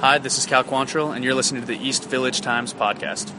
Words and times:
Hi, 0.00 0.18
this 0.18 0.36
is 0.36 0.44
Cal 0.44 0.62
Quantrill, 0.62 1.16
and 1.16 1.24
you're 1.24 1.34
listening 1.34 1.62
to 1.62 1.66
the 1.66 1.78
East 1.78 2.10
Village 2.10 2.42
Times 2.42 2.74
podcast. 2.74 3.32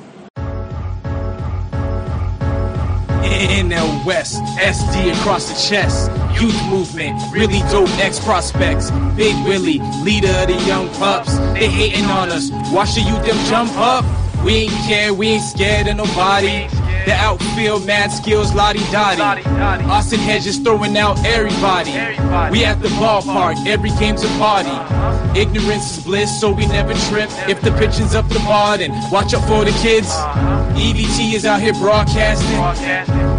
NL 3.22 4.04
West, 4.08 4.42
SD 4.58 5.14
across 5.20 5.48
the 5.50 5.70
chest. 5.70 6.10
Youth 6.42 6.60
movement, 6.68 7.22
really 7.32 7.60
dope 7.70 7.90
ex 8.00 8.20
prospects. 8.20 8.90
Big 9.16 9.36
Willie, 9.46 9.78
leader 10.02 10.30
of 10.30 10.48
the 10.48 10.60
young 10.66 10.90
pups. 10.96 11.38
They 11.54 11.70
hating 11.70 12.06
on 12.06 12.30
us. 12.30 12.50
The 12.50 13.02
youth 13.02 13.24
them 13.24 13.38
jump 13.46 13.72
up. 13.78 14.04
We 14.44 14.54
ain't 14.54 14.72
care, 14.88 15.14
we 15.14 15.28
ain't 15.28 15.44
scared 15.44 15.88
of 15.88 15.98
nobody. 15.98 16.68
The 17.06 17.14
outfield, 17.14 17.86
mad 17.86 18.08
skills, 18.08 18.54
lottie 18.56 18.80
dottie. 18.92 19.44
Austin 19.86 20.20
Hedges 20.20 20.58
throwing 20.58 20.98
out 20.98 21.24
everybody. 21.24 21.92
We 22.52 22.66
at 22.66 22.82
the 22.82 22.90
ballpark, 22.98 23.66
every 23.68 23.92
game's 23.92 24.24
a 24.24 24.28
party. 24.40 24.70
Ignorance 25.38 26.00
is 26.00 26.04
bliss, 26.04 26.42
so 26.42 26.52
we 26.52 26.66
never 26.66 26.96
trip. 26.96 27.30
If 27.48 27.62
the 27.62 27.70
pitching's 27.78 28.16
up 28.16 28.28
the 28.28 28.40
bar, 28.40 28.80
then 28.80 28.90
watch 29.12 29.36
out 29.36 29.48
for 29.48 29.64
the 29.64 29.72
kids. 29.84 30.10
EBT 30.74 31.34
is 31.34 31.46
out 31.46 31.62
here 31.62 31.74
broadcasting. 31.74 32.58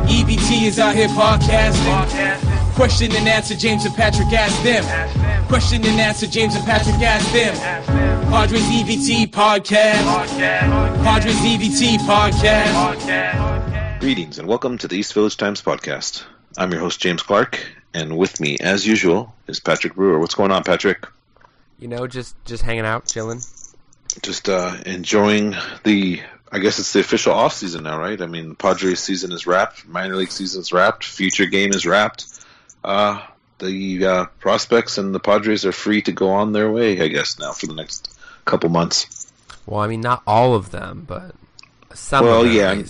EBT 0.07 0.63
is 0.69 0.79
out 0.79 0.95
here 0.95 1.09
podcasting. 1.09 2.75
Question 2.77 3.11
and 3.17 3.27
answer, 3.27 3.57
James 3.57 3.85
and 3.85 3.93
Patrick 3.97 4.33
ask 4.33 4.63
them. 4.63 4.85
Question 5.49 5.85
and 5.85 6.01
answer, 6.01 6.29
James 6.29 6.55
and 6.55 6.65
Patrick 6.65 7.03
ask 7.03 7.33
them. 7.33 7.57
Padres 8.31 8.63
EBT 8.63 9.33
podcast. 9.33 10.39
Padres 11.03 11.35
EBT 11.35 11.99
podcast. 12.07 13.99
Greetings 13.99 14.39
and 14.39 14.47
welcome 14.47 14.79
to 14.79 14.87
the 14.87 14.95
East 14.95 15.15
Village 15.15 15.37
Times 15.37 15.61
podcast. 15.61 16.23
I'm 16.57 16.71
your 16.71 16.81
host 16.81 17.01
James 17.01 17.25
Clark, 17.25 17.59
and 17.93 18.17
with 18.17 18.39
me, 18.39 18.57
as 18.61 18.87
usual, 18.87 19.35
is 19.49 19.59
Patrick 19.59 19.97
Brewer. 19.97 20.21
What's 20.21 20.37
going 20.37 20.53
on, 20.53 20.63
Patrick? 20.63 21.05
You 21.79 21.89
know, 21.89 22.07
just 22.07 22.35
just 22.45 22.63
hanging 22.63 22.85
out, 22.85 23.07
chilling. 23.07 23.41
Just 24.23 24.49
uh, 24.49 24.77
enjoying 24.87 25.55
the. 25.85 26.23
I 26.51 26.61
guess 26.61 26.79
it's 26.79 26.95
the 26.95 27.01
official 27.01 27.35
off 27.35 27.53
season 27.53 27.85
now, 27.85 27.99
right? 27.99 28.21
I 28.23 28.27
mean, 28.27 28.55
Padres 28.55 29.01
season 29.01 29.33
is 29.33 29.47
wrapped, 29.47 29.87
minor 29.87 30.17
league 30.17 30.31
season 30.31 30.63
is 30.63 30.73
wrapped, 30.73 31.05
future 31.05 31.45
game 31.45 31.73
is 31.73 31.85
wrapped. 31.85 32.25
Uh, 32.83 33.23
the 33.59 34.07
uh, 34.07 34.25
prospects 34.39 34.97
and 34.97 35.15
the 35.15 35.21
Padres 35.21 35.67
are 35.67 35.73
free 35.73 36.01
to 36.03 36.13
go 36.13 36.31
on 36.31 36.53
their 36.53 36.71
way, 36.71 37.03
I 37.03 37.09
guess, 37.09 37.39
now 37.39 37.53
for 37.53 37.67
the 37.67 37.75
next 37.75 38.19
couple 38.47 38.71
months. 38.71 39.31
Well, 39.67 39.81
I 39.81 39.89
mean, 39.89 40.01
not 40.01 40.23
all 40.27 40.55
of 40.55 40.71
them, 40.71 41.05
but 41.07 41.35
some. 41.93 42.25
Well, 42.25 42.41
of 42.41 42.53
them 42.53 42.85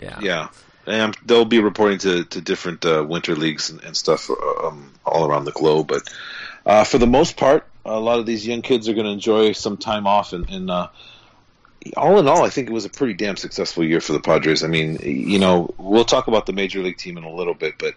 yeah, 0.00 0.18
yeah, 0.20 0.20
Yeah, 0.20 0.48
and 0.86 1.16
they'll 1.26 1.44
be 1.44 1.60
reporting 1.60 1.98
to, 1.98 2.24
to 2.24 2.40
different 2.40 2.84
uh, 2.86 3.04
winter 3.06 3.34
leagues 3.34 3.68
and, 3.68 3.82
and 3.84 3.96
stuff 3.96 4.30
uh, 4.30 4.68
um, 4.68 4.92
all 5.04 5.26
around 5.26 5.44
the 5.44 5.52
globe. 5.52 5.88
But 5.88 6.08
uh, 6.64 6.84
for 6.84 6.96
the 6.98 7.06
most 7.06 7.36
part, 7.36 7.66
a 7.86 8.00
lot 8.00 8.18
of 8.18 8.26
these 8.26 8.46
young 8.46 8.62
kids 8.62 8.88
are 8.88 8.94
going 8.94 9.06
to 9.06 9.12
enjoy 9.12 9.52
some 9.52 9.76
time 9.76 10.06
off. 10.06 10.32
And, 10.32 10.48
and 10.50 10.70
uh, 10.70 10.88
all 11.96 12.18
in 12.18 12.28
all, 12.28 12.44
I 12.44 12.50
think 12.50 12.68
it 12.68 12.72
was 12.72 12.84
a 12.84 12.90
pretty 12.90 13.14
damn 13.14 13.36
successful 13.36 13.84
year 13.84 14.00
for 14.00 14.12
the 14.12 14.20
Padres. 14.20 14.64
I 14.64 14.68
mean, 14.68 14.98
you 15.02 15.38
know, 15.38 15.74
we'll 15.78 16.04
talk 16.04 16.26
about 16.26 16.46
the 16.46 16.52
major 16.52 16.82
league 16.82 16.98
team 16.98 17.16
in 17.16 17.24
a 17.24 17.32
little 17.32 17.54
bit, 17.54 17.74
but 17.78 17.94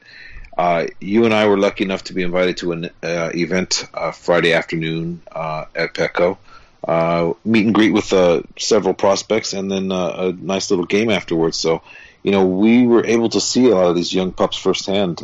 uh, 0.57 0.87
you 0.99 1.25
and 1.25 1.33
I 1.33 1.47
were 1.47 1.57
lucky 1.57 1.83
enough 1.85 2.03
to 2.05 2.13
be 2.13 2.21
invited 2.21 2.57
to 2.57 2.71
an 2.73 2.89
uh, 3.01 3.31
event 3.33 3.85
uh, 3.93 4.11
Friday 4.11 4.53
afternoon 4.53 5.21
uh, 5.31 5.65
at 5.75 5.93
Petco. 5.93 6.37
Uh, 6.81 7.33
meet 7.43 7.65
and 7.65 7.75
greet 7.75 7.91
with 7.91 8.13
uh, 8.13 8.41
several 8.57 8.93
prospects, 8.93 9.53
and 9.53 9.71
then 9.71 9.91
a 9.91 10.31
nice 10.31 10.69
little 10.69 10.85
game 10.85 11.09
afterwards. 11.09 11.57
So, 11.57 11.81
you 12.23 12.31
know, 12.31 12.45
we 12.45 12.87
were 12.87 13.05
able 13.05 13.29
to 13.29 13.41
see 13.41 13.69
a 13.69 13.75
lot 13.75 13.85
of 13.85 13.95
these 13.95 14.13
young 14.13 14.31
pups 14.31 14.57
firsthand. 14.57 15.19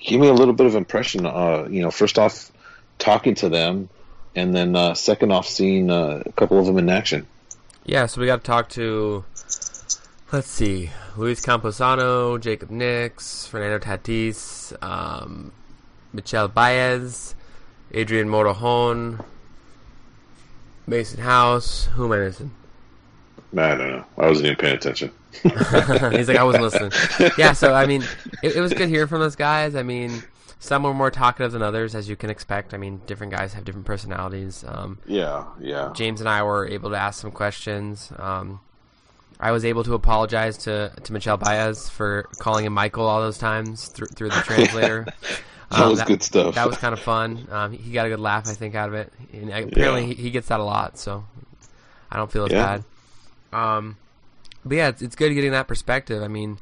Give 0.00 0.20
me 0.20 0.28
a 0.28 0.32
little 0.32 0.54
bit 0.54 0.66
of 0.66 0.76
impression. 0.76 1.24
You 1.24 1.82
know, 1.82 1.90
first 1.90 2.18
off, 2.18 2.52
talking 2.98 3.34
to 3.36 3.48
them, 3.48 3.88
and 4.34 4.54
then 4.54 4.76
uh, 4.76 4.94
second 4.94 5.32
off, 5.32 5.46
seeing 5.48 5.90
uh, 5.90 6.22
a 6.24 6.32
couple 6.32 6.58
of 6.58 6.66
them 6.66 6.78
in 6.78 6.88
action. 6.88 7.26
Yeah, 7.84 8.06
so 8.06 8.20
we 8.20 8.26
got 8.26 8.40
to 8.40 8.46
talk 8.46 8.68
to. 8.70 9.24
Let's 10.32 10.48
see, 10.48 10.90
Luis 11.16 11.40
Campusano, 11.40 12.40
Jacob 12.40 12.70
Nix, 12.70 13.46
Fernando 13.46 13.78
Tatis, 13.78 14.76
um, 14.82 15.52
Michel 16.12 16.48
Baez, 16.48 17.36
Adrian 17.92 18.28
Morejon, 18.28 19.24
Mason 20.86 21.20
House. 21.20 21.84
Who 21.94 22.06
am 22.06 22.12
I 22.12 22.18
missing? 22.24 22.50
I 23.56 23.74
don't 23.76 23.90
know. 23.90 24.04
I 24.18 24.26
wasn't 24.28 24.46
even 24.46 24.56
paying 24.56 24.74
attention. 24.74 25.12
He's 25.42 26.28
like, 26.28 26.36
I 26.36 26.44
wasn't 26.44 26.64
listening. 26.64 26.92
Yeah, 27.38 27.52
so 27.52 27.72
I 27.72 27.86
mean, 27.86 28.02
it, 28.42 28.56
it 28.56 28.60
was 28.60 28.72
good 28.72 28.88
hearing 28.88 29.08
from 29.08 29.20
those 29.20 29.36
guys. 29.36 29.74
I 29.74 29.82
mean, 29.82 30.22
some 30.58 30.82
were 30.82 30.94
more 30.94 31.10
talkative 31.10 31.52
than 31.52 31.62
others, 31.62 31.94
as 31.94 32.08
you 32.08 32.16
can 32.16 32.30
expect. 32.30 32.72
I 32.74 32.76
mean, 32.78 33.00
different 33.06 33.32
guys 33.32 33.52
have 33.54 33.64
different 33.64 33.86
personalities. 33.86 34.64
Um, 34.66 34.98
Yeah, 35.06 35.44
yeah. 35.60 35.92
James 35.94 36.20
and 36.20 36.28
I 36.28 36.42
were 36.42 36.66
able 36.66 36.90
to 36.90 36.96
ask 36.96 37.20
some 37.20 37.30
questions. 37.30 38.10
Um, 38.18 38.60
I 39.38 39.52
was 39.52 39.64
able 39.66 39.84
to 39.84 39.92
apologize 39.94 40.56
to 40.64 40.90
to 41.04 41.12
Michel 41.12 41.36
Baez 41.36 41.90
for 41.90 42.22
calling 42.38 42.64
him 42.64 42.72
Michael 42.72 43.04
all 43.06 43.20
those 43.20 43.36
times 43.38 43.88
through 43.88 44.08
through 44.08 44.30
the 44.30 44.40
translator. 44.50 45.06
That 45.70 45.84
was 45.88 46.02
good 46.04 46.22
stuff. 46.22 46.54
That 46.54 46.66
was 46.66 46.78
kind 46.78 46.94
of 46.94 47.00
fun. 47.00 47.46
Um, 47.50 47.72
he 47.72 47.92
got 47.92 48.06
a 48.06 48.08
good 48.08 48.20
laugh, 48.20 48.48
I 48.48 48.54
think, 48.54 48.74
out 48.74 48.88
of 48.88 48.94
it. 48.94 49.12
And 49.32 49.50
apparently, 49.50 50.02
Yeah. 50.02 50.06
he, 50.06 50.14
he 50.14 50.30
gets 50.30 50.48
that 50.48 50.60
a 50.60 50.64
lot, 50.64 50.96
so 50.98 51.24
I 52.10 52.16
don't 52.16 52.30
feel 52.32 52.44
as 52.46 52.52
Yeah. 52.52 52.78
bad. 53.52 53.58
Um, 53.76 53.96
but 54.64 54.76
yeah, 54.76 54.88
it's, 54.88 55.02
it's 55.02 55.16
good 55.16 55.34
getting 55.34 55.50
that 55.52 55.68
perspective. 55.68 56.22
I 56.22 56.28
mean, 56.28 56.58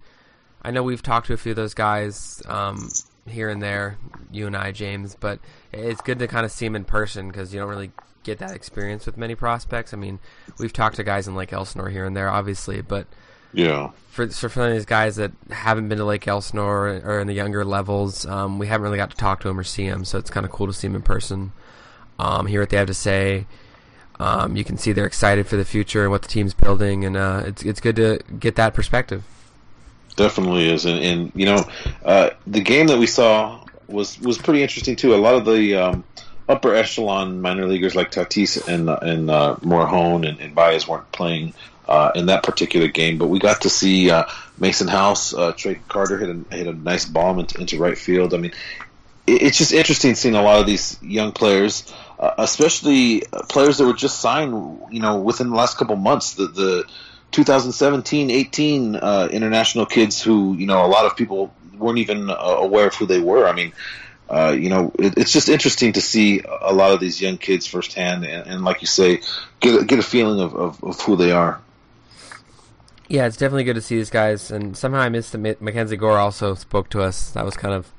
I 0.63 0.71
know 0.71 0.83
we've 0.83 1.03
talked 1.03 1.27
to 1.29 1.33
a 1.33 1.37
few 1.37 1.53
of 1.53 1.57
those 1.57 1.75
guys 1.75 2.43
um, 2.47 2.89
here 3.27 3.49
and 3.49 3.63
there, 3.63 3.99
you 4.31 4.47
and 4.47 4.57
I, 4.57 4.73
James, 4.73 5.17
but 5.19 5.39
it's 5.73 6.01
good 6.03 6.19
to 6.19 6.27
kind 6.27 6.45
of 6.45 6.53
see 6.53 6.67
them 6.67 6.77
in 6.77 6.85
person 6.85 7.29
because 7.29 7.53
you 7.55 7.61
don't 7.61 7.69
really 7.69 7.91
get 8.23 8.39
that 8.39 8.53
experience 8.53 9.07
with 9.07 9.17
many 9.17 9.35
prospects. 9.35 9.93
I 9.93 9.97
mean, 9.97 10.19
we've 10.59 10.73
talked 10.73 10.97
to 10.97 11.05
guys 11.05 11.29
in 11.29 11.35
Lake 11.35 11.53
Elsinore 11.53 11.91
here 11.91 12.05
and 12.05 12.17
there, 12.17 12.29
obviously, 12.31 12.81
but 12.81 13.07
Yeah. 13.53 13.91
for 14.11 14.27
for 14.29 14.49
some 14.49 14.65
of 14.65 14.73
these 14.73 14.87
guys 14.87 15.17
that 15.17 15.33
haven't 15.51 15.89
been 15.89 15.99
to 15.99 16.05
Lake 16.05 16.27
Elsinore 16.27 16.89
or, 16.89 17.01
or 17.05 17.21
in 17.21 17.27
the 17.27 17.35
younger 17.35 17.65
levels, 17.65 18.25
um, 18.27 18.59
we 18.59 18.67
haven't 18.67 18.85
really 18.85 18.97
got 18.99 19.11
to 19.11 19.17
talk 19.17 19.41
to 19.41 19.49
them 19.49 19.59
or 19.59 19.65
see 19.65 19.89
them, 19.89 20.05
so 20.05 20.19
it's 20.19 20.31
kind 20.31 20.45
of 20.47 20.53
cool 20.53 20.67
to 20.67 20.73
see 20.73 20.87
them 20.89 20.97
in 20.97 21.03
person. 21.03 21.53
Um, 22.19 22.47
hear 22.47 22.61
what 22.61 22.71
they 22.71 22.77
have 22.77 22.87
to 22.87 22.95
say. 22.95 23.47
Um, 24.21 24.57
you 24.57 24.63
can 24.65 24.79
see 24.79 24.93
they're 24.93 25.07
excited 25.07 25.47
for 25.49 25.57
the 25.57 25.65
future 25.65 26.03
and 26.03 26.11
what 26.13 26.23
the 26.23 26.29
team's 26.29 26.55
building, 26.55 27.05
and 27.05 27.17
uh, 27.17 27.43
it's 27.47 27.63
it's 27.65 27.81
good 27.81 27.97
to 27.97 28.21
get 28.39 28.55
that 28.57 28.73
perspective. 28.75 29.25
Definitely 30.17 30.71
is, 30.71 30.85
and, 30.85 30.99
and 31.01 31.33
you 31.35 31.47
know, 31.47 31.65
uh, 32.05 32.31
the 32.47 32.61
game 32.61 32.87
that 32.87 32.99
we 32.99 33.07
saw 33.07 33.65
was 33.89 34.21
was 34.21 34.39
pretty 34.39 34.63
interesting 34.63 34.97
too. 34.97 35.15
A 35.15 35.17
lot 35.17 35.35
of 35.35 35.45
the 35.45 35.75
um, 35.75 36.05
upper 36.49 36.75
echelon 36.75 37.41
minor 37.41 37.67
leaguers 37.67 37.95
like 37.95 38.11
Tatis 38.11 38.69
and 38.69 38.89
and 38.89 39.31
uh, 39.31 39.57
Morejon 39.61 40.29
and, 40.29 40.41
and 40.41 40.55
Baez 40.55 40.87
weren't 40.87 41.11
playing 41.11 41.55
uh, 41.89 42.13
in 42.15 42.27
that 42.27 42.43
particular 42.43 42.89
game, 42.89 43.19
but 43.19 43.29
we 43.29 43.39
got 43.39 43.63
to 43.63 43.71
see 43.71 44.11
uh, 44.11 44.25
Mason 44.59 44.89
House, 44.89 45.35
uh, 45.35 45.53
Trey 45.53 45.81
Carter 45.89 46.19
hit 46.19 46.29
a 46.29 46.55
hit 46.55 46.67
a 46.67 46.73
nice 46.73 47.05
bomb 47.05 47.39
into, 47.39 47.61
into 47.61 47.79
right 47.79 47.99
field. 47.99 48.35
I 48.35 48.39
mean, 48.39 48.53
it, 49.27 49.43
it's 49.43 49.59
just 49.59 49.73
interesting 49.73 50.15
seeing 50.15 50.35
a 50.35 50.43
lot 50.43 50.61
of 50.61 50.67
these 50.67 50.99
young 51.03 51.33
players, 51.33 51.93
uh, 52.19 52.35
especially 52.39 53.27
uh, 53.33 53.43
players 53.49 53.79
that 53.79 53.87
were 53.87 53.95
just 53.95 54.21
signed, 54.21 54.81
you 54.91 55.01
know, 55.01 55.19
within 55.19 55.51
the 55.51 55.57
last 55.57 55.77
couple 55.77 55.97
months. 55.97 56.35
The 56.35 56.47
the 56.47 56.85
2017-18 57.35 58.99
uh, 59.03 59.29
international 59.31 59.87
kids 59.87 60.23
who 60.23 60.55
you 60.55 60.67
know 60.67 60.85
a 60.85 60.89
lot 60.89 61.05
of 61.05 61.17
people 61.17 61.53
weren't 61.77 61.99
even 61.99 62.31
uh, 62.31 62.35
aware 62.35 62.87
of 62.87 62.95
who 62.95 63.07
they 63.07 63.21
were. 63.21 63.47
I 63.47 63.53
mean, 63.53 63.73
uh, 64.29 64.57
you 64.59 64.69
know, 64.69 64.93
it, 64.99 65.19
it's 65.19 65.33
just 65.33 65.49
interesting 65.49 65.93
to 65.95 66.01
see 66.01 66.43
a 66.63 66.73
lot 66.73 66.93
of 66.93 67.01
these 67.01 67.21
young 67.21 67.37
kids 67.37 67.67
firsthand, 67.67 68.25
and, 68.25 68.47
and 68.47 68.65
like 68.65 68.81
you 68.81 68.87
say, 68.87 69.21
get 69.61 69.83
a, 69.83 69.85
get 69.85 69.99
a 69.99 70.03
feeling 70.03 70.41
of, 70.41 70.55
of, 70.55 70.83
of 70.85 71.01
who 71.01 71.17
they 71.17 71.33
are. 71.33 71.61
Yeah, 73.09 73.27
it's 73.27 73.37
definitely 73.37 73.65
good 73.65 73.75
to 73.75 73.83
see 73.83 73.97
these 73.97 74.11
guys, 74.11 74.51
and 74.51 74.77
somehow 74.77 75.01
I 75.01 75.09
missed 75.11 75.33
that 75.33 75.61
Mackenzie 75.61 75.97
Gore 75.97 76.19
also 76.19 76.55
spoke 76.55 76.89
to 76.91 77.03
us. 77.03 77.33
That 77.33 77.45
was 77.45 77.57
kind 77.57 77.75
of 77.75 77.93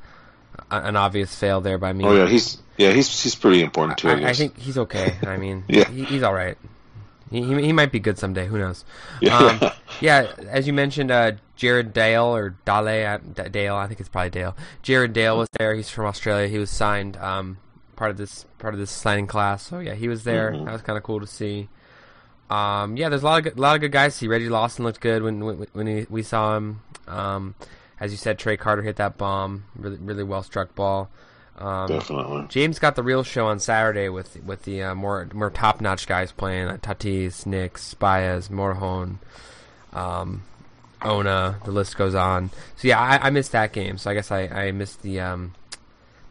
an 0.71 0.95
obvious 0.95 1.35
fail 1.35 1.61
there 1.61 1.77
by 1.77 1.93
me. 1.93 2.05
Oh 2.05 2.15
yeah, 2.15 2.27
he's 2.27 2.57
yeah 2.77 2.91
he's 2.91 3.21
he's 3.21 3.35
pretty 3.35 3.61
important 3.61 3.99
too. 3.99 4.09
I, 4.09 4.21
I, 4.21 4.29
I 4.29 4.33
think 4.33 4.57
he's 4.57 4.77
okay. 4.79 5.15
I 5.23 5.37
mean, 5.37 5.63
Yeah. 5.69 5.87
he, 5.89 6.05
he's 6.05 6.23
all 6.23 6.33
right. 6.33 6.57
He, 7.35 7.43
he 7.43 7.61
he 7.67 7.73
might 7.73 7.91
be 7.91 7.99
good 7.99 8.17
someday. 8.17 8.47
Who 8.47 8.57
knows? 8.57 8.85
Yeah. 9.21 9.37
Um, 9.37 9.71
yeah, 10.01 10.31
as 10.47 10.67
you 10.67 10.73
mentioned, 10.73 11.11
uh, 11.11 11.33
Jarryd 11.57 11.93
Dale 11.93 12.23
or 12.35 12.55
Dale 12.65 13.05
uh, 13.05 13.17
D- 13.17 13.49
Dale. 13.49 13.75
I 13.75 13.87
think 13.87 13.99
it's 13.99 14.09
probably 14.09 14.29
Dale. 14.29 14.55
Jarryd 14.83 15.13
Dale 15.13 15.37
was 15.37 15.49
there. 15.57 15.75
He's 15.75 15.89
from 15.89 16.05
Australia. 16.05 16.47
He 16.47 16.57
was 16.57 16.69
signed 16.69 17.17
um, 17.17 17.57
part 17.95 18.11
of 18.11 18.17
this 18.17 18.45
part 18.57 18.73
of 18.73 18.79
this 18.79 18.91
signing 18.91 19.27
class. 19.27 19.65
So 19.67 19.79
yeah, 19.79 19.95
he 19.95 20.07
was 20.07 20.23
there. 20.23 20.51
Mhm. 20.51 20.65
That 20.65 20.71
was 20.71 20.81
kind 20.81 20.97
of 20.97 21.03
cool 21.03 21.19
to 21.19 21.27
see. 21.27 21.67
Um, 22.49 22.95
yeah, 22.95 23.09
there's 23.09 23.23
a 23.23 23.25
lot 23.25 23.39
of 23.39 23.43
good, 23.43 23.59
lot 23.59 23.75
of 23.75 23.81
good 23.81 23.91
guys 23.91 24.13
to 24.13 24.19
see. 24.19 24.27
Reggie 24.27 24.49
Lawson 24.49 24.85
looked 24.85 25.01
good 25.01 25.23
when 25.23 25.43
when, 25.43 25.67
when 25.73 25.87
he, 25.87 26.05
we 26.09 26.23
saw 26.23 26.55
him. 26.55 26.81
Um, 27.07 27.55
as 27.99 28.11
you 28.11 28.17
said, 28.17 28.37
Trey 28.39 28.57
Carter 28.57 28.81
hit 28.81 28.97
that 28.97 29.17
bomb. 29.17 29.65
Really 29.75 29.97
really 29.97 30.23
well 30.23 30.43
struck 30.43 30.73
ball. 30.75 31.09
Um, 31.57 31.87
Definitely. 31.87 32.45
James 32.49 32.79
got 32.79 32.95
the 32.95 33.03
real 33.03 33.23
show 33.23 33.47
on 33.47 33.59
Saturday 33.59 34.09
with 34.09 34.43
with 34.43 34.63
the 34.63 34.83
uh, 34.83 34.95
more 34.95 35.27
more 35.33 35.49
top 35.49 35.79
notch 35.79 36.05
guys 36.07 36.31
playing 36.31 36.67
uh, 36.67 36.77
Tatis, 36.77 37.45
Nix, 37.45 37.93
Baez, 37.93 38.49
Morejon, 38.49 39.17
um, 39.93 40.43
Ona. 41.01 41.59
The 41.63 41.71
list 41.71 41.97
goes 41.97 42.13
on. 42.13 42.49
So 42.75 42.89
yeah, 42.89 42.99
I, 42.99 43.27
I 43.27 43.29
missed 43.29 43.53
that 43.53 43.71
game. 43.71 43.97
So 43.97 44.11
I 44.11 44.13
guess 44.13 44.31
I, 44.31 44.41
I 44.47 44.71
missed 44.71 45.01
the 45.01 45.21
um, 45.21 45.53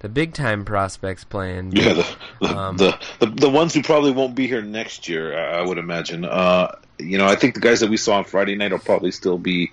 the 0.00 0.10
big 0.10 0.34
time 0.34 0.66
prospects 0.66 1.24
playing. 1.24 1.72
Yeah, 1.72 1.94
the 1.94 2.16
the, 2.40 2.56
Um, 2.56 2.76
the 2.76 2.98
the 3.20 3.26
the 3.26 3.50
ones 3.50 3.72
who 3.72 3.82
probably 3.82 4.10
won't 4.12 4.34
be 4.34 4.46
here 4.46 4.60
next 4.60 5.08
year, 5.08 5.34
I 5.38 5.60
I 5.60 5.62
would 5.62 5.78
imagine. 5.78 6.26
Uh, 6.26 6.76
you 6.98 7.16
know, 7.16 7.26
I 7.26 7.34
think 7.34 7.54
the 7.54 7.60
guys 7.60 7.80
that 7.80 7.88
we 7.88 7.96
saw 7.96 8.18
on 8.18 8.24
Friday 8.24 8.56
night 8.56 8.72
will 8.72 8.78
probably 8.78 9.10
still 9.10 9.38
be 9.38 9.72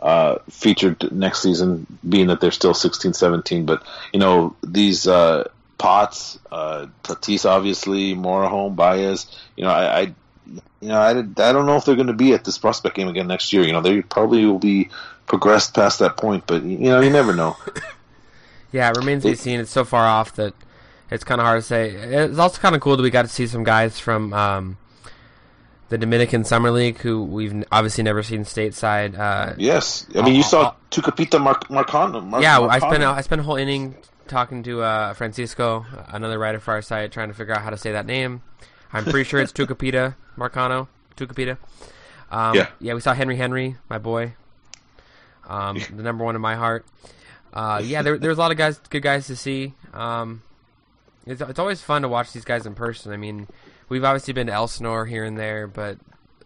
uh, 0.00 0.38
featured 0.48 1.12
next 1.12 1.42
season, 1.42 1.86
being 2.08 2.28
that 2.28 2.40
they're 2.40 2.50
still 2.50 2.74
16, 2.74 3.12
17. 3.12 3.66
But 3.66 3.82
you 4.12 4.20
know, 4.20 4.56
these 4.62 5.06
uh, 5.06 5.48
Potts, 5.78 6.38
uh, 6.50 6.86
Tatis, 7.02 7.48
obviously, 7.48 8.14
Morejon, 8.14 8.76
Baez. 8.76 9.26
You 9.56 9.64
know, 9.64 9.70
I, 9.70 10.00
I 10.00 10.00
you 10.80 10.88
know, 10.88 10.98
I, 10.98 11.10
I 11.10 11.52
don't 11.52 11.66
know 11.66 11.76
if 11.76 11.84
they're 11.84 11.96
going 11.96 12.06
to 12.06 12.12
be 12.12 12.32
at 12.32 12.44
this 12.44 12.58
prospect 12.58 12.96
game 12.96 13.08
again 13.08 13.26
next 13.26 13.52
year. 13.52 13.62
You 13.62 13.72
know, 13.72 13.82
they 13.82 14.02
probably 14.02 14.44
will 14.46 14.58
be 14.58 14.88
progressed 15.26 15.74
past 15.74 15.98
that 16.00 16.16
point, 16.16 16.44
but 16.46 16.62
you 16.62 16.78
know, 16.78 17.00
you 17.00 17.10
never 17.10 17.34
know. 17.34 17.56
Yeah, 18.72 18.90
it 18.90 18.96
remains 18.96 19.24
to 19.24 19.30
be 19.30 19.36
seen. 19.36 19.60
It's 19.60 19.70
so 19.70 19.84
far 19.84 20.06
off 20.06 20.34
that 20.36 20.54
it's 21.10 21.24
kind 21.24 21.40
of 21.40 21.46
hard 21.46 21.60
to 21.60 21.66
say. 21.66 21.90
It's 21.90 22.38
also 22.38 22.60
kind 22.60 22.74
of 22.74 22.80
cool 22.80 22.96
that 22.96 23.02
we 23.02 23.10
got 23.10 23.22
to 23.22 23.28
see 23.28 23.46
some 23.46 23.64
guys 23.64 23.98
from 23.98 24.32
um, 24.32 24.76
the 25.90 25.98
Dominican 25.98 26.44
Summer 26.44 26.70
League 26.70 26.98
who 26.98 27.22
we've 27.24 27.64
obviously 27.70 28.02
never 28.04 28.22
seen 28.22 28.44
stateside. 28.44 29.18
Uh, 29.18 29.54
Yes, 29.58 30.06
I 30.14 30.22
mean, 30.22 30.34
you 30.34 30.42
saw 30.42 30.74
Tucupita 30.90 31.40
Mar- 31.40 31.60
Marcano. 31.68 32.24
Mar- 32.24 32.40
yeah, 32.42 32.58
I 32.60 32.78
spent 32.78 33.02
I 33.04 33.20
spent 33.20 33.40
a 33.42 33.44
whole 33.44 33.56
inning 33.56 33.94
talking 34.28 34.62
to 34.62 34.80
uh, 34.82 35.12
Francisco, 35.14 35.84
another 36.08 36.38
writer 36.38 36.60
for 36.60 36.72
our 36.72 36.82
site, 36.82 37.12
trying 37.12 37.28
to 37.28 37.34
figure 37.34 37.52
out 37.54 37.62
how 37.62 37.70
to 37.70 37.76
say 37.76 37.92
that 37.92 38.06
name. 38.06 38.42
I'm 38.92 39.04
pretty 39.04 39.24
sure 39.28 39.40
it's 39.40 39.52
Tucupita 39.58 40.14
Marcano. 40.38 40.88
Tucupita. 41.16 41.58
Um, 42.30 42.54
Yeah. 42.54 42.68
Yeah, 42.80 42.94
we 42.94 43.00
saw 43.00 43.12
Henry 43.12 43.36
Henry, 43.36 43.76
my 43.88 43.98
boy. 43.98 44.34
Um, 45.48 45.78
the 45.94 46.02
number 46.02 46.24
one 46.24 46.36
in 46.36 46.40
my 46.40 46.54
heart. 46.54 46.86
Uh, 47.52 47.82
yeah, 47.84 48.02
there, 48.02 48.16
there's 48.18 48.38
a 48.38 48.40
lot 48.40 48.52
of 48.52 48.56
guys, 48.56 48.78
good 48.90 49.02
guys 49.02 49.26
to 49.26 49.34
see. 49.34 49.74
Um, 49.92 50.42
it's, 51.26 51.40
it's 51.40 51.58
always 51.58 51.82
fun 51.82 52.02
to 52.02 52.08
watch 52.08 52.32
these 52.32 52.44
guys 52.44 52.66
in 52.66 52.74
person. 52.76 53.12
I 53.12 53.16
mean, 53.16 53.48
we've 53.90 54.04
obviously 54.04 54.32
been 54.32 54.46
to 54.46 54.52
Elsinore 54.54 55.04
here 55.04 55.24
and 55.24 55.36
there, 55.36 55.66
but 55.66 55.98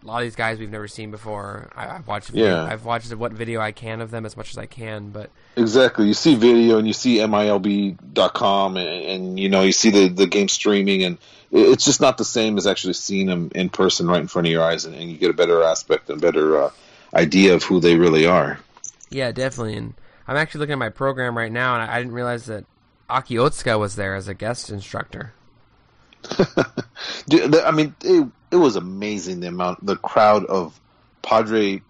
a 0.02 0.06
lot 0.06 0.18
of 0.18 0.24
these 0.24 0.34
guys 0.34 0.58
we've 0.58 0.70
never 0.70 0.88
seen 0.88 1.10
before. 1.10 1.70
I, 1.76 1.88
I've 1.88 2.06
watched, 2.08 2.30
Yeah. 2.30 2.64
I've 2.64 2.84
watched 2.84 3.14
what 3.14 3.32
video 3.32 3.60
I 3.60 3.70
can 3.70 4.00
of 4.00 4.10
them 4.10 4.26
as 4.26 4.36
much 4.36 4.50
as 4.50 4.58
I 4.58 4.66
can, 4.66 5.10
but 5.10 5.30
Exactly. 5.56 6.06
You 6.06 6.14
see 6.14 6.34
video 6.34 6.78
and 6.78 6.86
you 6.86 6.92
see 6.92 7.18
MILB.com 7.18 8.76
and, 8.76 8.88
and 8.88 9.40
you 9.40 9.48
know 9.48 9.62
you 9.62 9.72
see 9.72 9.90
the, 9.90 10.08
the 10.08 10.26
game 10.26 10.48
streaming 10.48 11.04
and 11.04 11.18
it's 11.52 11.84
just 11.84 12.00
not 12.00 12.18
the 12.18 12.24
same 12.24 12.58
as 12.58 12.66
actually 12.66 12.94
seeing 12.94 13.26
them 13.26 13.50
in 13.54 13.68
person 13.68 14.08
right 14.08 14.20
in 14.20 14.26
front 14.26 14.48
of 14.48 14.52
your 14.52 14.62
eyes 14.64 14.84
and, 14.84 14.94
and 14.94 15.08
you 15.10 15.16
get 15.16 15.30
a 15.30 15.34
better 15.34 15.62
aspect 15.62 16.10
and 16.10 16.20
better 16.20 16.64
uh, 16.64 16.70
idea 17.14 17.54
of 17.54 17.62
who 17.62 17.78
they 17.78 17.94
really 17.96 18.26
are. 18.26 18.58
Yeah, 19.08 19.30
definitely. 19.30 19.76
And 19.76 19.94
I'm 20.26 20.36
actually 20.36 20.60
looking 20.60 20.72
at 20.72 20.78
my 20.78 20.88
program 20.88 21.36
right 21.38 21.52
now, 21.52 21.74
and 21.74 21.88
I, 21.88 21.94
I 21.94 21.98
didn't 21.98 22.14
realize 22.14 22.46
that 22.46 22.64
Aki 23.08 23.36
Otsuka 23.36 23.78
was 23.78 23.94
there 23.96 24.14
as 24.14 24.26
a 24.26 24.34
guest 24.34 24.70
instructor. 24.70 25.32
I 27.64 27.70
mean, 27.72 27.94
it, 28.02 28.28
it 28.50 28.56
was 28.56 28.76
amazing 28.76 29.40
the 29.40 29.48
amount, 29.48 29.84
the 29.84 29.96
crowd 29.96 30.44
of 30.46 30.78
Padre 31.22 31.82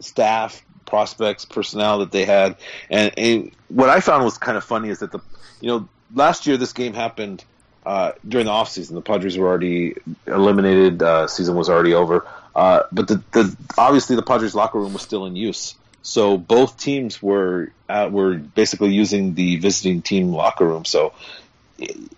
staff, 0.00 0.64
prospects, 0.86 1.44
personnel 1.44 2.00
that 2.00 2.12
they 2.12 2.24
had, 2.24 2.56
and, 2.90 3.52
what 3.68 3.90
I 3.90 4.00
found 4.00 4.24
was 4.24 4.38
kind 4.38 4.56
of 4.56 4.64
funny 4.64 4.88
is 4.88 5.00
that 5.00 5.12
the, 5.12 5.20
you 5.60 5.68
know, 5.68 5.88
last 6.14 6.46
year 6.46 6.56
this 6.56 6.72
game 6.72 6.94
happened 6.94 7.44
uh, 7.84 8.12
during 8.26 8.46
the 8.46 8.52
off 8.52 8.70
season. 8.70 8.94
The 8.94 9.02
Padres 9.02 9.36
were 9.36 9.46
already 9.46 9.94
eliminated, 10.26 11.02
uh, 11.02 11.26
season 11.26 11.54
was 11.54 11.68
already 11.68 11.92
over, 11.92 12.26
uh, 12.54 12.84
but 12.90 13.08
the, 13.08 13.22
the 13.32 13.56
obviously 13.76 14.16
the 14.16 14.22
Padres 14.22 14.54
locker 14.54 14.78
room 14.78 14.94
was 14.94 15.02
still 15.02 15.26
in 15.26 15.36
use. 15.36 15.74
So 16.02 16.38
both 16.38 16.78
teams 16.78 17.22
were 17.22 17.70
uh, 17.88 18.08
were 18.10 18.34
basically 18.34 18.94
using 18.94 19.34
the 19.34 19.56
visiting 19.56 20.02
team 20.02 20.32
locker 20.32 20.66
room. 20.66 20.84
So 20.84 21.12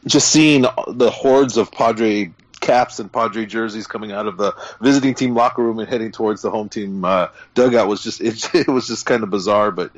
just 0.06 0.30
seeing 0.30 0.62
the 0.62 1.10
hordes 1.10 1.56
of 1.56 1.70
Padre 1.70 2.32
caps 2.60 2.98
and 2.98 3.10
Padre 3.10 3.46
jerseys 3.46 3.86
coming 3.86 4.12
out 4.12 4.26
of 4.26 4.36
the 4.36 4.54
visiting 4.80 5.14
team 5.14 5.34
locker 5.34 5.62
room 5.62 5.78
and 5.78 5.88
heading 5.88 6.12
towards 6.12 6.42
the 6.42 6.50
home 6.50 6.68
team 6.68 7.04
uh, 7.04 7.28
dugout 7.54 7.88
was 7.88 8.02
just 8.02 8.20
it, 8.20 8.54
it 8.54 8.68
was 8.68 8.86
just 8.86 9.06
kind 9.06 9.22
of 9.22 9.30
bizarre, 9.30 9.70
but 9.70 9.90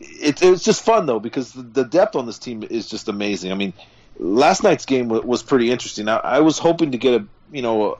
it, 0.00 0.42
it 0.42 0.50
was 0.50 0.62
just 0.62 0.84
fun 0.84 1.06
though 1.06 1.20
because 1.20 1.52
the, 1.52 1.84
depth 1.84 2.16
on 2.16 2.26
this 2.26 2.38
team 2.38 2.62
is 2.62 2.88
just 2.88 3.08
amazing. 3.08 3.52
I 3.52 3.54
mean, 3.54 3.72
last 4.18 4.62
night's 4.62 4.86
game 4.86 5.08
was, 5.08 5.42
pretty 5.42 5.70
interesting. 5.70 6.08
I, 6.08 6.16
I 6.16 6.40
was 6.40 6.58
hoping 6.58 6.92
to 6.92 6.98
get 6.98 7.20
a 7.20 7.26
you 7.52 7.62
know. 7.62 7.98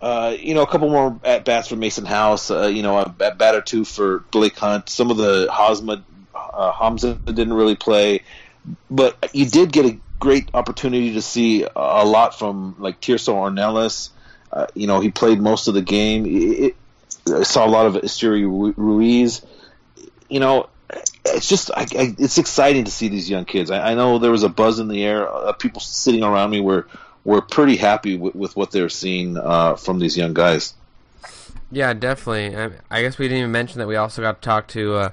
Uh, 0.00 0.36
you 0.38 0.54
know, 0.54 0.62
a 0.62 0.66
couple 0.68 0.88
more 0.88 1.18
at 1.24 1.44
bats 1.44 1.66
for 1.66 1.74
Mason 1.74 2.04
House. 2.04 2.52
Uh, 2.52 2.68
you 2.68 2.84
know, 2.84 2.98
a 2.98 3.14
at 3.18 3.36
bat 3.36 3.56
or 3.56 3.60
two 3.60 3.84
for 3.84 4.20
Blake 4.30 4.56
Hunt. 4.56 4.88
Some 4.88 5.10
of 5.10 5.16
the 5.16 5.48
Hosma, 5.48 6.04
uh, 6.36 6.70
Hamza 6.70 7.14
didn't 7.24 7.52
really 7.52 7.74
play 7.74 8.22
but 8.90 9.30
you 9.32 9.46
did 9.46 9.72
get 9.72 9.86
a 9.86 9.98
great 10.18 10.50
opportunity 10.54 11.14
to 11.14 11.22
see 11.22 11.64
a 11.64 12.04
lot 12.04 12.38
from 12.38 12.76
like 12.78 13.00
Tirso 13.00 13.34
Ornelas. 13.34 14.10
Uh, 14.50 14.66
you 14.74 14.86
know, 14.86 15.00
he 15.00 15.10
played 15.10 15.40
most 15.40 15.68
of 15.68 15.74
the 15.74 15.82
game. 15.82 16.72
I 17.26 17.42
saw 17.42 17.66
a 17.66 17.68
lot 17.68 17.86
of 17.86 17.94
Esteury 17.94 18.44
Ruiz. 18.76 19.42
You 20.28 20.40
know, 20.40 20.68
it's 21.24 21.48
just 21.48 21.70
I, 21.70 21.82
I, 21.82 22.14
it's 22.18 22.38
exciting 22.38 22.84
to 22.84 22.90
see 22.90 23.08
these 23.08 23.28
young 23.28 23.44
kids. 23.44 23.70
I, 23.70 23.92
I 23.92 23.94
know 23.94 24.18
there 24.18 24.30
was 24.30 24.42
a 24.42 24.48
buzz 24.48 24.78
in 24.78 24.88
the 24.88 25.04
air. 25.04 25.30
Uh, 25.30 25.52
people 25.52 25.80
sitting 25.80 26.22
around 26.22 26.50
me 26.50 26.60
were 26.60 26.86
were 27.24 27.42
pretty 27.42 27.76
happy 27.76 28.16
with, 28.16 28.34
with 28.34 28.56
what 28.56 28.70
they're 28.70 28.88
seeing 28.88 29.36
uh, 29.36 29.76
from 29.76 29.98
these 29.98 30.16
young 30.16 30.34
guys. 30.34 30.74
Yeah, 31.70 31.92
definitely. 31.92 32.56
I, 32.56 32.70
I 32.90 33.02
guess 33.02 33.18
we 33.18 33.26
didn't 33.26 33.40
even 33.40 33.52
mention 33.52 33.78
that 33.80 33.86
we 33.86 33.96
also 33.96 34.22
got 34.22 34.40
to 34.40 34.46
talk 34.46 34.66
to 34.68 34.94
uh, 34.94 35.10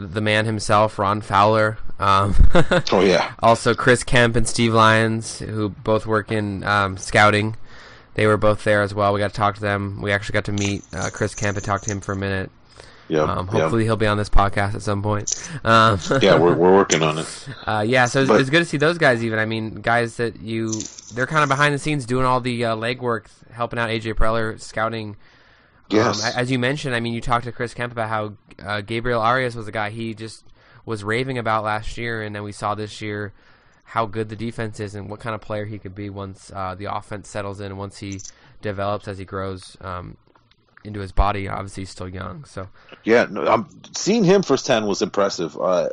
the 0.00 0.20
man 0.20 0.44
himself, 0.46 0.98
Ron 0.98 1.20
Fowler. 1.20 1.78
Um, 1.98 2.34
Oh 2.92 3.00
yeah, 3.02 3.32
also, 3.40 3.74
Chris 3.74 4.02
Kemp 4.04 4.36
and 4.36 4.48
Steve 4.48 4.72
Lyons, 4.74 5.38
who 5.40 5.68
both 5.68 6.06
work 6.06 6.32
in 6.32 6.64
um, 6.64 6.96
scouting. 6.96 7.56
They 8.14 8.26
were 8.26 8.36
both 8.36 8.64
there 8.64 8.82
as 8.82 8.92
well. 8.94 9.12
We 9.12 9.20
got 9.20 9.28
to 9.30 9.36
talk 9.36 9.54
to 9.56 9.60
them. 9.60 10.00
We 10.02 10.10
actually 10.12 10.32
got 10.34 10.44
to 10.46 10.52
meet 10.52 10.82
uh, 10.92 11.10
Chris 11.12 11.34
Kemp 11.34 11.56
and 11.56 11.64
talk 11.64 11.82
to 11.82 11.90
him 11.90 12.00
for 12.00 12.12
a 12.12 12.16
minute. 12.16 12.50
yeah, 13.08 13.22
Um, 13.22 13.46
hopefully, 13.46 13.84
he'll 13.84 13.96
be 13.96 14.06
on 14.06 14.16
this 14.18 14.28
podcast 14.28 14.74
at 14.74 14.82
some 14.82 15.02
point. 15.02 15.32
Um, 15.64 15.98
yeah. 16.22 16.36
We're 16.38 16.54
we're 16.54 16.74
working 16.74 17.02
on 17.02 17.18
it. 17.18 17.48
Uh, 17.66 17.84
yeah, 17.86 18.06
so 18.06 18.22
it's, 18.22 18.28
But- 18.28 18.40
it's 18.40 18.50
good 18.50 18.58
to 18.60 18.64
see 18.64 18.76
those 18.78 18.98
guys. 18.98 19.22
Even 19.22 19.38
I 19.38 19.44
mean, 19.44 19.76
guys 19.76 20.16
that 20.16 20.40
you 20.40 20.72
they're 21.14 21.26
kind 21.26 21.42
of 21.42 21.48
behind 21.48 21.74
the 21.74 21.78
scenes 21.78 22.04
doing 22.06 22.24
all 22.26 22.40
the 22.40 22.64
uh, 22.64 22.76
legwork, 22.76 23.26
helping 23.52 23.78
out 23.78 23.88
AJ 23.90 24.14
Preller 24.14 24.60
scouting. 24.60 25.16
Yes. 25.90 26.24
Um, 26.24 26.32
as 26.36 26.50
you 26.50 26.58
mentioned, 26.58 26.94
I 26.94 27.00
mean, 27.00 27.12
you 27.12 27.20
talked 27.20 27.44
to 27.44 27.52
Chris 27.52 27.74
Kemp 27.74 27.92
about 27.92 28.08
how 28.08 28.32
uh, 28.62 28.80
Gabriel 28.80 29.20
Arias 29.20 29.54
was 29.54 29.68
a 29.68 29.72
guy 29.72 29.90
he 29.90 30.14
just 30.14 30.44
was 30.86 31.04
raving 31.04 31.38
about 31.38 31.64
last 31.64 31.98
year, 31.98 32.22
and 32.22 32.34
then 32.34 32.42
we 32.42 32.52
saw 32.52 32.74
this 32.74 33.00
year 33.00 33.32
how 33.84 34.06
good 34.06 34.28
the 34.28 34.36
defense 34.36 34.78
is 34.78 34.94
and 34.94 35.10
what 35.10 35.20
kind 35.20 35.34
of 35.34 35.40
player 35.40 35.64
he 35.64 35.78
could 35.78 35.94
be 35.94 36.08
once 36.08 36.52
uh, 36.54 36.74
the 36.76 36.84
offense 36.84 37.28
settles 37.28 37.60
in, 37.60 37.66
and 37.66 37.78
once 37.78 37.98
he 37.98 38.20
develops 38.62 39.08
as 39.08 39.18
he 39.18 39.24
grows 39.24 39.76
um, 39.80 40.16
into 40.84 41.00
his 41.00 41.12
body. 41.12 41.48
Obviously, 41.48 41.82
he's 41.82 41.90
still 41.90 42.08
young, 42.08 42.44
so 42.44 42.68
Yeah, 43.04 43.26
no, 43.28 43.46
um, 43.46 43.68
seeing 43.92 44.24
him 44.24 44.42
firsthand 44.42 44.86
was 44.86 45.02
impressive. 45.02 45.60
Uh, 45.60 45.90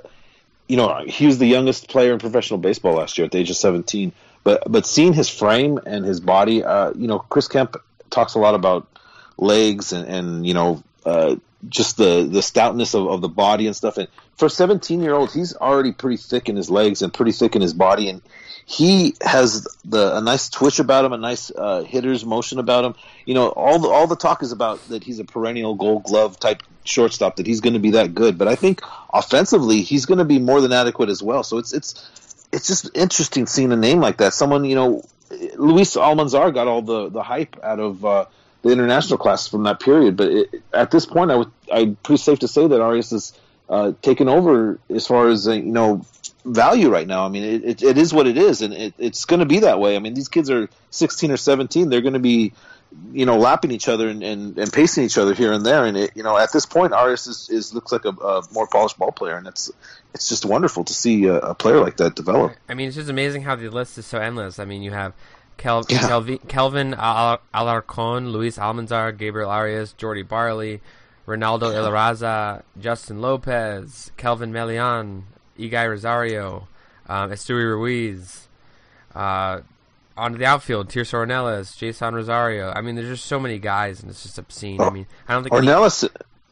you 0.68 0.78
know, 0.78 1.04
he 1.08 1.26
was 1.26 1.38
the 1.38 1.48
youngest 1.48 1.90
player 1.90 2.14
in 2.14 2.20
professional 2.20 2.60
baseball 2.60 2.94
last 2.96 3.18
year 3.18 3.26
at 3.26 3.32
the 3.32 3.38
age 3.38 3.50
of 3.50 3.56
17. 3.56 4.12
But 4.44 4.64
but 4.72 4.86
seeing 4.86 5.14
his 5.14 5.30
frame 5.30 5.80
and 5.86 6.06
his 6.06 6.20
body, 6.20 6.64
uh, 6.64 6.94
you 6.96 7.08
know, 7.08 7.20
Chris 7.20 7.48
Kemp 7.48 7.78
talks 8.10 8.36
a 8.36 8.40
lot 8.40 8.56
about 8.56 8.88
legs 9.38 9.94
and, 9.94 10.08
and 10.08 10.48
you 10.48 10.54
know, 10.54 10.84
uh, 11.06 11.36
just 11.68 11.98
the, 11.98 12.28
the 12.30 12.42
stoutness 12.42 12.94
of, 12.94 13.08
of 13.08 13.22
the 13.22 13.30
body 13.30 13.68
and 13.68 13.76
stuff. 13.76 13.98
And 13.98 14.08
for 14.36 14.46
a 14.46 14.50
17 14.50 15.02
year 15.02 15.14
old, 15.14 15.32
he's 15.32 15.56
already 15.56 15.92
pretty 15.92 16.18
thick 16.18 16.50
in 16.50 16.56
his 16.56 16.70
legs 16.70 17.02
and 17.02 17.14
pretty 17.14 17.32
thick 17.32 17.56
in 17.56 17.62
his 17.62 17.74
body. 17.74 18.10
And 18.10 18.22
he 18.66 19.16
has 19.22 19.66
the 19.86 20.18
a 20.18 20.22
nice 20.22 20.50
twitch 20.50 20.80
about 20.80 21.06
him, 21.06 21.14
a 21.14 21.18
nice 21.18 21.52
uh, 21.52 21.84
hitter's 21.84 22.26
motion 22.26 22.60
about 22.60 22.84
him. 22.84 22.96
You 23.26 23.34
know, 23.34 23.48
all 23.48 23.80
the 23.80 23.88
all 23.88 24.08
the 24.08 24.18
talk 24.18 24.44
is 24.44 24.52
about 24.52 24.86
that 24.90 25.06
he's 25.06 25.20
a 25.20 25.24
perennial 25.24 25.76
Gold 25.76 26.04
Glove 26.04 26.38
type 26.38 26.64
shortstop, 26.84 27.38
that 27.38 27.48
he's 27.48 27.62
going 27.62 27.76
to 27.76 27.80
be 27.80 27.92
that 27.92 28.14
good. 28.14 28.38
But 28.38 28.50
I 28.50 28.56
think 28.56 28.82
offensively, 29.14 29.84
he's 29.84 30.06
going 30.06 30.18
to 30.18 30.26
be 30.26 30.38
more 30.38 30.60
than 30.60 30.74
adequate 30.74 31.08
as 31.08 31.24
well. 31.24 31.44
So 31.44 31.60
it's 31.60 31.72
it's 31.72 32.46
it's 32.52 32.68
just 32.68 32.90
interesting 32.94 33.48
seeing 33.48 33.72
a 33.72 33.78
name 33.78 34.02
like 34.02 34.18
that. 34.18 34.34
Someone 34.34 34.66
you 34.66 34.76
know, 34.76 35.02
Luis 35.56 35.96
Almanzar 35.96 36.54
got 36.54 36.68
all 36.68 36.82
the 36.82 37.08
the 37.10 37.24
hype 37.24 37.56
out 37.64 37.80
of. 37.80 38.06
Uh, 38.06 38.26
the 38.62 38.72
international 38.72 39.18
class 39.18 39.48
from 39.48 39.64
that 39.64 39.80
period, 39.80 40.18
but 40.18 40.30
it, 40.30 40.64
at 40.74 40.92
this 40.92 41.06
point, 41.06 41.32
I 41.32 41.36
would, 41.36 41.52
I'm 41.72 41.96
pretty 41.96 42.22
safe 42.22 42.40
to 42.40 42.48
say 42.48 42.68
that 42.68 42.82
Arias 42.82 43.12
is 43.12 43.34
uh, 43.70 43.94
taken 44.02 44.30
over 44.30 44.80
as 44.90 45.08
far 45.08 45.28
as 45.30 45.48
uh, 45.48 45.52
you 45.52 45.72
know 45.72 46.06
value 46.46 46.90
right 46.90 47.08
now. 47.08 47.26
I 47.26 47.30
mean, 47.30 47.44
it, 47.44 47.66
it, 47.66 47.84
it 47.84 47.98
is 47.98 48.14
what 48.14 48.28
it 48.28 48.38
is, 48.38 48.62
and 48.62 48.74
it, 48.74 48.94
it's 48.98 49.26
going 49.26 49.42
to 49.42 49.46
be 49.46 49.60
that 49.60 49.80
way. 49.80 49.96
I 49.96 50.00
mean, 50.00 50.14
these 50.14 50.30
kids 50.30 50.50
are 50.50 50.70
16 50.92 51.32
or 51.32 51.38
17; 51.38 51.90
they're 51.90 52.02
going 52.02 52.14
to 52.14 52.20
be, 52.20 52.54
you 53.12 53.26
know, 53.26 53.38
lapping 53.38 53.72
each 53.72 53.90
other 53.90 54.08
and, 54.08 54.24
and, 54.24 54.58
and 54.58 54.72
pacing 54.72 55.04
each 55.04 55.18
other 55.18 55.34
here 55.34 55.52
and 55.52 55.66
there. 55.66 55.86
And 55.86 55.98
it, 55.98 56.12
you 56.16 56.24
know, 56.24 56.38
at 56.38 56.54
this 56.54 56.66
point, 56.66 56.94
Arias 56.94 57.28
is, 57.28 57.50
is 57.50 57.74
looks 57.74 57.92
like 57.92 58.06
a, 58.06 58.10
a 58.10 58.44
more 58.54 58.68
polished 58.68 58.98
ball 58.98 59.12
player, 59.12 59.36
and 59.36 59.48
it's 59.48 59.72
it's 60.14 60.30
just 60.30 60.46
wonderful 60.46 60.84
to 60.86 60.94
see 60.94 61.26
a, 61.26 61.36
a 61.36 61.56
player 61.56 61.80
like 61.80 61.98
that 61.98 62.16
develop. 62.16 62.54
I 62.70 62.74
mean, 62.74 62.88
it's 62.88 62.96
just 62.96 63.10
amazing 63.10 63.44
how 63.44 63.56
the 63.56 63.70
list 63.70 63.98
is 63.98 64.06
so 64.06 64.18
endless. 64.18 64.60
I 64.60 64.66
mean, 64.66 64.82
you 64.82 64.92
have 64.92 65.14
Kel- 65.58 65.86
Yeah. 65.90 66.00
Kelvi- 66.00 66.48
Kelvin 66.48 66.94
Al- 66.94 67.40
Alarcon, 67.54 68.32
Luis 68.32 68.58
Almanzar, 68.58 69.18
Gabriel 69.18 69.50
Arias, 69.50 69.94
Jordy 69.94 70.22
Barley, 70.22 70.82
Ronaldo 71.28 71.74
Ilaraza, 71.74 72.64
Justin 72.80 73.22
Lopez, 73.22 74.12
Kelvin 74.18 74.52
Melian, 74.54 75.24
Eguy 75.60 75.90
Rosario, 75.90 76.68
um, 77.10 77.32
Ruiz, 77.50 78.48
uh, 79.16 79.60
onto 80.16 80.38
the 80.38 80.46
outfield, 80.46 80.90
Tirso 80.90 81.26
Ornelas, 81.26 81.76
Jeisson 81.78 82.14
Rosario. 82.16 82.72
I 82.76 82.82
mean, 82.82 82.96
there's 82.96 83.08
just 83.10 83.26
so 83.26 83.40
many 83.40 83.60
guys, 83.60 84.02
and 84.02 84.10
it's 84.10 84.24
just 84.24 84.38
obscene. 84.38 84.80
I 84.82 84.90
mean, 84.90 85.06
I 85.28 85.34
don't 85.34 85.44
think 85.44 85.54
any- 85.54 85.68
Ornelas, 85.68 86.08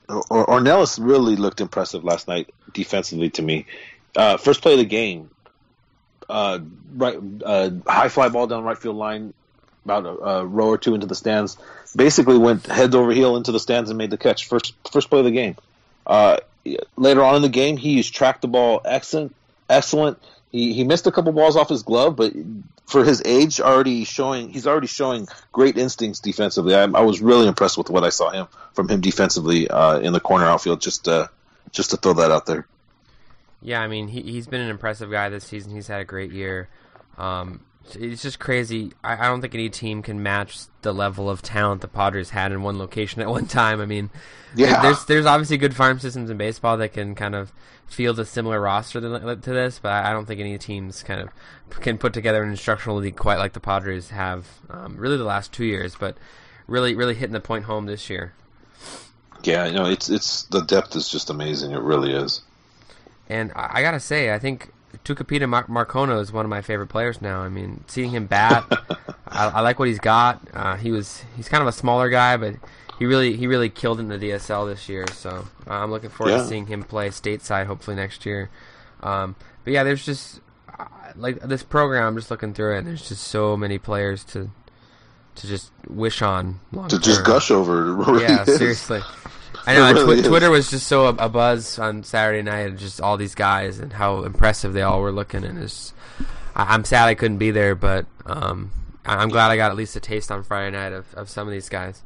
or, 0.10 0.46
Ornelas 0.48 1.00
really 1.02 1.36
looked 1.36 1.62
impressive 1.62 2.04
last 2.04 2.28
night 2.28 2.54
defensively 2.74 3.30
to 3.32 3.42
me. 3.42 3.66
Uh, 4.16 4.38
first 4.38 4.62
play 4.62 4.74
of 4.74 4.80
the 4.80 4.86
game, 4.86 5.30
uh, 6.30 6.60
right, 6.96 7.18
uh, 7.44 7.72
high 7.88 8.10
fly 8.10 8.30
ball 8.30 8.48
down 8.48 8.64
right 8.64 8.78
field 8.78 8.96
line, 8.96 9.34
about 9.84 10.06
a, 10.06 10.10
a 10.10 10.46
row 10.46 10.68
or 10.68 10.78
two 10.78 10.96
into 10.96 11.08
the 11.08 11.16
stands. 11.16 11.58
Basically, 11.96 12.38
went 12.38 12.66
head 12.66 12.94
over 12.96 13.12
heel 13.12 13.38
into 13.38 13.52
the 13.52 13.60
stands 13.60 13.90
and 13.90 13.98
made 13.98 14.10
the 14.10 14.18
catch. 14.18 14.48
First, 14.48 14.74
first 14.92 15.10
play 15.10 15.20
of 15.20 15.26
the 15.26 15.32
game. 15.32 15.56
Uh, 16.06 16.38
later 16.98 17.24
on 17.24 17.36
in 17.36 17.42
the 17.42 17.50
game, 17.50 17.78
he's 17.78 18.10
tracked 18.10 18.42
the 18.42 18.48
ball 18.48 18.82
excellent, 18.86 19.36
excellent. 19.70 20.20
He 20.52 20.74
he 20.74 20.84
missed 20.84 21.08
a 21.08 21.12
couple 21.12 21.32
balls 21.32 21.56
off 21.56 21.70
his 21.70 21.84
glove, 21.84 22.16
but 22.16 22.34
for 22.86 23.04
his 23.04 23.22
age, 23.26 23.60
already 23.60 24.04
showing 24.04 24.50
he's 24.50 24.68
already 24.68 24.88
showing 24.88 25.28
great 25.52 25.78
instincts 25.78 26.20
defensively. 26.20 26.76
I, 26.76 26.84
I 26.84 27.02
was 27.02 27.22
really 27.22 27.48
impressed 27.48 27.78
with 27.78 27.90
what 27.90 28.04
I 28.04 28.10
saw 28.10 28.30
him 28.32 28.48
from 28.74 28.88
him 28.88 29.02
defensively 29.02 29.68
uh, 29.70 30.00
in 30.00 30.14
the 30.14 30.20
corner 30.20 30.46
outfield. 30.46 30.82
Just 30.82 31.08
uh, 31.08 31.28
just 31.72 31.92
to 31.92 31.98
throw 31.98 32.14
that 32.14 32.32
out 32.32 32.46
there. 32.46 32.68
Yeah, 33.62 33.82
I 33.82 33.88
mean, 33.88 34.08
he, 34.10 34.22
he's 34.22 34.48
been 34.48 34.62
an 34.62 34.70
impressive 34.70 35.10
guy 35.10 35.30
this 35.30 35.46
season. 35.46 35.72
He's 35.74 35.88
had 35.88 36.02
a 36.02 36.06
great 36.06 36.32
year. 36.32 36.70
Um, 37.18 37.62
it's 37.94 38.22
just 38.22 38.40
crazy. 38.40 38.94
I, 39.04 39.14
I 39.26 39.28
don't 39.30 39.42
think 39.42 39.54
any 39.54 39.70
team 39.70 40.02
can 40.02 40.22
match 40.22 40.58
the 40.82 40.94
level 40.94 41.30
of 41.30 41.42
talent 41.42 41.82
the 41.82 41.88
Padres 41.88 42.32
had 42.32 42.52
in 42.52 42.62
one 42.64 42.78
location 42.78 43.22
at 43.22 43.30
one 43.30 43.46
time. 43.46 43.80
I 43.82 43.86
mean, 43.86 44.10
Yeah. 44.56 44.82
there's 44.82 45.06
there's 45.06 45.26
obviously 45.26 45.58
good 45.58 45.76
farm 45.76 46.00
systems 46.00 46.30
in 46.30 46.38
baseball 46.38 46.78
that 46.78 46.94
can 46.94 47.16
kind 47.16 47.36
of 47.36 47.52
field 47.88 48.20
a 48.20 48.26
similar 48.26 48.60
roster 48.60 49.00
to, 49.00 49.36
to 49.36 49.54
this, 49.54 49.80
but 49.80 49.92
I 49.92 50.10
I 50.10 50.14
don't 50.14 50.26
think 50.26 50.40
any 50.40 50.58
teams 50.58 51.04
kind 51.04 51.22
of 51.22 51.30
can 51.82 51.98
put 51.98 52.14
together 52.14 52.42
an 52.44 52.50
instructional 52.50 52.98
league 52.98 53.16
quite 53.16 53.38
like 53.38 53.54
the 53.54 53.60
Padres 53.60 54.10
have. 54.10 54.48
Um, 54.70 54.98
really, 54.98 55.18
the 55.18 55.24
last 55.24 55.52
two 55.54 55.66
years, 55.66 55.96
but 55.96 56.18
really, 56.68 56.96
really 56.96 57.14
hitting 57.14 57.34
the 57.34 57.40
point 57.40 57.66
home 57.66 57.86
this 57.86 58.10
year. 58.10 58.34
Yeah, 59.44 59.66
you 59.68 59.74
know, 59.74 59.86
it's 59.86 60.10
it's 60.10 60.44
the 60.44 60.62
depth 60.62 60.96
is 60.96 61.08
just 61.08 61.30
amazing. 61.30 61.72
It 61.72 61.82
really 61.82 62.14
is. 62.14 62.42
And 63.30 63.52
I, 63.56 63.72
I 63.76 63.82
gotta 63.82 64.00
say, 64.00 64.34
I 64.34 64.40
think 64.40 64.72
Tucupita 65.04 65.48
Mar- 65.50 65.68
Marcano 65.68 66.22
is 66.22 66.32
one 66.32 66.46
of 66.46 66.50
my 66.50 66.62
favorite 66.62 66.88
players 66.88 67.22
now. 67.22 67.42
I 67.42 67.50
mean, 67.50 67.84
seeing 67.88 68.12
him 68.12 68.28
bat, 68.28 68.66
I, 69.28 69.48
I 69.48 69.62
like 69.62 69.80
what 69.80 69.88
he's 69.88 70.00
got. 70.00 70.42
Uh, 70.54 70.76
he 70.76 70.92
was 70.92 71.24
he's 71.36 71.50
kind 71.50 71.62
of 71.62 71.68
a 71.68 71.72
smaller 71.72 72.10
guy, 72.10 72.38
but 72.38 72.56
he 73.00 73.06
really 73.06 73.36
he 73.36 73.48
really 73.48 73.70
killed 73.70 74.00
in 74.00 74.08
the 74.08 74.18
DSL 74.18 74.72
this 74.72 74.88
year. 74.88 75.06
So 75.14 75.46
uh, 75.68 75.72
I'm 75.74 75.92
looking 75.92 76.10
forward 76.10 76.32
Yeah. 76.32 76.38
to 76.38 76.48
seeing 76.48 76.68
him 76.68 76.84
play 76.84 77.10
stateside 77.10 77.66
hopefully 77.66 77.96
next 77.96 78.26
year. 78.26 78.50
Um, 79.04 79.36
but 79.64 79.74
yeah, 79.74 79.84
there's 79.84 80.06
just 80.06 80.40
uh, 80.80 80.86
like 81.16 81.40
this 81.42 81.64
program. 81.64 82.04
I'm 82.08 82.16
just 82.16 82.32
looking 82.32 82.54
through 82.54 82.76
it. 82.76 82.78
and 82.80 82.88
There's 82.88 83.08
just 83.10 83.24
so 83.28 83.58
many 83.58 83.78
players 83.80 84.24
to 84.26 84.50
to 85.36 85.48
just 85.48 85.72
wish 85.90 86.22
on. 86.22 86.62
long 86.72 86.88
To 86.88 86.98
just 87.00 87.26
gush 87.26 87.52
over. 87.52 87.94
Really 87.96 88.24
Yeah, 88.24 88.44
is. 88.48 88.56
seriously. 88.58 89.02
I 89.68 89.76
know. 89.76 89.94
Really 90.06 90.20
is. 90.20 90.28
Twitter 90.28 90.50
was 90.52 90.70
just 90.70 90.88
so 90.88 91.08
a, 91.08 91.30
buzz 91.30 91.80
on 91.80 92.04
Saturday 92.04 92.42
night, 92.42 92.68
and 92.68 92.80
just 92.80 93.02
all 93.02 93.18
these 93.18 93.36
guys 93.36 93.80
and 93.80 93.94
how 93.94 94.24
impressive 94.24 94.74
they 94.74 94.82
all 94.82 95.02
were 95.02 95.12
looking. 95.12 95.44
And 95.44 95.62
it's, 95.62 95.94
I, 96.56 96.74
I'm 96.74 96.84
sad 96.84 97.08
I 97.08 97.16
couldn't 97.16 97.38
be 97.38 97.52
there, 97.52 97.76
but 97.76 98.06
um, 98.26 98.72
I- 99.06 99.18
I'm 99.18 99.30
glad 99.30 99.52
I 99.52 99.58
got 99.58 99.72
at 99.72 99.78
least 99.78 99.96
a 99.96 100.00
taste 100.00 100.32
on 100.32 100.44
Friday 100.44 100.76
night 100.76 100.94
of, 100.94 101.14
of 101.14 101.30
some 101.30 101.48
of 101.48 101.54
these 101.54 101.70
guys. 101.70 102.02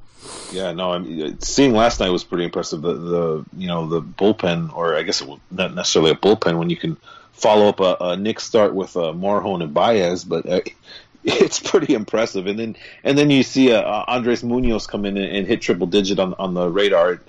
Yeah, 0.52 0.74
no, 0.74 0.92
I 0.92 1.00
mean, 1.00 1.40
seeing 1.40 1.74
last 1.74 2.00
night 2.02 2.10
was 2.10 2.26
pretty 2.26 2.44
impressive. 2.44 2.82
The, 2.82 2.94
the 2.94 3.46
you 3.58 3.68
know 3.68 3.88
the 3.88 4.02
bullpen, 4.02 4.76
or 4.76 4.96
I 4.96 5.04
guess 5.04 5.22
it 5.22 5.28
was 5.28 5.40
not 5.50 5.74
necessarily 5.74 6.12
a 6.12 6.16
bullpen 6.16 6.58
when 6.58 6.70
you 6.70 6.76
can 6.76 6.98
follow 7.32 7.70
up 7.70 7.80
a, 7.80 7.96
a 8.02 8.18
Nix 8.18 8.44
start 8.44 8.76
with 8.76 8.98
uh, 8.98 9.14
Morejon 9.14 9.64
and 9.64 9.74
Baez, 9.74 10.26
but 10.26 10.46
uh, 10.46 10.60
it's 11.24 11.60
pretty 11.60 11.94
impressive. 11.94 12.48
And 12.48 12.60
then 12.60 12.76
and 13.04 13.18
then 13.18 13.30
you 13.30 13.44
see 13.44 13.72
uh, 13.72 14.04
Andres 14.08 14.44
Munoz 14.44 14.88
come 14.88 15.06
in 15.06 15.16
and, 15.18 15.38
and 15.38 15.48
hit 15.48 15.62
triple 15.62 15.88
digit 15.88 16.20
on 16.20 16.34
on 16.34 16.54
the 16.54 16.70
radar. 16.70 17.22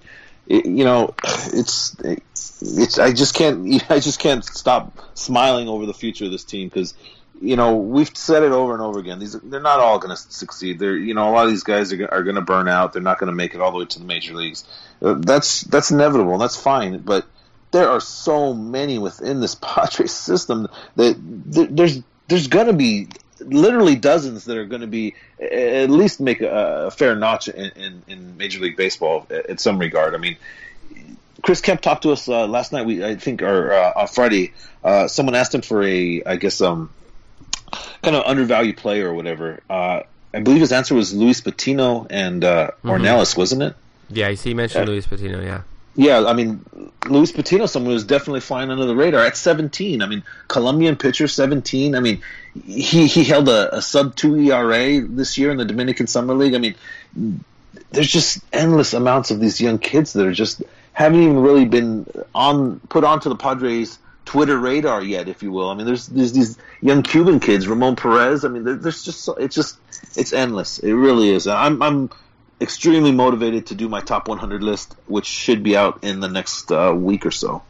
It, 0.50 0.66
you 0.66 0.85
know, 0.85 1.14
it's 1.54 1.95
it's 2.02 2.99
I 2.99 3.12
just 3.12 3.35
can't 3.37 3.83
I 3.90 4.00
just 4.00 4.19
can't 4.19 4.45
stop 4.45 4.99
smiling 5.14 5.69
over 5.69 5.87
the 5.87 5.95
future 5.95 6.25
of 6.25 6.33
this 6.33 6.42
team 6.42 6.69
because 6.69 6.92
you 7.40 7.54
know 7.54 7.76
we've 7.76 8.11
said 8.16 8.42
it 8.42 8.50
over 8.50 8.73
and 8.73 8.83
over 8.83 8.99
again. 8.99 9.21
These 9.21 9.35
they're 9.40 9.61
not 9.61 9.78
all 9.78 10.00
going 10.00 10.11
to 10.14 10.21
succeed. 10.21 10.80
They're 10.80 10.97
you 10.97 11.14
know 11.14 11.30
a 11.30 11.33
lot 11.33 11.45
of 11.45 11.50
these 11.50 11.62
guys 11.62 11.92
are, 11.92 12.09
are 12.12 12.25
going 12.25 12.35
to 12.35 12.42
burn 12.42 12.66
out. 12.66 12.92
They're 12.92 13.00
not 13.00 13.21
going 13.21 13.28
to 13.28 13.35
make 13.35 13.54
it 13.54 13.61
all 13.61 13.71
the 13.71 13.78
way 13.78 13.85
to 13.85 13.99
the 14.00 14.04
major 14.04 14.35
leagues. 14.35 14.64
Uh, 15.00 15.14
That's 15.14 15.61
that's 15.62 15.92
inevitable. 15.92 16.33
and 16.33 16.42
That's 16.42 16.57
fine. 16.61 16.99
But 16.99 17.26
there 17.71 17.88
are 17.88 18.00
so 18.00 18.52
many 18.52 18.99
within 18.99 19.40
this 19.40 19.54
Padres 19.61 20.11
system 20.12 20.66
that 20.97 21.14
th- 21.54 21.69
there's 21.71 22.02
there's 22.26 22.49
going 22.49 22.66
to 22.66 22.73
be 22.73 23.07
literally 23.40 23.97
dozens 23.97 24.44
that 24.44 24.56
are 24.56 24.66
going 24.66 24.82
to 24.82 24.87
be 24.87 25.14
at 25.40 25.90
least 25.90 26.20
make 26.20 26.40
a, 26.40 26.87
a 26.87 26.90
fair 26.90 27.14
notch 27.14 27.49
in, 27.49 27.70
in, 27.76 28.02
in 28.09 28.37
Major 28.37 28.61
League 28.61 28.76
Baseball 28.76 29.26
at, 29.30 29.47
at 29.50 29.61
some 29.61 29.78
regard. 29.78 30.14
I 30.14 30.18
mean, 30.18 30.37
Chris 31.42 31.61
Kemp 31.61 31.80
talked 31.80 32.02
to 32.02 32.12
us 32.12 32.28
uh, 32.28 32.47
last 32.47 32.73
night. 32.73 32.87
We 32.87 33.04
I 33.04 33.16
think 33.16 33.42
or 33.42 33.73
uh, 33.73 33.92
on 33.97 34.09
Friday. 34.09 34.52
Uh, 34.82 35.09
someone 35.09 35.35
asked 35.35 35.54
him 35.54 35.62
for 35.62 35.82
a 35.82 36.23
I 36.25 36.37
guess 36.37 36.61
um 36.61 36.90
kind 38.02 38.16
of 38.16 38.25
undervalued 38.25 38.76
player 38.76 39.09
or 39.09 39.14
whatever. 39.14 39.61
Uh, 39.68 40.02
I 40.32 40.40
believe 40.40 40.61
his 40.61 40.73
answer 40.73 40.94
was 40.94 41.14
Luis 41.14 41.40
Patino 41.40 42.06
and 42.09 42.44
uh, 42.44 42.70
Ornelas, 42.85 43.37
wasn't 43.37 43.62
it? 43.62 43.76
Yeah, 44.09 44.28
you 44.28 44.54
mentioned. 44.54 44.88
Luis 44.88 45.06
Patino. 45.06 45.42
Yeah, 45.42 45.62
Yeah, 45.97 46.25
I 46.26 46.35
mean, 46.35 46.64
Luis 47.09 47.32
Patino, 47.32 47.66
someone 47.66 47.92
who's 47.92 48.04
definitely 48.04 48.40
flying 48.40 48.70
under 48.70 48.87
the 48.87 48.94
radar 48.94 49.25
at 49.25 49.37
17. 49.37 50.02
I 50.02 50.06
mean, 50.06 50.23
Colombian 50.47 50.97
pitcher, 50.97 51.26
17. 51.26 51.94
I 51.94 52.00
mean, 52.00 52.23
he 52.64 53.06
he 53.06 53.25
held 53.25 53.49
a, 53.49 53.76
a 53.76 53.82
sub 53.82 54.14
two 54.14 54.37
ERA 54.37 55.00
this 55.00 55.37
year 55.37 55.50
in 55.50 55.56
the 55.56 55.64
Dominican 55.64 56.06
Summer 56.06 56.35
League. 56.35 56.54
I 56.54 56.59
mean, 56.59 56.75
there's 57.90 58.11
just 58.11 58.44
endless 58.52 58.94
amounts 58.94 59.30
of 59.30 59.40
these 59.40 59.61
young 59.61 59.78
kids 59.78 60.12
that 60.12 60.26
are 60.26 60.32
just 60.32 60.62
haven't 60.92 61.23
even 61.23 61.38
really 61.40 61.64
been 61.64 62.06
on 62.35 62.80
put 62.88 63.04
onto 63.04 63.28
the 63.28 63.37
Padres 63.37 63.99
Twitter 64.25 64.59
radar 64.59 65.02
yet, 65.02 65.28
if 65.28 65.42
you 65.42 65.50
will. 65.50 65.70
I 65.70 65.75
mean, 65.75 65.87
there's 65.87 66.06
there's 66.06 66.32
these 66.32 66.56
young 66.80 67.02
Cuban 67.02 67.40
kids, 67.40 67.66
Ramon 67.66 67.97
Perez. 67.97 68.44
I 68.44 68.49
mean, 68.49 68.62
there, 68.62 68.76
there's 68.76 69.02
just 69.02 69.28
it's 69.38 69.56
just 69.56 69.76
it's 70.16 70.32
endless. 70.32 70.78
It 70.78 70.92
really 70.92 71.30
is. 71.30 71.49
I'm 71.49 71.82
I'm 71.82 72.11
extremely 72.61 73.12
motivated 73.12 73.67
to 73.67 73.75
do 73.75 73.88
my 73.88 74.00
top 74.00 74.29
100 74.29 74.62
list, 74.62 74.95
which 75.07 75.26
should 75.26 75.62
be 75.62 75.76
out 75.76 76.05
in 76.05 76.21
the 76.21 76.29
next 76.29 76.71
uh, 76.71 76.93
week 76.95 77.25
or 77.25 77.31
so. 77.31 77.62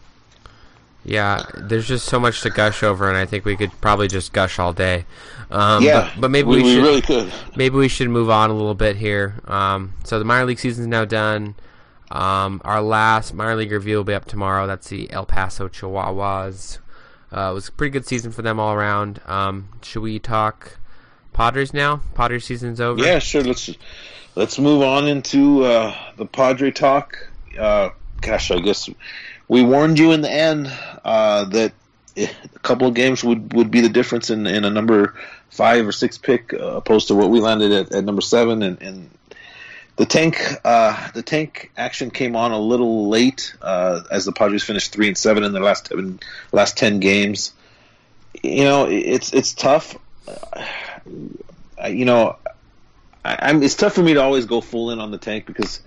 yeah. 1.04 1.42
There's 1.56 1.86
just 1.86 2.06
so 2.06 2.18
much 2.18 2.40
to 2.42 2.50
gush 2.50 2.82
over, 2.82 3.08
and 3.08 3.16
I 3.16 3.26
think 3.26 3.44
we 3.44 3.56
could 3.56 3.72
probably 3.80 4.08
just 4.08 4.32
gush 4.32 4.58
all 4.58 4.72
day. 4.72 5.06
Um, 5.50 5.82
yeah, 5.82 6.10
but, 6.14 6.20
but 6.22 6.30
maybe 6.30 6.48
we, 6.48 6.56
we, 6.56 6.62
we 6.62 6.74
should 6.74 6.82
really 6.82 7.02
could. 7.02 7.32
maybe 7.56 7.76
we 7.76 7.88
should 7.88 8.08
move 8.08 8.30
on 8.30 8.50
a 8.50 8.54
little 8.54 8.74
bit 8.74 8.96
here. 8.96 9.34
Um, 9.46 9.94
so 10.04 10.18
the 10.18 10.24
minor 10.24 10.46
league 10.46 10.58
season's 10.58 10.86
now 10.86 11.04
done. 11.04 11.54
Um, 12.10 12.60
our 12.64 12.82
last 12.82 13.34
minor 13.34 13.54
league 13.54 13.70
review 13.70 13.96
will 13.96 14.04
be 14.04 14.14
up 14.14 14.24
tomorrow. 14.24 14.66
That's 14.66 14.88
the 14.88 15.10
El 15.12 15.26
Paso 15.26 15.68
Chihuahuas. 15.68 16.78
Uh, 17.32 17.50
it 17.50 17.54
was 17.54 17.68
a 17.68 17.72
pretty 17.72 17.92
good 17.92 18.06
season 18.06 18.32
for 18.32 18.42
them 18.42 18.58
all 18.58 18.74
around. 18.74 19.20
Um, 19.26 19.68
should 19.82 20.02
we 20.02 20.18
talk 20.18 20.79
Padres 21.32 21.72
now? 21.72 22.00
Padres 22.14 22.44
season's 22.44 22.80
over. 22.80 23.02
Yeah, 23.02 23.18
sure. 23.18 23.42
Let's 23.42 23.70
let's 24.34 24.58
move 24.58 24.82
on 24.82 25.08
into 25.08 25.64
uh, 25.64 25.94
the 26.16 26.26
Padre 26.26 26.70
talk. 26.70 27.16
Uh, 27.58 27.90
gosh, 28.20 28.50
I 28.50 28.60
guess 28.60 28.88
we 29.48 29.62
warned 29.62 29.98
you 29.98 30.12
in 30.12 30.20
the 30.20 30.30
end 30.30 30.72
uh, 31.04 31.44
that 31.46 31.72
a 32.16 32.28
couple 32.62 32.86
of 32.86 32.94
games 32.94 33.24
would, 33.24 33.52
would 33.54 33.70
be 33.70 33.80
the 33.80 33.88
difference 33.88 34.30
in, 34.30 34.46
in 34.46 34.64
a 34.64 34.70
number 34.70 35.14
five 35.48 35.86
or 35.86 35.92
six 35.92 36.18
pick 36.18 36.54
uh, 36.54 36.76
opposed 36.76 37.08
to 37.08 37.14
what 37.14 37.30
we 37.30 37.40
landed 37.40 37.72
at, 37.72 37.92
at 37.92 38.04
number 38.04 38.22
seven, 38.22 38.62
and, 38.62 38.80
and 38.82 39.10
the 39.96 40.06
tank 40.06 40.40
uh, 40.64 41.10
the 41.12 41.22
tank 41.22 41.70
action 41.76 42.10
came 42.10 42.36
on 42.36 42.52
a 42.52 42.58
little 42.58 43.08
late 43.08 43.54
uh, 43.60 44.00
as 44.10 44.24
the 44.24 44.32
Padres 44.32 44.62
finished 44.62 44.92
three 44.92 45.08
and 45.08 45.18
seven 45.18 45.44
in 45.44 45.52
their 45.52 45.62
last 45.62 45.92
last 46.52 46.76
ten 46.76 47.00
games. 47.00 47.52
You 48.42 48.64
know, 48.64 48.86
it's 48.88 49.34
it's 49.34 49.52
tough. 49.52 49.96
Uh, 51.82 51.88
you 51.88 52.04
know, 52.04 52.36
I, 53.24 53.38
I'm, 53.40 53.62
it's 53.62 53.74
tough 53.74 53.94
for 53.94 54.02
me 54.02 54.14
to 54.14 54.22
always 54.22 54.46
go 54.46 54.60
full 54.60 54.90
in 54.90 54.98
on 54.98 55.10
the 55.10 55.18
tank 55.18 55.46
because 55.46 55.80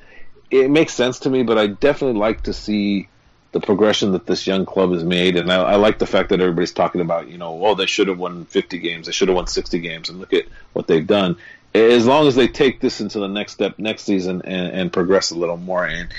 it 0.51 0.70
makes 0.70 0.93
sense 0.93 1.20
to 1.20 1.29
me, 1.29 1.43
but 1.43 1.58
I 1.58 1.67
definitely 1.67 2.20
like 2.20 2.43
to 2.43 2.53
see 2.53 3.08
the 3.51 3.60
progression 3.60 4.13
that 4.13 4.25
this 4.25 4.48
young 4.48 4.65
club 4.65 4.91
has 4.91 5.03
made, 5.03 5.36
and 5.36 5.51
I, 5.51 5.58
I 5.58 5.75
like 5.75 6.00
the 6.00 6.08
fact 6.08 6.29
that 6.29 6.41
everybody's 6.41 6.74
talking 6.74 7.01
about, 7.01 7.29
you 7.29 7.38
know, 7.38 7.53
well, 7.53 7.75
they 7.75 7.86
should 7.86 8.08
have 8.08 8.17
won 8.17 8.46
50 8.46 8.79
games, 8.79 9.05
they 9.05 9.12
should 9.12 9.27
have 9.27 9.36
won 9.36 9.48
60 9.48 9.79
games, 9.79 10.10
and 10.10 10.20
look 10.20 10.34
at 10.34 10.46
what 10.74 10.88
they've 10.88 11.05
done. 11.05 11.38
As 11.74 12.05
long 12.05 12.27
as 12.27 12.36
they 12.36 12.48
take 12.48 12.79
this 12.79 13.01
into 13.01 13.20
the 13.20 13.27
next 13.27 13.53
step 13.53 13.79
next 13.79 14.03
season 14.03 14.43
and, 14.43 14.67
and 14.74 14.93
progress 14.93 15.32
a 15.32 15.36
little 15.36 15.58
more, 15.58 15.86
and 15.86 16.10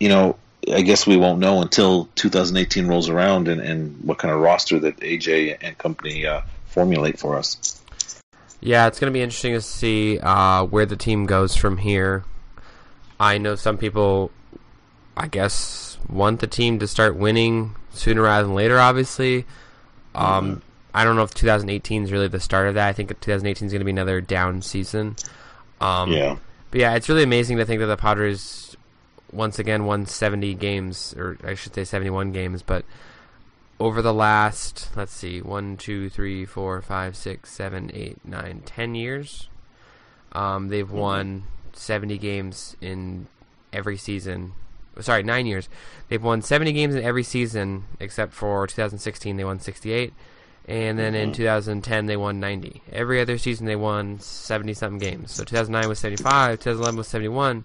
you 0.00 0.08
know, 0.08 0.36
I 0.72 0.82
guess 0.82 1.06
we 1.06 1.16
won't 1.16 1.38
know 1.38 1.62
until 1.62 2.08
2018 2.16 2.86
rolls 2.86 3.08
around 3.08 3.48
and, 3.48 3.60
and 3.60 4.00
what 4.04 4.18
kind 4.18 4.34
of 4.34 4.40
roster 4.40 4.78
that 4.80 4.98
AJ 4.98 5.58
and 5.60 5.78
company 5.78 6.26
uh, 6.26 6.42
formulate 6.66 7.18
for 7.18 7.36
us. 7.36 7.77
Yeah, 8.60 8.86
it's 8.86 8.98
going 8.98 9.12
to 9.12 9.16
be 9.16 9.22
interesting 9.22 9.54
to 9.54 9.60
see 9.60 10.18
uh, 10.18 10.64
where 10.64 10.86
the 10.86 10.96
team 10.96 11.26
goes 11.26 11.54
from 11.54 11.78
here. 11.78 12.24
I 13.20 13.38
know 13.38 13.54
some 13.54 13.78
people, 13.78 14.30
I 15.16 15.28
guess, 15.28 15.98
want 16.08 16.40
the 16.40 16.46
team 16.46 16.78
to 16.80 16.86
start 16.86 17.16
winning 17.16 17.74
sooner 17.90 18.22
rather 18.22 18.44
than 18.46 18.54
later. 18.54 18.78
Obviously, 18.78 19.44
um, 20.14 20.62
I 20.94 21.04
don't 21.04 21.16
know 21.16 21.22
if 21.22 21.34
2018 21.34 22.04
is 22.04 22.12
really 22.12 22.28
the 22.28 22.40
start 22.40 22.68
of 22.68 22.74
that. 22.74 22.88
I 22.88 22.92
think 22.92 23.08
2018 23.20 23.66
is 23.66 23.72
going 23.72 23.80
to 23.80 23.84
be 23.84 23.90
another 23.90 24.20
down 24.20 24.62
season. 24.62 25.16
Um, 25.80 26.12
Yeah. 26.12 26.36
But 26.70 26.80
yeah, 26.80 26.94
it's 26.96 27.08
really 27.08 27.22
amazing 27.22 27.56
to 27.58 27.64
think 27.64 27.80
that 27.80 27.86
the 27.86 27.96
Padres 27.96 28.76
once 29.32 29.58
again 29.58 29.84
won 29.84 30.06
70 30.06 30.54
games, 30.54 31.14
or 31.16 31.38
I 31.42 31.54
should 31.54 31.74
say 31.74 31.84
71 31.84 32.32
games, 32.32 32.62
but 32.62 32.84
over 33.80 34.02
the 34.02 34.14
last, 34.14 34.88
let's 34.96 35.12
see, 35.12 35.40
one, 35.40 35.76
two, 35.76 36.08
three, 36.08 36.44
four, 36.44 36.82
five, 36.82 37.16
six, 37.16 37.50
seven, 37.50 37.90
eight, 37.94 38.18
nine, 38.24 38.62
ten 38.66 38.94
years, 38.94 39.48
um, 40.32 40.68
they've 40.68 40.90
won 40.90 41.44
70 41.72 42.18
games 42.18 42.76
in 42.80 43.28
every 43.72 43.96
season. 43.96 44.52
Sorry, 45.00 45.22
nine 45.22 45.46
years. 45.46 45.68
They've 46.08 46.22
won 46.22 46.42
70 46.42 46.72
games 46.72 46.94
in 46.96 47.04
every 47.04 47.22
season 47.22 47.84
except 48.00 48.32
for 48.32 48.66
2016. 48.66 49.36
They 49.36 49.44
won 49.44 49.60
68, 49.60 50.12
and 50.66 50.98
then 50.98 51.14
in 51.14 51.32
2010 51.32 52.06
they 52.06 52.16
won 52.16 52.40
90. 52.40 52.82
Every 52.92 53.20
other 53.20 53.38
season 53.38 53.66
they 53.66 53.76
won 53.76 54.18
70 54.18 54.74
something 54.74 54.98
games. 54.98 55.30
So 55.30 55.44
2009 55.44 55.88
was 55.88 56.00
75, 56.00 56.58
2011 56.58 56.96
was 56.98 57.08
71. 57.08 57.64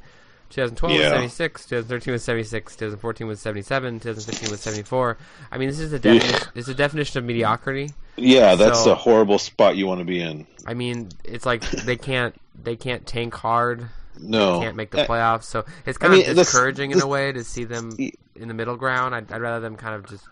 2012 0.53 0.91
was 0.93 0.99
Yeah. 1.01 1.09
76, 1.09 1.65
2013 1.65 2.11
was 2.11 2.23
76, 2.23 2.75
2014 2.75 3.27
was 3.27 3.39
77, 3.39 3.99
2015 3.99 4.51
was 4.51 4.59
74. 4.61 5.17
I 5.51 5.57
mean, 5.57 5.69
this 5.69 5.79
is 5.79 5.91
a 5.93 5.99
definition. 5.99 6.47
This 6.53 6.65
is 6.67 6.69
a 6.69 6.75
definition 6.75 7.19
of 7.19 7.25
mediocrity. 7.25 7.91
Yeah, 8.17 8.55
that's 8.55 8.83
So- 8.83 8.91
a 8.91 8.95
horrible 8.95 9.39
spot 9.39 9.75
you 9.75 9.87
want 9.87 9.99
to 9.99 10.05
be 10.05 10.21
in. 10.21 10.45
I 10.65 10.73
mean, 10.73 11.09
it's 11.23 11.45
like 11.45 11.61
they 11.69 11.95
can't 11.95 12.35
they 12.63 12.75
can't 12.75 13.05
tank 13.05 13.33
hard. 13.33 13.89
No, 14.19 14.59
they 14.59 14.65
can't 14.65 14.75
make 14.75 14.91
the 14.91 15.01
Uh, 15.01 15.07
playoffs. 15.07 15.43
So 15.45 15.65
it's 15.85 15.97
kind 15.97 16.13
I 16.13 16.17
mean, 16.17 16.29
of 16.29 16.35
this- 16.35 16.51
discouraging 16.51 16.91
in 16.91 17.01
a 17.01 17.07
way 17.07 17.31
to 17.31 17.43
see 17.43 17.63
them 17.63 17.97
in 18.35 18.47
the 18.47 18.53
middle 18.53 18.75
ground. 18.77 19.15
I'd, 19.15 19.31
I'd 19.31 19.41
rather 19.41 19.59
them 19.59 19.75
kind 19.75 19.95
of 19.95 20.07
just 20.07 20.23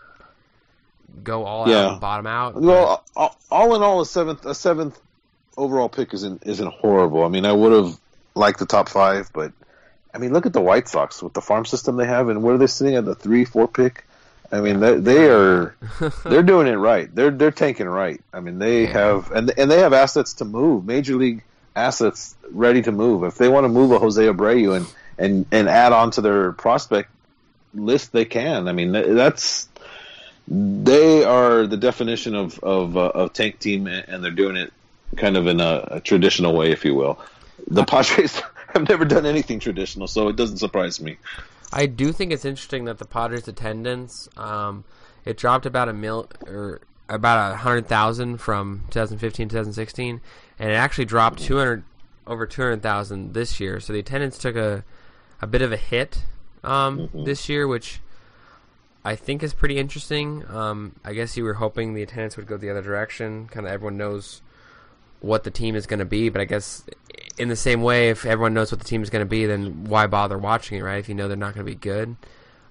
go 1.24 1.44
all 1.44 1.62
out 1.64 1.68
Yeah. 1.68 1.92
and 1.92 2.00
bottom 2.00 2.26
out. 2.26 2.54
Well, 2.54 3.04
all, 3.16 3.36
all 3.50 3.74
in 3.74 3.82
all, 3.82 4.00
a 4.00 4.06
seventh 4.06 4.46
a 4.46 4.54
seventh 4.54 4.98
overall 5.56 5.88
pick 5.88 6.14
isn't 6.14 6.44
isn't 6.46 6.72
horrible. 6.72 7.24
I 7.24 7.28
mean, 7.28 7.44
I 7.44 7.52
would 7.52 7.72
have 7.72 7.98
liked 8.34 8.58
the 8.60 8.66
top 8.66 8.88
five, 8.88 9.30
but 9.34 9.52
I 10.14 10.18
mean, 10.18 10.32
look 10.32 10.46
at 10.46 10.52
the 10.52 10.60
White 10.60 10.88
Sox 10.88 11.22
with 11.22 11.32
the 11.32 11.40
farm 11.40 11.64
system 11.64 11.96
they 11.96 12.06
have, 12.06 12.28
and 12.28 12.42
where 12.42 12.58
they're 12.58 12.68
sitting 12.68 12.94
at 12.96 13.04
the 13.04 13.14
three 13.14 13.44
four 13.44 13.66
pick. 13.68 14.04
I 14.50 14.60
mean, 14.60 14.80
they, 14.80 14.98
they 14.98 15.30
are 15.30 15.74
they're 16.24 16.42
doing 16.42 16.66
it 16.66 16.76
right. 16.76 17.12
They're 17.14 17.30
they're 17.30 17.50
tanking 17.50 17.88
right. 17.88 18.20
I 18.32 18.40
mean, 18.40 18.58
they 18.58 18.82
Yeah. 18.82 18.92
have 18.92 19.30
and 19.32 19.50
and 19.56 19.70
they 19.70 19.78
have 19.80 19.92
assets 19.92 20.34
to 20.34 20.44
move, 20.44 20.84
major 20.84 21.16
league 21.16 21.42
assets 21.74 22.34
ready 22.50 22.82
to 22.82 22.92
move. 22.92 23.24
If 23.24 23.38
they 23.38 23.48
want 23.48 23.64
to 23.64 23.68
move 23.68 23.92
a 23.92 23.98
Jose 23.98 24.22
Abreu 24.22 24.76
and 24.76 24.86
and 25.16 25.46
and 25.50 25.68
add 25.68 25.92
on 25.92 26.10
to 26.12 26.20
their 26.20 26.52
prospect 26.52 27.08
list, 27.74 28.12
they 28.12 28.26
can. 28.26 28.68
I 28.68 28.72
mean, 28.72 28.92
that's 28.92 29.68
they 30.48 31.24
are 31.24 31.66
the 31.66 31.76
definition 31.78 32.34
of 32.34 32.58
of 32.62 32.96
uh, 32.96 33.00
of 33.14 33.32
tank 33.32 33.58
team, 33.58 33.86
and 33.86 34.22
they're 34.22 34.30
doing 34.30 34.56
it 34.56 34.72
kind 35.16 35.36
of 35.36 35.46
in 35.46 35.60
a, 35.60 35.88
a 35.92 36.00
traditional 36.00 36.54
way, 36.54 36.70
if 36.72 36.84
you 36.84 36.94
will. 36.94 37.18
The 37.68 37.84
Padres 37.84 38.42
have 38.78 38.88
never 38.88 39.04
done 39.04 39.26
anything 39.26 39.60
traditional, 39.60 40.06
so 40.06 40.28
it 40.28 40.36
doesn't 40.36 40.58
surprise 40.58 41.00
me. 41.00 41.18
I 41.72 41.86
do 41.86 42.12
think 42.12 42.32
it's 42.32 42.44
interesting 42.44 42.84
that 42.84 42.98
the 42.98 43.04
Padres 43.04 43.48
attendance 43.48 44.28
um, 44.36 44.84
it 45.24 45.36
dropped 45.36 45.66
about 45.66 45.88
a 45.88 45.92
mil 45.92 46.28
or 46.46 46.80
about 47.08 47.52
a 47.52 47.56
hundred 47.56 47.86
thousand 47.86 48.38
from 48.38 48.84
2015 48.90 49.48
2016, 49.48 50.20
and 50.58 50.70
it 50.70 50.74
actually 50.74 51.04
dropped 51.04 51.38
200 51.40 51.84
over 52.26 52.46
200,000 52.46 53.34
this 53.34 53.58
year. 53.58 53.80
So 53.80 53.92
the 53.92 53.98
attendance 53.98 54.38
took 54.38 54.56
a 54.56 54.84
a 55.40 55.46
bit 55.46 55.62
of 55.62 55.72
a 55.72 55.76
hit 55.76 56.24
um, 56.62 57.10
this 57.12 57.48
year, 57.48 57.66
which 57.66 58.00
I 59.04 59.16
think 59.16 59.42
is 59.42 59.54
pretty 59.54 59.78
interesting. 59.78 60.44
Um, 60.48 60.94
I 61.04 61.14
guess 61.14 61.36
you 61.36 61.44
were 61.44 61.54
hoping 61.54 61.94
the 61.94 62.02
attendance 62.02 62.36
would 62.36 62.46
go 62.46 62.56
the 62.56 62.70
other 62.70 62.82
direction. 62.82 63.48
Kind 63.48 63.66
of 63.66 63.72
everyone 63.72 63.96
knows 63.96 64.40
what 65.22 65.44
the 65.44 65.50
team 65.50 65.74
is 65.74 65.86
going 65.86 65.98
to 66.00 66.04
be, 66.04 66.28
but 66.28 66.40
I 66.40 66.44
guess 66.44 66.84
in 67.38 67.48
the 67.48 67.56
same 67.56 67.80
way, 67.82 68.10
if 68.10 68.26
everyone 68.26 68.52
knows 68.54 68.70
what 68.70 68.78
the 68.80 68.84
team 68.86 69.02
is 69.02 69.08
going 69.10 69.24
to 69.24 69.28
be, 69.28 69.46
then 69.46 69.84
why 69.84 70.06
bother 70.06 70.36
watching 70.36 70.78
it, 70.78 70.82
right? 70.82 70.98
If 70.98 71.08
you 71.08 71.14
know 71.14 71.28
they're 71.28 71.36
not 71.36 71.54
going 71.54 71.64
to 71.64 71.70
be 71.72 71.76
good. 71.78 72.16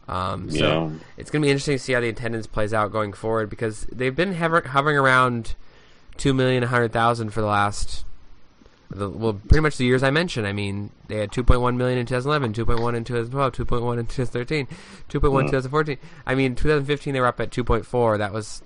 Um, 0.07 0.51
so 0.51 0.57
Yeah. 0.57 0.89
it's 1.17 1.31
going 1.31 1.41
to 1.41 1.45
be 1.45 1.49
interesting 1.51 1.75
to 1.75 1.79
see 1.79 1.93
how 1.93 2.01
the 2.01 2.09
attendance 2.09 2.45
plays 2.47 2.73
out 2.73 2.91
going 2.91 3.13
forward 3.13 3.49
because 3.49 3.87
they've 3.91 4.15
been 4.15 4.35
hover- 4.35 4.67
hovering 4.67 4.97
around 4.97 5.55
two 6.17 6.33
million, 6.33 6.61
hundred 6.63 6.91
thousand 6.91 7.31
for 7.31 7.41
the 7.41 7.47
last. 7.47 8.05
The, 8.89 9.09
well, 9.09 9.33
pretty 9.47 9.61
much 9.61 9.77
the 9.77 9.85
years 9.85 10.03
I 10.03 10.11
mentioned. 10.11 10.45
I 10.45 10.51
mean, 10.51 10.89
they 11.07 11.15
had 11.19 11.31
2.1 11.31 11.77
million 11.77 11.97
in 11.97 12.05
2011, 12.05 12.53
2.1 12.53 12.93
in 12.95 13.03
2012, 13.05 13.53
2.1 13.53 13.99
in 13.99 14.05
2013, 14.05 14.67
2.1 14.67 15.39
in 15.39 15.45
2014. 15.47 15.97
I 16.27 16.35
mean, 16.35 16.55
2015 16.55 17.13
they 17.13 17.21
were 17.21 17.27
up 17.27 17.39
at 17.39 17.51
2.4. 17.51 18.17
That 18.17 18.33
was 18.33 18.61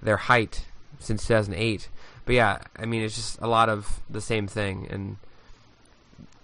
their 0.00 0.16
height 0.18 0.66
since 1.00 1.26
2008. 1.26 1.88
But 2.26 2.34
yeah, 2.34 2.58
I 2.76 2.86
mean, 2.86 3.02
it's 3.02 3.16
just 3.16 3.40
a 3.40 3.46
lot 3.46 3.68
of 3.68 4.00
the 4.08 4.20
same 4.20 4.46
thing. 4.46 4.86
And 4.90 5.16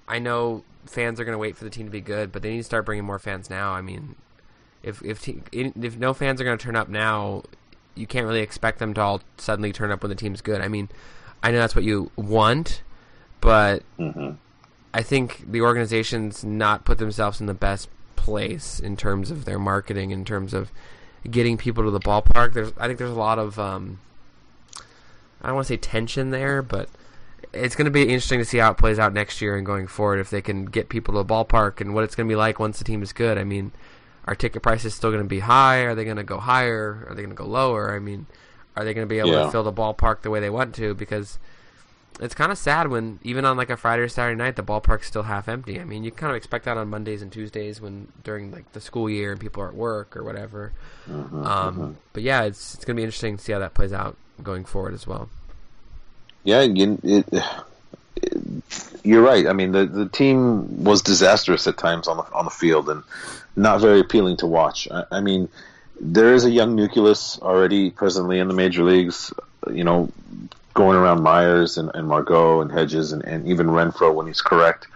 I 0.06 0.18
know 0.18 0.64
fans 0.86 1.20
are 1.20 1.24
going 1.24 1.34
to 1.34 1.38
wait 1.38 1.56
for 1.56 1.64
the 1.64 1.70
team 1.70 1.86
to 1.86 1.92
be 1.92 2.00
good, 2.00 2.32
but 2.32 2.42
they 2.42 2.50
need 2.50 2.58
to 2.58 2.64
start 2.64 2.84
bringing 2.84 3.04
more 3.04 3.18
fans 3.18 3.48
now. 3.48 3.72
I 3.72 3.80
mean, 3.80 4.16
if 4.82 5.02
if 5.02 5.22
te- 5.22 5.42
if 5.52 5.96
no 5.96 6.12
fans 6.14 6.40
are 6.40 6.44
going 6.44 6.58
to 6.58 6.62
turn 6.62 6.76
up 6.76 6.88
now, 6.88 7.44
you 7.94 8.06
can't 8.06 8.26
really 8.26 8.40
expect 8.40 8.78
them 8.78 8.94
to 8.94 9.00
all 9.00 9.22
suddenly 9.38 9.72
turn 9.72 9.90
up 9.90 10.02
when 10.02 10.10
the 10.10 10.16
team's 10.16 10.42
good. 10.42 10.60
I 10.60 10.68
mean, 10.68 10.88
I 11.42 11.50
know 11.50 11.58
that's 11.58 11.74
what 11.74 11.84
you 11.84 12.10
want, 12.16 12.82
but 13.40 13.82
Mhm. 13.98 14.36
I 14.92 15.02
think 15.02 15.50
the 15.50 15.60
organization's 15.62 16.44
not 16.44 16.84
put 16.84 16.98
themselves 16.98 17.40
in 17.40 17.46
the 17.46 17.54
best 17.54 17.88
place 18.16 18.80
in 18.80 18.96
terms 18.96 19.30
of 19.30 19.44
their 19.44 19.58
marketing, 19.58 20.10
in 20.10 20.24
terms 20.24 20.52
of 20.52 20.70
getting 21.30 21.56
people 21.56 21.84
to 21.84 21.90
the 21.90 22.00
ballpark. 22.00 22.52
There's, 22.54 22.72
I 22.76 22.86
think 22.86 22.98
there's 22.98 23.10
a 23.10 23.14
lot 23.14 23.38
of, 23.38 23.58
um, 23.58 24.00
I 25.42 25.46
don't 25.46 25.54
want 25.56 25.66
to 25.68 25.72
say 25.72 25.76
tension 25.78 26.30
there, 26.30 26.62
but 26.62 26.88
it's 27.52 27.74
going 27.74 27.86
to 27.86 27.90
be 27.90 28.02
interesting 28.02 28.38
to 28.38 28.44
see 28.44 28.58
how 28.58 28.70
it 28.70 28.78
plays 28.78 28.98
out 28.98 29.12
next 29.12 29.40
year 29.40 29.56
and 29.56 29.64
going 29.66 29.86
forward. 29.86 30.18
If 30.20 30.30
they 30.30 30.42
can 30.42 30.66
get 30.66 30.88
people 30.88 31.14
to 31.14 31.18
the 31.18 31.24
ballpark 31.24 31.80
and 31.80 31.94
what 31.94 32.04
it's 32.04 32.14
going 32.14 32.28
to 32.28 32.32
be 32.32 32.36
like 32.36 32.58
once 32.60 32.78
the 32.78 32.84
team 32.84 33.02
is 33.02 33.12
good. 33.12 33.38
I 33.38 33.44
mean, 33.44 33.72
are 34.26 34.34
ticket 34.34 34.62
prices 34.62 34.94
still 34.94 35.10
going 35.10 35.22
to 35.22 35.28
be 35.28 35.40
high? 35.40 35.78
Are 35.78 35.94
they 35.94 36.04
going 36.04 36.18
to 36.18 36.22
go 36.22 36.38
higher? 36.38 37.06
Are 37.08 37.14
they 37.14 37.22
going 37.22 37.34
to 37.34 37.42
go 37.42 37.46
lower? 37.46 37.94
I 37.94 37.98
mean, 37.98 38.26
are 38.76 38.84
they 38.84 38.94
going 38.94 39.06
to 39.06 39.12
be 39.12 39.18
able 39.18 39.30
Yeah. 39.30 39.44
to 39.44 39.50
fill 39.50 39.64
the 39.64 39.72
ballpark 39.72 40.20
the 40.22 40.30
way 40.30 40.38
they 40.40 40.50
want 40.50 40.74
to? 40.76 40.94
Because 40.94 41.38
it's 42.20 42.34
kind 42.34 42.52
of 42.52 42.58
sad 42.58 42.88
when 42.88 43.18
even 43.22 43.44
on 43.46 43.56
like 43.56 43.70
a 43.70 43.76
Friday 43.78 44.02
or 44.02 44.08
Saturday 44.08 44.36
night 44.36 44.54
the 44.56 44.62
ballpark's 44.62 45.06
still 45.06 45.22
half 45.22 45.48
empty. 45.48 45.80
I 45.80 45.84
mean, 45.84 46.04
you 46.04 46.10
kind 46.10 46.30
of 46.30 46.36
expect 46.36 46.66
that 46.66 46.76
on 46.76 46.88
Mondays 46.90 47.22
and 47.22 47.32
Tuesdays 47.32 47.80
when 47.80 48.08
during 48.22 48.52
like 48.52 48.70
the 48.72 48.80
school 48.80 49.08
year 49.08 49.32
and 49.32 49.40
people 49.40 49.62
are 49.62 49.68
at 49.68 49.74
work 49.74 50.16
or 50.16 50.22
whatever. 50.22 50.72
um, 51.08 51.96
But 52.12 52.22
yeah, 52.22 52.42
it's 52.42 52.74
it's 52.74 52.84
gonna 52.84 52.96
be 52.96 53.02
interesting 53.04 53.38
to 53.38 53.42
see 53.42 53.52
how 53.52 53.58
that 53.60 53.74
plays 53.74 53.92
out 53.92 54.16
going 54.40 54.64
forward 54.64 54.94
as 54.94 55.06
well. 55.06 55.28
Yeah, 56.44 56.62
you, 56.62 56.98
it, 57.02 57.26
it, 57.32 57.44
you're 59.04 59.22
right. 59.22 59.46
I 59.46 59.52
mean, 59.52 59.72
the 59.72 59.86
the 59.86 60.08
team 60.08 60.84
was 60.84 61.02
disastrous 61.02 61.66
at 61.66 61.76
times 61.76 62.08
on 62.08 62.16
the 62.18 62.24
on 62.32 62.44
the 62.44 62.50
field 62.50 62.88
and 62.88 63.02
not 63.56 63.80
very 63.80 64.00
appealing 64.00 64.38
to 64.38 64.46
watch. 64.46 64.88
I, 64.90 65.04
I 65.10 65.20
mean, 65.20 65.48
there 66.00 66.34
is 66.34 66.44
a 66.44 66.50
young 66.50 66.76
nucleus 66.76 67.38
already 67.40 67.90
presently 67.90 68.38
in 68.38 68.48
the 68.48 68.54
major 68.54 68.84
leagues. 68.84 69.32
You 69.70 69.84
know, 69.84 70.10
going 70.74 70.96
around 70.96 71.22
Myers 71.22 71.76
and, 71.76 71.90
and 71.94 72.08
Margot 72.08 72.62
and 72.62 72.72
Hedges 72.72 73.12
and, 73.12 73.24
and 73.24 73.46
even 73.48 73.66
Renfro 73.66 74.14
when 74.14 74.26
he's 74.26 74.40
correct. 74.40 74.86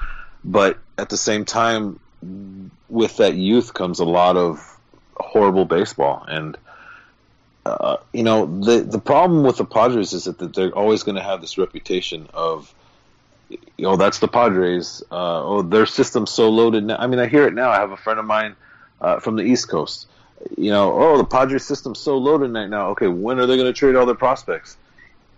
But 0.44 0.78
at 0.98 1.08
the 1.10 1.16
same 1.16 1.44
time, 1.44 2.00
with 2.88 3.16
that 3.18 3.34
youth 3.34 3.74
comes 3.74 4.00
a 4.00 4.04
lot 4.04 4.36
of 4.36 4.78
horrible 5.16 5.64
baseball 5.64 6.24
and 6.26 6.56
uh, 7.66 7.96
you 8.12 8.22
know 8.22 8.46
the 8.60 8.80
the 8.80 8.98
problem 8.98 9.42
with 9.42 9.56
the 9.56 9.64
Padres 9.64 10.12
is 10.12 10.24
that, 10.24 10.54
they're 10.54 10.70
always 10.70 11.02
going 11.02 11.16
to 11.16 11.22
have 11.22 11.40
this 11.40 11.56
reputation 11.56 12.28
of 12.34 12.72
you 13.48 13.58
know 13.78 13.96
that's 13.96 14.18
the 14.18 14.28
Padres 14.28 15.02
uh, 15.10 15.44
oh 15.44 15.62
their 15.62 15.86
system's 15.86 16.30
so 16.30 16.50
loaded 16.50 16.84
now. 16.84 16.96
I 16.96 17.06
mean 17.06 17.18
I 17.18 17.26
hear 17.26 17.46
it 17.46 17.54
now. 17.54 17.70
I 17.70 17.76
have 17.76 17.90
a 17.90 17.96
friend 17.96 18.18
of 18.18 18.26
mine 18.26 18.56
uh, 19.00 19.20
from 19.20 19.36
the 19.36 19.42
East 19.42 19.68
Coast. 19.68 20.08
You 20.58 20.70
know 20.70 20.92
oh 20.92 21.16
the 21.16 21.24
Padres 21.24 21.64
system's 21.64 22.00
so 22.00 22.18
loaded 22.18 22.52
right 22.52 22.68
now. 22.68 22.90
Okay 22.90 23.06
when 23.06 23.38
are 23.38 23.46
they 23.46 23.56
going 23.56 23.72
to 23.72 23.78
trade 23.78 23.96
all 23.96 24.06
their 24.06 24.14
prospects? 24.14 24.76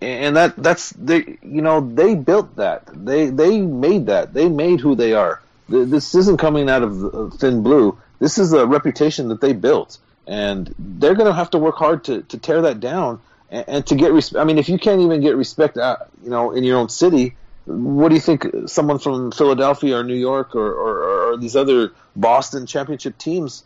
And 0.01 0.35
that 0.35 0.55
that's 0.57 0.89
they 0.91 1.37
you 1.41 1.61
know 1.61 1.79
they 1.79 2.15
built 2.15 2.57
that. 2.57 2.83
They 2.93 3.29
they 3.29 3.61
made 3.61 4.07
that. 4.07 4.33
They 4.33 4.49
made 4.49 4.81
who 4.81 4.95
they 4.95 5.13
are. 5.13 5.41
This 5.69 6.13
isn't 6.13 6.37
coming 6.37 6.69
out 6.69 6.83
of 6.83 7.33
thin 7.39 7.63
blue. 7.63 7.97
This 8.19 8.37
is 8.37 8.53
a 8.53 8.65
reputation 8.65 9.29
that 9.29 9.41
they 9.41 9.53
built 9.53 9.97
and 10.27 10.73
they're 10.77 11.15
going 11.15 11.27
to 11.27 11.33
have 11.33 11.49
to 11.51 11.57
work 11.57 11.77
hard 11.77 12.03
to, 12.05 12.21
to 12.23 12.37
tear 12.37 12.61
that 12.63 12.79
down 12.79 13.21
and, 13.49 13.65
and 13.67 13.87
to 13.87 13.95
get 13.95 14.11
respect. 14.11 14.39
I 14.39 14.43
mean, 14.43 14.57
if 14.57 14.69
you 14.69 14.77
can't 14.77 15.01
even 15.01 15.21
get 15.21 15.35
respect, 15.35 15.77
uh, 15.77 15.97
you 16.23 16.29
know, 16.29 16.51
in 16.51 16.63
your 16.63 16.77
own 16.77 16.89
city, 16.89 17.35
what 17.65 18.09
do 18.09 18.15
you 18.15 18.21
think 18.21 18.45
someone 18.67 18.99
from 18.99 19.31
Philadelphia 19.31 19.97
or 19.97 20.03
New 20.03 20.15
York 20.15 20.55
or, 20.55 20.71
or, 20.71 21.31
or 21.31 21.37
these 21.37 21.55
other 21.55 21.91
Boston 22.15 22.65
championship 22.65 23.17
teams, 23.17 23.63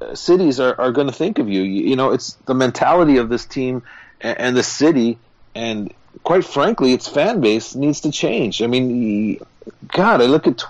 uh, 0.00 0.14
cities 0.14 0.60
are, 0.60 0.80
are 0.80 0.92
going 0.92 1.08
to 1.08 1.12
think 1.12 1.38
of 1.38 1.48
you? 1.48 1.62
you? 1.62 1.90
You 1.90 1.96
know, 1.96 2.12
it's 2.12 2.34
the 2.46 2.54
mentality 2.54 3.16
of 3.16 3.28
this 3.28 3.44
team 3.44 3.82
and, 4.20 4.38
and 4.38 4.56
the 4.56 4.62
city, 4.62 5.18
and 5.54 5.92
quite 6.22 6.44
frankly, 6.44 6.92
its 6.92 7.08
fan 7.08 7.40
base 7.40 7.74
needs 7.74 8.00
to 8.02 8.12
change. 8.12 8.62
I 8.62 8.66
mean, 8.66 9.40
God, 9.88 10.20
I 10.20 10.26
look 10.26 10.46
at 10.46 10.64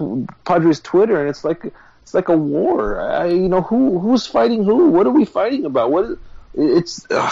Padres 0.45 0.81
Twitter 0.81 1.21
and 1.21 1.29
it's 1.29 1.45
like 1.45 1.73
it's 2.09 2.15
like 2.15 2.31
a 2.31 2.37
war. 2.37 2.99
I, 2.99 3.27
you 3.27 3.51
know, 3.51 3.61
who 3.61 3.99
who's 3.99 4.27
fighting 4.27 4.65
who? 4.65 4.89
What 4.89 5.07
are 5.07 5.11
we 5.11 5.27
fighting 5.27 5.67
about? 5.67 5.91
What 5.91 6.19
it's. 6.55 7.07
Uh, 7.11 7.29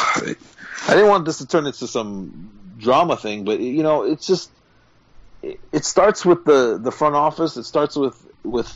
I 0.87 0.91
didn't 0.91 1.09
want 1.09 1.25
this 1.25 1.39
to 1.39 1.47
turn 1.47 1.67
into 1.67 1.87
some 1.87 2.75
drama 2.77 3.17
thing, 3.17 3.45
but 3.45 3.59
you 3.59 3.83
know, 3.83 4.03
it's 4.03 4.27
just. 4.27 4.51
It, 5.43 5.59
it 5.73 5.87
starts 5.87 6.27
with 6.27 6.45
the 6.45 6.79
the 6.79 6.93
front 6.93 7.15
office. 7.15 7.57
It 7.57 7.65
starts 7.65 7.97
with 7.97 8.23
with 8.43 8.71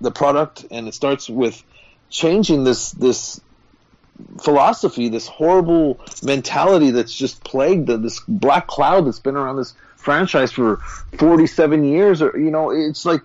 the 0.00 0.10
product, 0.10 0.66
and 0.72 0.88
it 0.88 0.94
starts 0.94 1.30
with 1.30 1.62
changing 2.10 2.64
this 2.64 2.90
this 2.90 3.40
philosophy, 4.40 5.08
this 5.08 5.28
horrible 5.28 6.00
mentality 6.20 6.90
that's 6.90 7.14
just 7.14 7.44
plagued 7.44 7.86
the, 7.86 7.96
this 7.96 8.20
black 8.26 8.66
cloud 8.66 9.06
that's 9.06 9.20
been 9.20 9.36
around 9.36 9.56
this 9.56 9.74
franchise 9.96 10.50
for 10.50 10.78
47 11.18 11.84
years 11.84 12.20
or 12.20 12.38
you 12.38 12.50
know 12.50 12.70
it's 12.70 13.06
like 13.06 13.22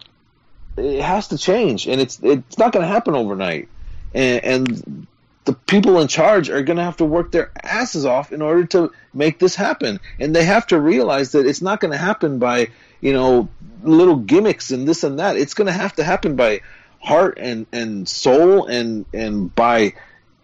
it 0.79 1.01
has 1.01 1.29
to 1.29 1.37
change 1.37 1.87
and 1.87 2.01
it's 2.01 2.19
it's 2.23 2.57
not 2.57 2.71
going 2.71 2.83
to 2.83 2.91
happen 2.91 3.15
overnight. 3.15 3.67
And, 4.13 4.43
and 4.43 5.07
the 5.45 5.53
people 5.53 5.99
in 5.99 6.07
charge 6.07 6.49
are 6.49 6.63
going 6.63 6.77
to 6.77 6.83
have 6.83 6.97
to 6.97 7.05
work 7.05 7.31
their 7.31 7.51
asses 7.63 8.05
off 8.05 8.31
in 8.31 8.41
order 8.41 8.65
to 8.65 8.91
make 9.13 9.39
this 9.39 9.55
happen. 9.55 9.99
And 10.19 10.35
they 10.35 10.45
have 10.45 10.67
to 10.67 10.79
realize 10.79 11.31
that 11.33 11.45
it's 11.45 11.61
not 11.61 11.79
going 11.79 11.91
to 11.91 11.97
happen 11.97 12.39
by 12.39 12.69
you 13.01 13.13
know 13.13 13.49
little 13.83 14.17
gimmicks 14.17 14.71
and 14.71 14.87
this 14.87 15.03
and 15.03 15.19
that. 15.19 15.37
It's 15.37 15.53
going 15.53 15.67
to 15.67 15.73
have 15.73 15.95
to 15.95 16.03
happen 16.03 16.35
by 16.35 16.61
heart 16.99 17.37
and 17.39 17.65
and 17.71 18.07
soul 18.07 18.65
and 18.65 19.05
and 19.13 19.53
by 19.55 19.93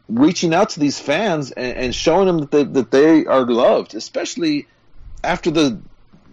reaching 0.07 0.53
out 0.53 0.69
to 0.69 0.79
these 0.79 0.99
fans 0.99 1.51
and, 1.51 1.77
and 1.77 1.95
showing 1.95 2.27
them 2.27 2.39
that 2.39 2.51
they, 2.51 2.63
that 2.63 2.91
they 2.91 3.25
are 3.25 3.45
loved 3.45 3.95
especially 3.95 4.67
after 5.23 5.49
the 5.49 5.79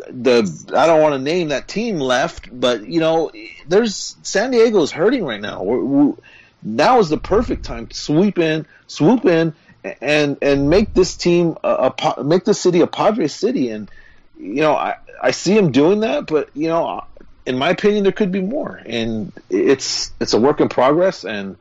the 0.08 0.74
I 0.76 0.86
don't 0.86 1.00
want 1.00 1.14
to 1.14 1.18
name 1.18 1.48
that 1.48 1.68
team 1.68 1.98
left, 1.98 2.48
but 2.52 2.86
you 2.86 3.00
know, 3.00 3.30
there's 3.68 4.16
San 4.22 4.50
Diego 4.50 4.82
is 4.82 4.90
hurting 4.90 5.24
right 5.24 5.40
now. 5.40 5.62
We're, 5.62 5.80
we're, 5.80 6.14
now 6.62 7.00
is 7.00 7.08
the 7.08 7.18
perfect 7.18 7.64
time 7.64 7.88
to 7.88 7.96
sweep 7.96 8.38
in, 8.38 8.66
swoop 8.86 9.24
in, 9.24 9.54
and 10.00 10.38
and 10.42 10.70
make 10.70 10.94
this 10.94 11.16
team 11.16 11.56
a, 11.64 11.92
a 11.98 12.24
make 12.24 12.44
the 12.44 12.54
city 12.54 12.80
a 12.80 12.86
Padres 12.86 13.34
city. 13.34 13.70
And 13.70 13.90
you 14.38 14.62
know, 14.62 14.74
I 14.74 14.96
I 15.22 15.30
see 15.32 15.56
him 15.56 15.72
doing 15.72 16.00
that, 16.00 16.26
but 16.26 16.50
you 16.54 16.68
know, 16.68 17.04
in 17.46 17.58
my 17.58 17.70
opinion, 17.70 18.04
there 18.04 18.12
could 18.12 18.32
be 18.32 18.40
more. 18.40 18.80
And 18.84 19.32
it's 19.50 20.12
it's 20.20 20.34
a 20.34 20.40
work 20.40 20.60
in 20.60 20.68
progress. 20.68 21.24
And 21.24 21.56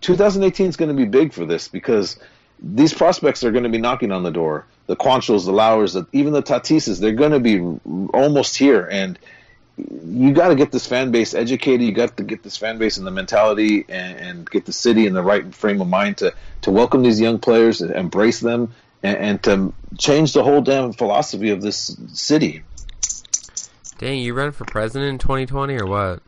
2018 0.00 0.66
is 0.66 0.76
going 0.76 0.88
to 0.88 0.94
be 0.94 1.08
big 1.08 1.32
for 1.32 1.44
this 1.44 1.68
because 1.68 2.18
these 2.58 2.92
prospects 2.92 3.44
are 3.44 3.52
going 3.52 3.64
to 3.64 3.70
be 3.70 3.78
knocking 3.78 4.12
on 4.12 4.22
the 4.22 4.30
door. 4.30 4.66
The 4.86 4.96
Quantrills, 4.96 5.44
the 5.44 5.52
Lauers, 5.52 5.94
the, 5.94 6.06
even 6.12 6.32
the 6.32 6.42
Tatises, 6.42 7.00
they're 7.00 7.12
going 7.12 7.32
to 7.32 7.40
be 7.40 7.58
almost 8.14 8.56
here. 8.56 8.86
And 8.86 9.18
you 9.76 10.32
got 10.32 10.48
to 10.48 10.54
get 10.54 10.72
this 10.72 10.86
fan 10.86 11.10
base 11.10 11.34
educated. 11.34 11.82
You 11.82 11.92
got 11.92 12.16
to 12.16 12.22
get 12.22 12.42
this 12.42 12.56
fan 12.56 12.78
base 12.78 12.96
in 12.98 13.04
the 13.04 13.10
mentality 13.10 13.84
and, 13.88 14.18
and, 14.18 14.50
get 14.50 14.64
the 14.64 14.72
city 14.72 15.06
in 15.06 15.12
the 15.12 15.22
right 15.22 15.54
frame 15.54 15.80
of 15.80 15.88
mind 15.88 16.18
to, 16.18 16.34
to 16.62 16.70
welcome 16.70 17.02
these 17.02 17.20
young 17.20 17.38
players, 17.38 17.82
embrace 17.82 18.40
them, 18.40 18.72
and, 19.02 19.16
and 19.16 19.42
to 19.42 19.74
change 19.98 20.32
the 20.32 20.42
whole 20.42 20.62
damn 20.62 20.92
philosophy 20.92 21.50
of 21.50 21.60
this 21.60 21.96
city. 22.12 22.62
Dang, 23.98 24.20
you 24.20 24.34
run 24.34 24.52
for 24.52 24.64
president 24.64 25.10
in 25.10 25.18
2020 25.18 25.74
or 25.80 25.86
what? 25.86 26.22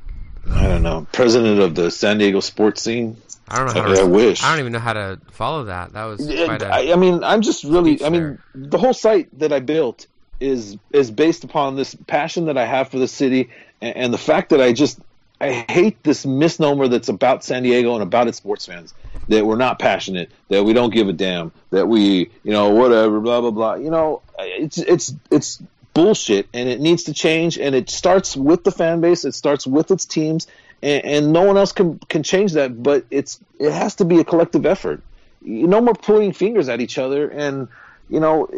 I 0.51 0.67
don't 0.67 0.83
know. 0.83 1.07
President 1.13 1.61
of 1.61 1.75
the 1.75 1.91
San 1.91 2.19
Diego 2.19 2.41
sports 2.41 2.83
scene. 2.83 3.17
I 3.51 3.59
don't 3.59 3.75
know 3.75 3.83
how. 3.83 3.95
To, 3.95 4.01
I 4.01 4.05
wish. 4.05 4.43
I 4.43 4.51
don't 4.51 4.61
even 4.61 4.73
know 4.73 4.79
how 4.79 4.93
to 4.93 5.21
follow 5.31 5.65
that. 5.65 5.93
That 5.93 6.05
was. 6.05 6.27
Quite 6.27 6.63
a 6.63 6.69
I, 6.69 6.93
I 6.93 6.97
mean, 6.97 7.25
I'm 7.25 7.43
just 7.43 7.65
really. 7.65 8.05
I 8.05 8.11
mean, 8.11 8.39
the 8.55 8.79
whole 8.79 8.95
site 8.95 9.37
that 9.39 9.53
I 9.53 9.61
built 9.61 10.07
is 10.41 10.77
is 10.93 11.11
based 11.11 11.45
upon 11.45 11.77
this 11.77 11.95
passion 12.07 12.47
that 12.47 12.57
I 12.57 12.65
have 12.65 12.91
for 12.91 12.99
the 12.99 13.09
city 13.09 13.51
and, 13.81 13.97
and 13.97 14.15
the 14.15 14.19
fact 14.19 14.51
that 14.51 14.61
I 14.61 14.73
just 14.73 15.01
I 15.41 15.65
hate 15.69 16.03
this 16.03 16.27
misnomer 16.27 16.89
that's 16.89 17.09
about 17.09 17.45
San 17.45 17.63
Diego 17.63 17.95
and 17.95 18.03
about 18.03 18.27
its 18.29 18.39
sports 18.39 18.67
fans 18.67 18.93
that 19.29 19.47
we're 19.47 19.57
not 19.57 19.79
passionate, 19.79 20.31
that 20.49 20.65
we 20.65 20.73
don't 20.73 20.93
give 20.93 21.09
a 21.09 21.13
damn, 21.13 21.53
that 21.71 21.87
we, 21.87 22.31
you 22.43 22.53
know, 22.53 22.71
whatever, 22.71 23.21
blah 23.21 23.41
blah 23.41 23.51
blah. 23.51 23.75
You 23.75 23.91
know, 23.91 24.23
it's 24.39 24.79
it's 24.79 25.15
it's 25.31 25.63
bullshit, 25.95 26.49
and 26.53 26.69
it 26.69 26.81
needs 26.81 27.05
to 27.05 27.15
change. 27.15 27.59
And 27.59 27.75
it 27.75 27.91
starts 27.91 28.37
with 28.37 28.65
the 28.65 28.73
fan 28.73 29.01
base. 29.01 29.25
It 29.25 29.33
starts 29.33 29.67
with 29.67 29.91
its 29.91 30.07
teams, 30.07 30.47
and, 30.83 31.05
and 31.05 31.33
no 31.33 31.43
one 31.43 31.57
else 31.57 31.73
can 31.73 31.99
can 32.09 32.23
change 32.23 32.53
that. 32.53 32.83
But 32.83 33.07
it's 33.11 33.41
it 33.59 33.73
has 33.73 33.97
to 33.97 34.05
be 34.05 34.19
a 34.21 34.25
collective 34.25 34.67
effort. 34.67 35.03
No 35.41 35.81
more 35.81 35.95
pointing 35.95 36.33
fingers 36.33 36.69
at 36.69 36.81
each 36.81 36.99
other, 36.99 37.29
and 37.29 37.69
you 38.09 38.21
know, 38.21 38.49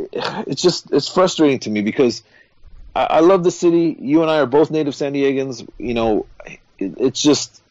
it's 0.47 0.63
just 0.63 0.93
it's 0.93 1.09
frustrating 1.09 1.59
to 1.61 1.71
me 1.71 1.83
because 1.83 2.23
I, 2.95 3.05
I 3.05 3.21
love 3.21 3.45
the 3.45 3.51
city. 3.51 3.97
You 4.01 4.23
and 4.23 4.31
I 4.31 4.39
are 4.39 4.47
both 4.47 4.71
native 4.71 4.95
San 4.95 5.13
Diegans. 5.13 5.69
You 5.79 5.95
know, 5.95 6.27
it, 6.47 6.61
it's 6.79 7.23
just. 7.23 7.63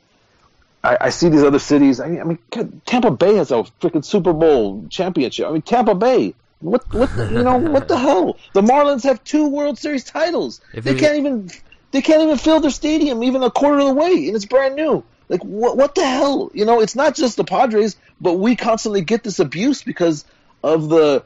I, 0.81 0.97
I, 1.01 1.09
see 1.09 1.27
these 1.27 1.43
other 1.43 1.59
cities. 1.59 1.99
I 1.99 2.07
mean, 2.07 2.21
I 2.21 2.23
mean, 2.23 2.81
Tampa 2.85 3.11
Bay 3.11 3.35
has 3.35 3.51
a 3.51 3.65
freaking 3.81 4.05
Super 4.05 4.31
Bowl 4.31 4.87
championship. 4.89 5.45
I 5.45 5.51
mean, 5.51 5.61
Tampa 5.61 5.93
Bay. 5.93 6.33
What 6.59 6.93
what 6.93 7.09
you 7.17 7.43
know 7.43 7.57
what 7.57 7.89
the 7.89 7.97
hell? 8.05 8.37
The 8.53 8.61
Marlins 8.61 9.03
have 9.03 9.21
two 9.23 9.49
World 9.49 9.77
Series 9.77 10.05
titles. 10.05 10.61
If 10.73 10.85
they 10.85 10.95
can't 10.95 11.17
even 11.17 11.49
they 11.91 12.01
can't 12.01 12.21
even 12.21 12.37
fill 12.37 12.59
their 12.59 12.71
stadium 12.71 13.23
even 13.23 13.43
a 13.43 13.51
quarter 13.51 13.79
of 13.79 13.87
the 13.87 13.93
way, 13.93 14.27
and 14.27 14.35
it's 14.35 14.45
brand 14.45 14.75
new. 14.75 15.03
Like 15.27 15.43
what 15.43 15.77
what 15.77 15.95
the 15.95 16.05
hell? 16.05 16.51
You 16.53 16.65
know, 16.65 16.81
it's 16.81 16.95
not 16.95 17.15
just 17.15 17.37
the 17.37 17.43
Padres, 17.43 17.95
but 18.19 18.33
we 18.33 18.55
constantly 18.55 19.01
get 19.01 19.23
this 19.23 19.39
abuse 19.39 19.83
because 19.83 20.25
of 20.63 20.89
the 20.89 21.23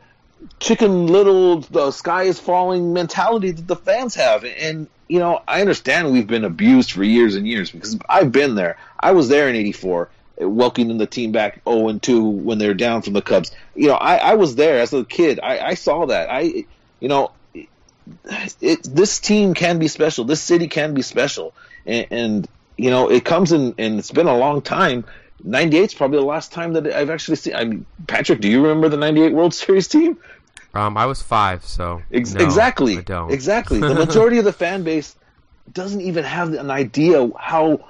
chicken 0.60 1.08
little 1.08 1.62
the 1.62 1.91
sky 1.91 2.23
is 2.23 2.39
falling 2.39 2.93
mentality 2.93 3.52
that 3.52 3.67
the 3.67 3.76
fans 3.76 4.15
have 4.15 4.43
and 4.43 4.88
you 5.08 5.19
know 5.19 5.41
i 5.47 5.62
understand 5.62 6.12
we've 6.12 6.28
been 6.28 6.43
abused 6.43 6.91
for 6.91 7.04
years 7.04 7.36
and 7.36 7.47
years 7.47 7.71
because 7.71 7.97
i've 8.10 8.32
been 8.32 8.56
there 8.56 8.78
i 8.99 9.12
was 9.12 9.30
there 9.30 9.47
in 9.47 9.56
84 9.56 10.10
eh, 10.39 10.45
welcoming 10.45 10.97
the 10.97 11.06
team 11.06 11.32
back 11.32 11.62
0 11.67 11.88
and 11.88 12.04
2 12.04 12.23
when 12.23 12.58
they're 12.58 12.73
down 12.73 13.02
from 13.02 13.13
the 13.13 13.21
Cubs. 13.21 13.52
You 13.76 13.88
know, 13.88 13.95
I, 13.95 14.15
I 14.15 14.34
was 14.36 14.56
there 14.56 14.80
as 14.80 14.93
a 14.93 15.06
kid. 15.06 15.39
I, 15.41 15.60
I 15.60 15.73
saw 15.76 16.08
that. 16.08 16.30
I, 16.30 16.65
you 16.99 17.08
know, 17.08 17.32
it, 18.61 18.83
this 18.83 19.19
team 19.19 19.53
can 19.53 19.79
be 19.79 19.87
special. 19.87 20.25
This 20.25 20.41
city 20.41 20.67
can 20.67 20.93
be 20.93 21.01
special, 21.01 21.53
and, 21.85 22.07
and 22.11 22.47
you 22.77 22.89
know, 22.89 23.09
it 23.09 23.25
comes 23.25 23.51
in, 23.51 23.75
and 23.77 23.99
it's 23.99 24.11
been 24.11 24.27
a 24.27 24.37
long 24.37 24.61
time. 24.61 25.05
98 25.43 25.83
is 25.83 25.93
probably 25.93 26.19
the 26.19 26.25
last 26.25 26.51
time 26.53 26.73
that 26.73 26.87
I've 26.87 27.09
actually 27.09 27.35
seen. 27.35 27.55
I 27.55 27.65
mean, 27.65 27.85
Patrick, 28.07 28.39
do 28.39 28.47
you 28.47 28.61
remember 28.61 28.89
the 28.89 28.97
98 28.97 29.33
World 29.33 29.53
Series 29.53 29.87
team? 29.87 30.17
Um, 30.73 30.97
I 30.97 31.05
was 31.05 31.21
five, 31.21 31.65
so 31.65 32.01
Ex- 32.11 32.33
no, 32.33 32.43
exactly, 32.43 32.97
I 32.97 33.01
don't. 33.01 33.31
exactly. 33.31 33.79
The 33.79 33.93
majority 33.93 34.39
of 34.39 34.45
the 34.45 34.53
fan 34.53 34.83
base 34.83 35.15
doesn't 35.71 36.01
even 36.01 36.23
have 36.23 36.53
an 36.53 36.71
idea 36.71 37.29
how 37.37 37.85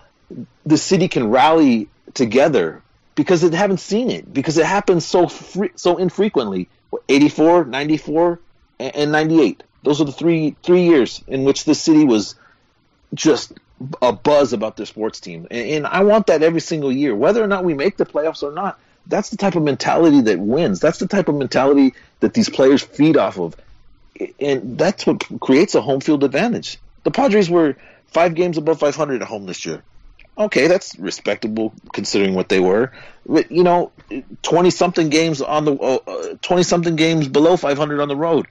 the 0.65 0.77
city 0.77 1.07
can 1.07 1.29
rally 1.29 1.89
together 2.13 2.81
because 3.15 3.41
they 3.41 3.55
haven't 3.55 3.79
seen 3.79 4.09
it 4.09 4.31
because 4.33 4.57
it 4.57 4.65
happens 4.65 5.05
so 5.05 5.27
free, 5.27 5.71
so 5.75 5.97
infrequently 5.97 6.69
84 7.09 7.65
94 7.65 8.39
and 8.79 9.11
98 9.11 9.63
those 9.83 10.01
are 10.01 10.05
the 10.05 10.11
three 10.11 10.55
three 10.63 10.83
years 10.83 11.23
in 11.27 11.43
which 11.43 11.65
the 11.65 11.75
city 11.75 12.05
was 12.05 12.35
just 13.13 13.53
a 14.01 14.13
buzz 14.13 14.53
about 14.53 14.77
their 14.77 14.85
sports 14.85 15.19
team. 15.19 15.47
And, 15.51 15.69
and 15.69 15.87
I 15.87 16.03
want 16.03 16.27
that 16.27 16.41
every 16.41 16.61
single 16.61 16.91
year. 16.91 17.15
Whether 17.15 17.43
or 17.43 17.47
not 17.47 17.63
we 17.63 17.73
make 17.73 17.97
the 17.97 18.05
playoffs 18.05 18.43
or 18.43 18.51
not 18.51 18.79
that's 19.07 19.29
the 19.29 19.37
type 19.37 19.55
of 19.55 19.63
mentality 19.63 20.21
that 20.21 20.39
wins. 20.39 20.79
That's 20.79 20.99
the 20.99 21.07
type 21.07 21.27
of 21.27 21.35
mentality 21.35 21.93
that 22.19 22.33
these 22.33 22.49
players 22.49 22.81
feed 22.81 23.17
off 23.17 23.37
of. 23.37 23.55
And 24.39 24.77
that's 24.77 25.05
what 25.05 25.23
creates 25.41 25.75
a 25.75 25.81
home 25.81 25.99
field 25.99 26.23
advantage. 26.23 26.77
The 27.03 27.11
Padres 27.11 27.49
were 27.49 27.75
five 28.07 28.35
games 28.35 28.57
above 28.57 28.79
500 28.79 29.21
at 29.21 29.27
home 29.27 29.45
this 29.45 29.65
year. 29.65 29.83
Okay, 30.37 30.67
that's 30.67 30.97
respectable 30.97 31.73
considering 31.91 32.33
what 32.33 32.49
they 32.49 32.59
were. 32.59 32.91
But, 33.25 33.51
you 33.51 33.63
know, 33.63 33.91
twenty 34.41 34.71
something 34.71 35.09
games 35.09 35.43
on 35.43 35.65
the 35.65 36.37
twenty 36.41 36.61
uh, 36.61 36.63
something 36.63 36.95
games 36.95 37.27
below 37.27 37.55
five 37.55 37.77
hundred 37.77 38.01
on 38.01 38.07
the 38.07 38.15
road, 38.15 38.47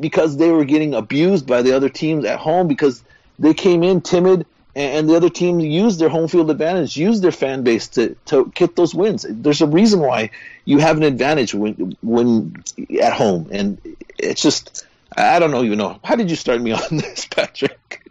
because 0.00 0.36
they 0.36 0.50
were 0.50 0.64
getting 0.64 0.94
abused 0.94 1.46
by 1.46 1.62
the 1.62 1.72
other 1.72 1.88
teams 1.88 2.24
at 2.24 2.38
home 2.38 2.68
because 2.68 3.02
they 3.38 3.54
came 3.54 3.82
in 3.82 4.00
timid. 4.00 4.46
And 4.74 5.06
the 5.06 5.16
other 5.16 5.28
team 5.28 5.60
used 5.60 5.98
their 5.98 6.08
home 6.08 6.28
field 6.28 6.50
advantage, 6.50 6.96
used 6.96 7.22
their 7.22 7.30
fan 7.30 7.62
base 7.62 7.88
to, 7.88 8.16
to 8.26 8.50
get 8.54 8.74
those 8.74 8.94
wins. 8.94 9.26
There's 9.28 9.60
a 9.60 9.66
reason 9.66 10.00
why 10.00 10.30
you 10.64 10.78
have 10.78 10.96
an 10.96 11.02
advantage 11.02 11.52
when 11.52 11.94
when 12.00 12.64
at 13.02 13.12
home, 13.12 13.50
and 13.52 13.78
it's 14.16 14.40
just 14.40 14.86
I 15.14 15.38
don't 15.40 15.50
know. 15.50 15.60
You 15.60 15.76
know, 15.76 16.00
how 16.02 16.16
did 16.16 16.30
you 16.30 16.36
start 16.36 16.62
me 16.62 16.72
on 16.72 16.96
this, 16.96 17.26
Patrick? 17.26 18.10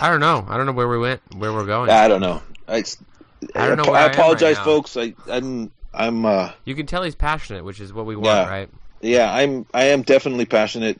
I 0.00 0.10
don't 0.10 0.20
know. 0.20 0.46
I 0.48 0.56
don't 0.56 0.66
know 0.66 0.72
where 0.72 0.88
we 0.88 0.98
went, 0.98 1.20
where 1.34 1.52
we're 1.52 1.66
going. 1.66 1.90
I 1.90 2.08
don't 2.08 2.20
know. 2.20 2.42
I, 2.68 2.84
I 3.54 3.66
don't 3.66 3.84
know. 3.84 3.92
I, 3.92 4.04
I 4.04 4.12
apologize, 4.12 4.56
right 4.56 4.64
folks. 4.64 4.96
I, 4.96 5.14
I'm, 5.28 5.70
I'm. 5.92 6.24
Uh, 6.24 6.52
you 6.64 6.74
can 6.74 6.86
tell 6.86 7.02
he's 7.02 7.14
passionate, 7.14 7.64
which 7.64 7.80
is 7.80 7.92
what 7.92 8.06
we 8.06 8.16
want, 8.16 8.26
yeah, 8.26 8.48
right? 8.48 8.68
Yeah, 9.00 9.32
I'm. 9.32 9.66
I 9.72 9.84
am 9.86 10.02
definitely 10.02 10.46
passionate. 10.46 10.98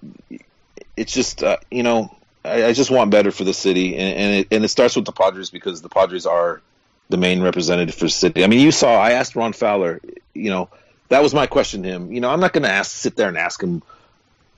It's 0.96 1.12
just, 1.12 1.42
uh, 1.42 1.58
you 1.70 1.82
know, 1.82 2.14
I, 2.44 2.66
I, 2.66 2.72
just 2.72 2.90
want 2.90 3.10
better 3.10 3.30
for 3.30 3.44
the 3.44 3.54
city, 3.54 3.96
and, 3.96 4.16
and 4.16 4.34
it, 4.36 4.48
and 4.50 4.64
it 4.64 4.68
starts 4.68 4.96
with 4.96 5.04
the 5.04 5.12
Padres 5.12 5.50
because 5.50 5.82
the 5.82 5.88
Padres 5.88 6.26
are 6.26 6.62
the 7.08 7.16
main 7.16 7.42
representative 7.42 7.94
for 7.94 8.06
the 8.06 8.10
city. 8.10 8.42
I 8.44 8.46
mean, 8.46 8.60
you 8.60 8.72
saw. 8.72 8.96
I 8.96 9.12
asked 9.12 9.36
Ron 9.36 9.52
Fowler. 9.52 10.00
You 10.34 10.50
know, 10.50 10.68
that 11.08 11.22
was 11.22 11.34
my 11.34 11.46
question 11.46 11.82
to 11.82 11.88
him. 11.88 12.12
You 12.12 12.20
know, 12.20 12.30
I'm 12.30 12.40
not 12.40 12.52
going 12.52 12.62
to 12.62 12.70
ask, 12.70 12.92
sit 12.92 13.16
there 13.16 13.28
and 13.28 13.36
ask 13.36 13.62
him, 13.62 13.82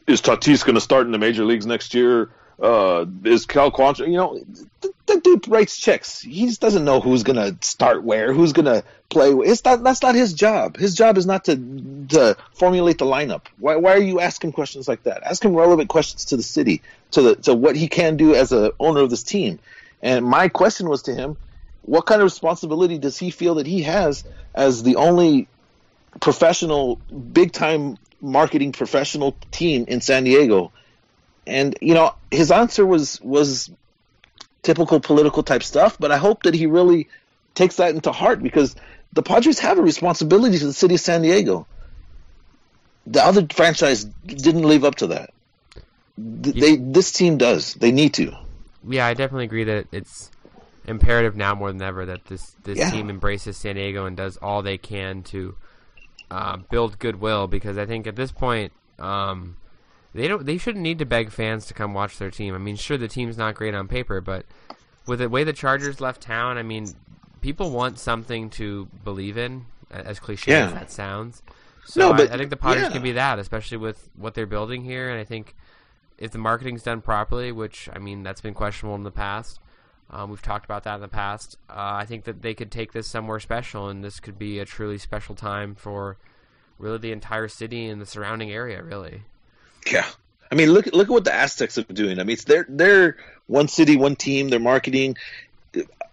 is 0.06 0.20
Tatis 0.20 0.64
going 0.64 0.74
to 0.74 0.80
start 0.80 1.06
in 1.06 1.12
the 1.12 1.18
major 1.18 1.44
leagues 1.44 1.66
next 1.66 1.94
year? 1.94 2.30
Uh, 2.62 3.06
is 3.24 3.44
Cal 3.46 3.72
Quantrill? 3.72 4.06
You 4.06 4.16
know, 4.16 4.44
th- 4.80 4.94
that 5.06 5.24
dude 5.24 5.48
writes 5.48 5.78
checks. 5.78 6.20
He 6.20 6.46
just 6.46 6.60
doesn't 6.60 6.84
know 6.84 7.00
who's 7.00 7.24
gonna 7.24 7.56
start 7.60 8.04
where, 8.04 8.32
who's 8.32 8.52
gonna 8.52 8.84
play. 9.08 9.30
It's 9.30 9.64
not 9.64 9.82
that's 9.82 10.02
not 10.02 10.14
his 10.14 10.32
job. 10.32 10.76
His 10.76 10.94
job 10.94 11.18
is 11.18 11.26
not 11.26 11.44
to 11.46 11.56
to 12.10 12.36
formulate 12.54 12.98
the 12.98 13.04
lineup. 13.04 13.46
Why 13.58 13.76
why 13.76 13.94
are 13.94 14.02
you 14.02 14.20
asking 14.20 14.52
questions 14.52 14.86
like 14.86 15.02
that? 15.02 15.24
Ask 15.24 15.44
him 15.44 15.54
relevant 15.54 15.88
questions 15.88 16.26
to 16.26 16.36
the 16.36 16.42
city, 16.42 16.82
to 17.10 17.22
the 17.22 17.36
to 17.36 17.54
what 17.54 17.74
he 17.74 17.88
can 17.88 18.16
do 18.16 18.34
as 18.34 18.52
a 18.52 18.72
owner 18.78 19.00
of 19.00 19.10
this 19.10 19.24
team. 19.24 19.58
And 20.00 20.24
my 20.24 20.48
question 20.48 20.88
was 20.88 21.02
to 21.02 21.14
him, 21.14 21.36
what 21.82 22.06
kind 22.06 22.20
of 22.20 22.26
responsibility 22.26 22.98
does 22.98 23.18
he 23.18 23.30
feel 23.30 23.56
that 23.56 23.66
he 23.66 23.82
has 23.82 24.24
as 24.54 24.84
the 24.84 24.96
only 24.96 25.48
professional, 26.20 26.96
big 27.32 27.52
time 27.52 27.98
marketing 28.20 28.70
professional 28.70 29.36
team 29.50 29.86
in 29.88 30.00
San 30.00 30.22
Diego? 30.24 30.72
And 31.46 31.76
you 31.80 31.94
know, 31.94 32.14
his 32.30 32.50
answer 32.50 32.86
was 32.86 33.20
was 33.20 33.70
typical 34.62 35.00
political 35.00 35.42
type 35.42 35.62
stuff, 35.62 35.96
but 35.98 36.12
I 36.12 36.16
hope 36.18 36.44
that 36.44 36.54
he 36.54 36.66
really 36.66 37.08
takes 37.54 37.76
that 37.76 37.94
into 37.94 38.12
heart 38.12 38.42
because 38.42 38.76
the 39.12 39.22
Padres 39.22 39.58
have 39.58 39.78
a 39.78 39.82
responsibility 39.82 40.58
to 40.58 40.66
the 40.66 40.72
city 40.72 40.94
of 40.94 41.00
San 41.00 41.22
Diego. 41.22 41.66
The 43.06 43.24
other 43.24 43.46
franchise 43.52 44.04
didn't 44.04 44.62
live 44.62 44.84
up 44.84 44.94
to 44.96 45.08
that. 45.08 45.30
They 46.16 46.76
this 46.76 47.12
team 47.12 47.38
does. 47.38 47.74
They 47.74 47.90
need 47.90 48.14
to. 48.14 48.32
Yeah, 48.88 49.06
I 49.06 49.14
definitely 49.14 49.46
agree 49.46 49.64
that 49.64 49.86
it's 49.92 50.30
imperative 50.84 51.36
now 51.36 51.54
more 51.54 51.72
than 51.72 51.82
ever 51.82 52.06
that 52.06 52.24
this 52.26 52.54
this 52.64 52.78
Yeah. 52.78 52.90
team 52.90 53.10
embraces 53.10 53.56
San 53.56 53.74
Diego 53.76 54.06
and 54.06 54.16
does 54.16 54.36
all 54.36 54.62
they 54.62 54.78
can 54.78 55.22
to 55.24 55.56
uh, 56.30 56.56
build 56.70 56.98
goodwill. 56.98 57.46
Because 57.46 57.78
I 57.78 57.86
think 57.86 58.06
at 58.06 58.16
this 58.16 58.30
point, 58.30 58.72
um, 58.98 59.56
they 60.14 60.28
don't 60.28 60.44
they 60.46 60.58
shouldn't 60.58 60.82
need 60.82 60.98
to 60.98 61.06
beg 61.06 61.30
fans 61.30 61.66
to 61.66 61.74
come 61.74 61.94
watch 61.94 62.18
their 62.18 62.30
team. 62.30 62.54
I 62.54 62.58
mean, 62.58 62.76
sure 62.76 62.96
the 62.98 63.08
team's 63.08 63.36
not 63.38 63.54
great 63.54 63.74
on 63.74 63.88
paper, 63.88 64.20
but 64.20 64.44
with 65.06 65.18
the 65.20 65.28
way 65.28 65.44
the 65.44 65.52
Chargers 65.52 66.00
left 66.00 66.20
town, 66.22 66.58
I 66.58 66.62
mean, 66.62 66.88
people 67.40 67.70
want 67.70 67.98
something 67.98 68.50
to 68.50 68.88
believe 69.04 69.36
in. 69.36 69.66
As 69.90 70.18
cliche 70.18 70.52
as 70.52 70.72
that 70.72 70.90
sounds. 70.90 71.42
So 71.84 72.00
No, 72.00 72.12
I- 72.12 72.16
but- 72.16 72.32
I, 72.32 72.38
think 72.38 72.48
the 72.48 72.56
Padres 72.56 72.84
yeah. 72.84 72.90
can 72.92 73.02
be 73.02 73.12
that, 73.12 73.38
especially 73.38 73.76
with 73.76 74.08
what 74.16 74.32
they're 74.32 74.46
building 74.46 74.84
here. 74.84 75.10
And 75.10 75.20
I 75.20 75.24
think 75.24 75.54
if 76.16 76.30
the 76.30 76.38
marketing's 76.38 76.82
done 76.82 77.02
properly, 77.02 77.52
which 77.52 77.90
I 77.92 77.98
mean 77.98 78.22
that's 78.22 78.40
been 78.40 78.54
questionable 78.54 78.94
in 78.94 79.02
the 79.02 79.10
past, 79.10 79.60
um, 80.10 80.30
we've 80.30 80.40
talked 80.40 80.64
about 80.64 80.84
that 80.84 80.94
in 80.94 81.00
the 81.02 81.08
past. 81.08 81.58
Uh, 81.68 81.74
I 81.76 82.06
think 82.06 82.24
that 82.24 82.40
they 82.40 82.54
could 82.54 82.70
take 82.70 82.92
this 82.92 83.06
somewhere 83.06 83.38
special, 83.40 83.88
and 83.88 84.02
this 84.02 84.18
could 84.20 84.38
be 84.38 84.58
a 84.60 84.64
truly 84.64 84.96
special 84.98 85.34
time 85.34 85.74
for 85.74 86.16
really 86.78 86.98
the 86.98 87.12
entire 87.12 87.48
city 87.48 87.86
and 87.86 88.00
the 88.00 88.06
surrounding 88.06 88.50
area. 88.50 88.82
Really, 88.82 89.22
Yeah. 89.90 90.06
I 90.50 90.54
mean, 90.54 90.70
look 90.70 90.86
look 90.86 91.08
at 91.08 91.12
what 91.12 91.24
the 91.24 91.34
Aztecs 91.34 91.78
are 91.78 91.82
doing. 91.82 92.20
I 92.20 92.24
mean, 92.24 92.34
it's 92.34 92.44
they're 92.44 92.66
they're 92.68 93.16
one 93.46 93.68
city, 93.68 93.96
one 93.96 94.16
team. 94.16 94.50
They're 94.50 94.60
marketing, 94.60 95.16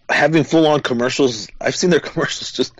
having 0.09 0.43
full 0.43 0.65
on 0.65 0.81
commercials. 0.81 1.49
I've 1.59 1.75
seen 1.75 1.89
their 1.89 1.99
commercials 1.99 2.51
just 2.51 2.73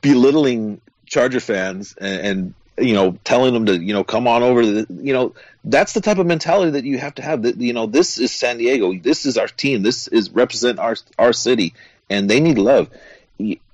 belittling 0.00 0.80
Charger 1.06 1.40
fans 1.40 1.94
and, 1.98 2.54
and 2.78 2.86
you 2.86 2.94
know 2.94 3.18
telling 3.24 3.54
them 3.54 3.66
to 3.66 3.76
you 3.76 3.92
know 3.92 4.04
come 4.04 4.28
on 4.28 4.42
over. 4.42 4.64
The, 4.64 4.86
you 5.02 5.12
know 5.12 5.34
that's 5.64 5.94
the 5.94 6.00
type 6.00 6.18
of 6.18 6.26
mentality 6.26 6.70
that 6.72 6.84
you 6.84 6.98
have 6.98 7.14
to 7.16 7.22
have. 7.22 7.42
That 7.42 7.56
you 7.56 7.72
know 7.72 7.86
this 7.86 8.18
is 8.18 8.32
San 8.32 8.58
Diego. 8.58 8.94
This 8.94 9.26
is 9.26 9.36
our 9.36 9.48
team. 9.48 9.82
This 9.82 10.06
is 10.08 10.30
represent 10.30 10.78
our 10.78 10.96
our 11.18 11.32
city, 11.32 11.74
and 12.08 12.30
they 12.30 12.40
need 12.40 12.58
love. 12.58 12.88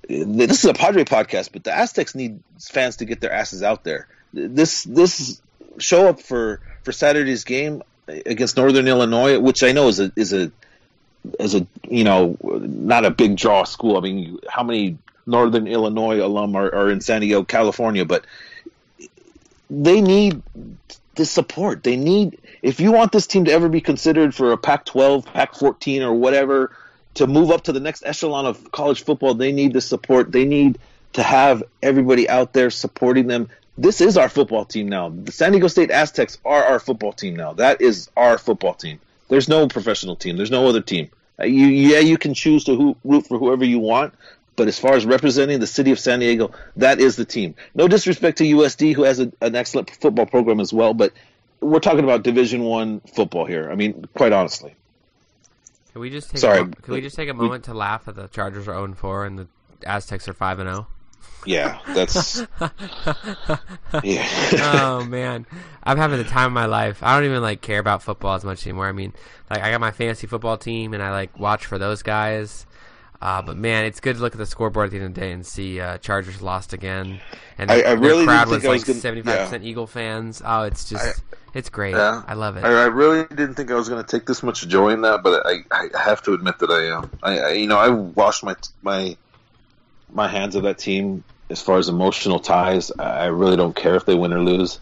This 0.07 0.63
is 0.63 0.65
a 0.65 0.73
Padre 0.73 1.03
podcast, 1.03 1.51
but 1.51 1.63
the 1.63 1.75
Aztecs 1.75 2.15
need 2.15 2.39
fans 2.59 2.97
to 2.97 3.05
get 3.05 3.21
their 3.21 3.31
asses 3.31 3.63
out 3.63 3.83
there. 3.83 4.07
This 4.33 4.83
this 4.83 5.41
show 5.77 6.07
up 6.07 6.21
for 6.21 6.61
for 6.83 6.91
Saturday's 6.91 7.43
game 7.43 7.81
against 8.07 8.57
Northern 8.57 8.87
Illinois, 8.87 9.39
which 9.39 9.63
I 9.63 9.71
know 9.71 9.87
is 9.87 9.99
a 9.99 10.11
is 10.15 10.33
a 10.33 10.51
is 11.39 11.55
a 11.55 11.65
you 11.89 12.03
know 12.03 12.37
not 12.41 13.05
a 13.05 13.11
big 13.11 13.37
draw 13.37 13.63
school. 13.63 13.97
I 13.97 14.01
mean, 14.01 14.39
how 14.49 14.63
many 14.63 14.97
Northern 15.25 15.67
Illinois 15.67 16.19
alum 16.23 16.55
are, 16.55 16.73
are 16.73 16.89
in 16.89 17.01
San 17.01 17.21
Diego, 17.21 17.43
California? 17.43 18.05
But 18.05 18.25
they 19.69 20.01
need 20.01 20.41
the 21.15 21.25
support. 21.25 21.83
They 21.83 21.97
need 21.97 22.39
if 22.61 22.79
you 22.79 22.91
want 22.91 23.11
this 23.11 23.27
team 23.27 23.45
to 23.45 23.51
ever 23.51 23.69
be 23.69 23.81
considered 23.81 24.35
for 24.35 24.51
a 24.51 24.57
Pac-12, 24.57 25.25
Pac-14, 25.25 26.01
or 26.01 26.13
whatever 26.13 26.71
to 27.15 27.27
move 27.27 27.49
up 27.49 27.63
to 27.63 27.71
the 27.71 27.79
next 27.79 28.03
echelon 28.05 28.45
of 28.45 28.71
college 28.71 29.03
football. 29.03 29.33
They 29.33 29.51
need 29.51 29.73
the 29.73 29.81
support. 29.81 30.31
They 30.31 30.45
need 30.45 30.79
to 31.13 31.23
have 31.23 31.63
everybody 31.81 32.29
out 32.29 32.53
there 32.53 32.69
supporting 32.69 33.27
them. 33.27 33.49
This 33.77 33.99
is 34.01 34.17
our 34.17 34.29
football 34.29 34.65
team 34.65 34.87
now. 34.87 35.09
The 35.09 35.31
San 35.31 35.51
Diego 35.51 35.67
State 35.67 35.91
Aztecs 35.91 36.37
are 36.45 36.63
our 36.63 36.79
football 36.79 37.11
team 37.13 37.35
now. 37.35 37.53
That 37.53 37.81
is 37.81 38.09
our 38.15 38.37
football 38.37 38.73
team. 38.73 38.99
There's 39.27 39.49
no 39.49 39.67
professional 39.67 40.15
team. 40.15 40.37
There's 40.37 40.51
no 40.51 40.67
other 40.67 40.81
team. 40.81 41.09
Uh, 41.39 41.45
You, 41.45 41.65
yeah, 41.67 41.99
you 41.99 42.17
can 42.17 42.33
choose 42.33 42.63
to 42.65 42.75
who, 42.75 42.95
root 43.03 43.27
for 43.27 43.37
whoever 43.37 43.65
you 43.65 43.79
want, 43.79 44.13
but 44.55 44.69
as 44.69 44.79
far 44.79 44.93
as 44.93 45.05
representing 45.05 45.59
the 45.59 45.67
city 45.67 45.91
of 45.91 45.99
San 45.99 46.19
Diego, 46.19 46.51
that 46.77 46.99
is 47.01 47.17
the 47.17 47.25
team. 47.25 47.55
No 47.73 47.87
disrespect 47.89 48.37
to 48.37 48.45
USD, 48.45 48.93
who 48.95 49.03
has 49.03 49.19
a, 49.19 49.31
an 49.41 49.55
excellent 49.55 49.89
football 49.91 50.25
program 50.25 50.61
as 50.61 50.71
well, 50.71 50.93
but 50.93 51.11
we're 51.59 51.79
talking 51.79 52.03
about 52.05 52.23
Division 52.23 52.63
One 52.63 53.01
football 53.13 53.45
here. 53.45 53.69
I 53.69 53.75
mean, 53.75 54.05
quite 54.15 54.31
honestly. 54.31 54.75
can 55.91 55.99
we 56.01 56.09
just 56.09 56.29
take 56.29 56.39
Sorry, 56.39 56.59
a, 56.61 56.65
can 56.67 56.93
we 56.93 57.01
just 57.01 57.15
take 57.17 57.27
a 57.27 57.33
we- 57.33 57.39
moment 57.45 57.65
to 57.65 57.73
laugh 57.73 58.05
that 58.05 58.15
the 58.15 58.27
Chargers 58.29 58.69
are 58.69 58.75
0 58.75 58.93
4 58.93 59.25
and 59.25 59.39
the 59.39 59.47
Aztecs 59.85 60.29
are 60.29 60.33
5 60.33 60.59
and 60.59 60.69
oh? 60.69 60.73
0? 60.73 60.87
Yeah, 61.45 61.79
that's 61.87 62.41
yeah. 64.03 64.27
oh 64.73 65.05
man, 65.07 65.45
I'm 65.83 65.97
having 65.97 66.17
the 66.17 66.23
time 66.23 66.47
of 66.47 66.53
my 66.53 66.65
life. 66.65 67.01
I 67.03 67.15
don't 67.15 67.25
even 67.29 67.41
like 67.41 67.61
care 67.61 67.79
about 67.79 68.03
football 68.03 68.35
as 68.35 68.43
much 68.43 68.65
anymore. 68.65 68.87
I 68.87 68.91
mean, 68.91 69.13
like 69.49 69.61
I 69.61 69.71
got 69.71 69.81
my 69.81 69.91
fantasy 69.91 70.27
football 70.27 70.57
team, 70.57 70.93
and 70.93 71.01
I 71.03 71.11
like 71.11 71.37
watch 71.39 71.65
for 71.65 71.77
those 71.77 72.03
guys. 72.03 72.65
Uh, 73.21 73.41
but 73.41 73.57
man, 73.57 73.85
it's 73.85 73.99
good 74.01 74.17
to 74.17 74.21
look 74.21 74.33
at 74.33 74.37
the 74.37 74.45
scoreboard 74.45 74.87
at 74.87 74.91
the 74.91 74.97
end 74.97 75.05
of 75.07 75.13
the 75.15 75.21
day 75.21 75.31
and 75.31 75.45
see 75.45 75.79
uh, 75.79 75.97
Chargers 75.99 76.41
lost 76.41 76.73
again, 76.73 77.21
and 77.57 77.71
I- 77.71 77.77
the, 77.77 77.87
I 77.89 77.95
the 77.95 78.01
really 78.01 78.25
crowd 78.25 78.45
didn't 78.45 78.49
was 78.51 78.61
think 78.61 78.69
I 78.69 78.73
was 78.73 78.87
like 78.87 78.97
seventy 78.97 79.21
five 79.21 79.39
percent 79.45 79.63
Eagle 79.63 79.87
fans. 79.87 80.41
Oh, 80.45 80.63
it's 80.63 80.89
just 80.89 81.23
it's 81.53 81.69
great. 81.69 81.93
Yeah. 81.95 82.21
I 82.27 82.33
love 82.33 82.57
it. 82.57 82.65
I, 82.65 82.83
I 82.83 82.85
really 82.87 83.23
didn't 83.29 83.55
think 83.55 83.71
I 83.71 83.75
was 83.75 83.87
going 83.87 84.03
to 84.03 84.07
take 84.17 84.27
this 84.27 84.43
much 84.43 84.67
joy 84.67 84.89
in 84.89 85.01
that, 85.03 85.23
but 85.23 85.45
I, 85.45 85.59
I 85.71 85.87
have 86.03 86.21
to 86.23 86.33
admit 86.33 86.59
that 86.59 86.69
I 86.69 86.97
am. 86.97 87.09
I, 87.23 87.39
I 87.39 87.49
you 87.53 87.67
know 87.67 87.77
I 87.77 87.89
washed 87.89 88.43
my 88.43 88.55
my 88.83 89.15
my 90.11 90.27
hands 90.27 90.55
of 90.55 90.63
that 90.63 90.77
team 90.77 91.23
as 91.49 91.61
far 91.61 91.77
as 91.77 91.89
emotional 91.89 92.39
ties. 92.39 92.91
I 92.91 93.25
really 93.25 93.57
don't 93.57 93.75
care 93.75 93.95
if 93.95 94.05
they 94.05 94.15
win 94.15 94.33
or 94.33 94.41
lose, 94.41 94.79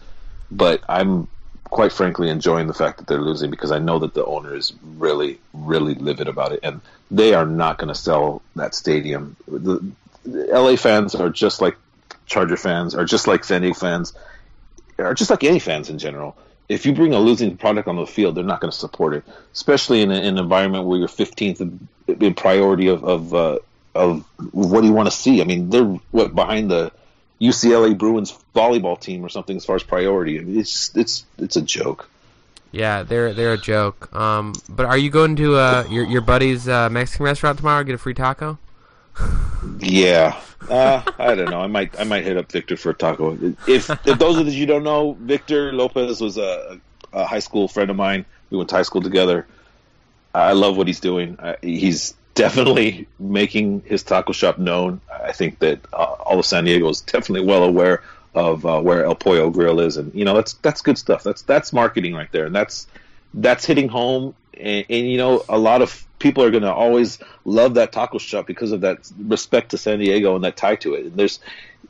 but 0.50 0.82
I'm 0.88 1.28
quite 1.64 1.92
frankly 1.92 2.28
enjoying 2.28 2.66
the 2.66 2.74
fact 2.74 2.98
that 2.98 3.06
they're 3.06 3.20
losing 3.20 3.50
because 3.50 3.72
I 3.72 3.78
know 3.78 3.98
that 4.00 4.14
the 4.14 4.24
owner 4.24 4.54
is 4.54 4.72
really 4.96 5.38
really 5.52 5.94
livid 5.94 6.28
about 6.28 6.52
it, 6.52 6.60
and 6.62 6.80
they 7.10 7.34
are 7.34 7.46
not 7.46 7.78
going 7.78 7.88
to 7.88 7.94
sell 7.94 8.42
that 8.56 8.74
stadium. 8.74 9.36
The, 9.48 9.84
the 10.24 10.46
LA 10.46 10.76
fans 10.76 11.14
are 11.14 11.30
just 11.30 11.60
like 11.60 11.76
Charger 12.26 12.56
fans, 12.56 12.94
are 12.94 13.04
just 13.04 13.26
like 13.26 13.44
San 13.44 13.62
Diego 13.62 13.78
fans, 13.78 14.14
or 14.98 15.14
just 15.14 15.30
like 15.30 15.44
any 15.44 15.58
fans 15.58 15.90
in 15.90 15.98
general 15.98 16.36
if 16.68 16.86
you 16.86 16.94
bring 16.94 17.12
a 17.12 17.18
losing 17.18 17.56
product 17.56 17.88
on 17.88 17.96
the 17.96 18.06
field, 18.06 18.34
they're 18.34 18.44
not 18.44 18.60
going 18.60 18.70
to 18.70 18.76
support 18.76 19.14
it, 19.14 19.24
especially 19.52 20.02
in, 20.02 20.10
a, 20.10 20.14
in 20.14 20.24
an 20.24 20.38
environment 20.38 20.86
where 20.86 20.98
you're 20.98 21.08
15th 21.08 21.60
in, 21.60 21.88
in 22.08 22.34
priority 22.34 22.88
of 22.88 23.04
of, 23.04 23.34
uh, 23.34 23.58
of 23.94 24.24
what 24.52 24.80
do 24.80 24.86
you 24.86 24.92
want 24.92 25.10
to 25.10 25.16
see. 25.16 25.40
I 25.40 25.44
mean, 25.44 25.70
they're 25.70 25.84
what 25.84 26.34
behind 26.34 26.70
the 26.70 26.92
UCLA 27.40 27.96
Bruins 27.96 28.36
volleyball 28.54 28.98
team 28.98 29.24
or 29.24 29.28
something 29.28 29.56
as 29.56 29.64
far 29.64 29.76
as 29.76 29.82
priority. 29.82 30.38
I 30.38 30.42
mean, 30.42 30.58
it's 30.58 30.94
it's 30.96 31.24
it's 31.38 31.56
a 31.56 31.62
joke. 31.62 32.08
Yeah, 32.72 33.04
they're 33.04 33.32
they're 33.32 33.52
a 33.52 33.58
joke. 33.58 34.14
Um, 34.14 34.54
but 34.68 34.86
are 34.86 34.98
you 34.98 35.10
going 35.10 35.36
to 35.36 35.56
uh, 35.56 35.86
your 35.88 36.04
your 36.06 36.20
buddy's 36.20 36.68
uh, 36.68 36.88
Mexican 36.90 37.24
restaurant 37.24 37.58
tomorrow? 37.58 37.84
Get 37.84 37.94
a 37.94 37.98
free 37.98 38.14
taco? 38.14 38.58
Yeah, 39.78 40.38
uh, 40.68 41.02
I 41.18 41.34
don't 41.34 41.50
know. 41.50 41.60
I 41.60 41.68
might 41.68 41.98
I 41.98 42.04
might 42.04 42.24
hit 42.24 42.36
up 42.36 42.52
Victor 42.52 42.76
for 42.76 42.90
a 42.90 42.94
taco. 42.94 43.32
If 43.66 43.88
if 44.06 44.18
those 44.18 44.36
of 44.36 44.46
you 44.52 44.66
don't 44.66 44.82
know, 44.82 45.16
Victor 45.18 45.72
Lopez 45.72 46.20
was 46.20 46.36
a, 46.36 46.78
a 47.14 47.24
high 47.24 47.38
school 47.38 47.66
friend 47.66 47.88
of 47.88 47.96
mine. 47.96 48.26
We 48.50 48.58
went 48.58 48.68
to 48.70 48.76
high 48.76 48.82
school 48.82 49.00
together. 49.00 49.46
I 50.34 50.52
love 50.52 50.76
what 50.76 50.86
he's 50.86 51.00
doing. 51.00 51.38
Uh, 51.38 51.56
he's 51.62 52.14
definitely 52.34 53.06
making 53.18 53.82
his 53.86 54.02
taco 54.02 54.32
shop 54.32 54.58
known. 54.58 55.00
I 55.10 55.32
think 55.32 55.58
that 55.60 55.80
uh, 55.92 55.96
all 55.96 56.38
of 56.38 56.46
San 56.46 56.64
Diego 56.64 56.88
is 56.88 57.00
definitely 57.00 57.46
well 57.46 57.64
aware 57.64 58.02
of 58.34 58.66
uh, 58.66 58.80
where 58.80 59.04
El 59.04 59.14
Pollo 59.14 59.50
Grill 59.50 59.80
is, 59.80 59.96
and 59.96 60.14
you 60.14 60.24
know 60.24 60.34
that's 60.34 60.54
that's 60.54 60.82
good 60.82 60.98
stuff. 60.98 61.22
That's 61.22 61.42
that's 61.42 61.72
marketing 61.72 62.14
right 62.14 62.30
there, 62.32 62.46
and 62.46 62.54
that's 62.54 62.86
that's 63.32 63.64
hitting 63.64 63.88
home. 63.88 64.34
And, 64.58 64.84
and 64.88 65.10
you 65.10 65.18
know, 65.18 65.44
a 65.48 65.58
lot 65.58 65.82
of 65.82 66.06
people 66.18 66.44
are 66.44 66.50
going 66.50 66.62
to 66.62 66.72
always 66.72 67.18
love 67.44 67.74
that 67.74 67.92
taco 67.92 68.18
shop 68.18 68.46
because 68.46 68.72
of 68.72 68.82
that 68.82 69.10
respect 69.18 69.70
to 69.70 69.78
San 69.78 69.98
Diego 69.98 70.34
and 70.36 70.44
that 70.44 70.56
tie 70.56 70.76
to 70.76 70.94
it. 70.94 71.06
And 71.06 71.14
there's, 71.16 71.40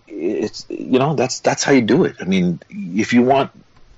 it's 0.09 0.67
you 0.69 0.99
know, 0.99 1.15
that's 1.15 1.41
that's 1.41 1.63
how 1.63 1.73
you 1.73 1.83
do 1.83 2.05
it. 2.05 2.17
I 2.21 2.25
mean, 2.25 2.61
if 2.71 3.13
you 3.13 3.23
want 3.23 3.51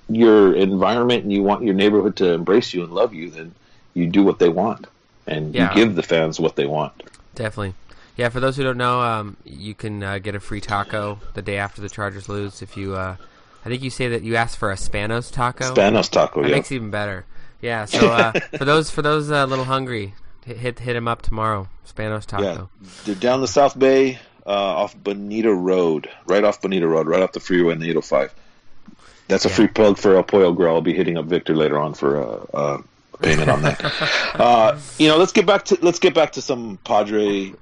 your 0.09 0.53
environment 0.53 1.23
and 1.23 1.33
you 1.33 1.43
want 1.43 1.63
your 1.63 1.73
neighborhood 1.73 2.17
to 2.17 2.31
embrace 2.31 2.73
you 2.73 2.83
and 2.83 2.91
love 2.93 3.13
you, 3.13 3.29
then 3.29 3.53
you 3.93 4.07
do 4.07 4.23
what 4.23 4.39
they 4.39 4.49
want, 4.49 4.87
and 5.27 5.53
Yeah. 5.53 5.69
you 5.69 5.75
give 5.75 5.95
the 5.95 6.03
fans 6.03 6.39
what 6.39 6.55
they 6.55 6.65
want. 6.65 6.93
Definitely. 7.35 7.73
Yeah, 8.15 8.29
for 8.29 8.39
those 8.39 8.57
who 8.57 8.63
don't 8.63 8.77
know, 8.77 9.01
um, 9.01 9.37
you 9.45 9.75
can 9.75 10.01
uh, 10.01 10.17
get 10.17 10.33
a 10.33 10.39
free 10.39 10.59
taco 10.61 11.19
the 11.35 11.41
day 11.43 11.57
after 11.57 11.81
the 11.81 11.89
Chargers 11.89 12.27
lose 12.27 12.61
if 12.63 12.75
you. 12.75 12.95
Uh, 12.95 13.15
I 13.63 13.69
think 13.69 13.83
you 13.83 13.89
say 13.91 14.07
that 14.07 14.23
you 14.23 14.35
asked 14.35 14.57
for 14.57 14.71
a 14.71 14.75
Spanos 14.75 15.31
taco. 15.31 15.73
Spanos 15.75 16.09
taco, 16.09 16.41
That 16.41 16.49
yeah. 16.49 16.55
makes 16.55 16.71
it 16.71 16.75
even 16.75 16.89
better. 16.89 17.25
Yeah. 17.61 17.85
So 17.85 18.09
uh, 18.11 18.31
for 18.57 18.65
those 18.65 18.89
for 18.89 19.01
those 19.03 19.29
uh, 19.29 19.35
a 19.35 19.45
little 19.45 19.65
hungry, 19.65 20.13
Hit 20.45 20.79
hit, 20.79 20.95
him 20.95 21.07
up 21.09 21.21
tomorrow. 21.21 21.67
Spanos 21.85 22.25
Taco. 22.25 22.69
Yeah, 22.81 22.89
they're 23.05 23.15
down 23.15 23.41
the 23.41 23.47
South 23.49 23.77
Bay 23.77 24.17
uh, 24.45 24.49
off 24.49 24.95
Bonita 24.95 25.53
Road, 25.53 26.09
right 26.25 26.43
off 26.43 26.61
Bonita 26.61 26.87
Road, 26.87 27.05
right 27.07 27.21
off 27.21 27.33
the 27.33 27.39
freeway 27.41 27.73
in 27.73 27.79
the 27.79 27.89
805. 27.89 28.33
That's 29.27 29.43
a 29.45 29.49
Yeah. 29.49 29.55
free 29.55 29.67
plug 29.67 29.97
for 29.97 30.15
El 30.15 30.23
Pollo 30.23 30.53
Grill. 30.53 30.73
I'll 30.75 30.81
be 30.81 30.93
hitting 30.93 31.17
up 31.17 31.25
Victor 31.25 31.53
later 31.55 31.77
on 31.77 31.93
for 31.95 32.47
uh, 32.55 32.81
payment 33.21 33.49
on 33.49 33.61
that. 33.63 33.83
uh, 34.35 34.79
you 34.97 35.07
know, 35.07 35.17
let's 35.17 35.31
get 35.31 35.45
back 35.45 35.65
to 35.65 35.77
let's 35.81 35.99
get 35.99 36.13
back 36.13 36.33
to 36.33 36.41
some 36.41 36.77
Padre. 36.83 37.53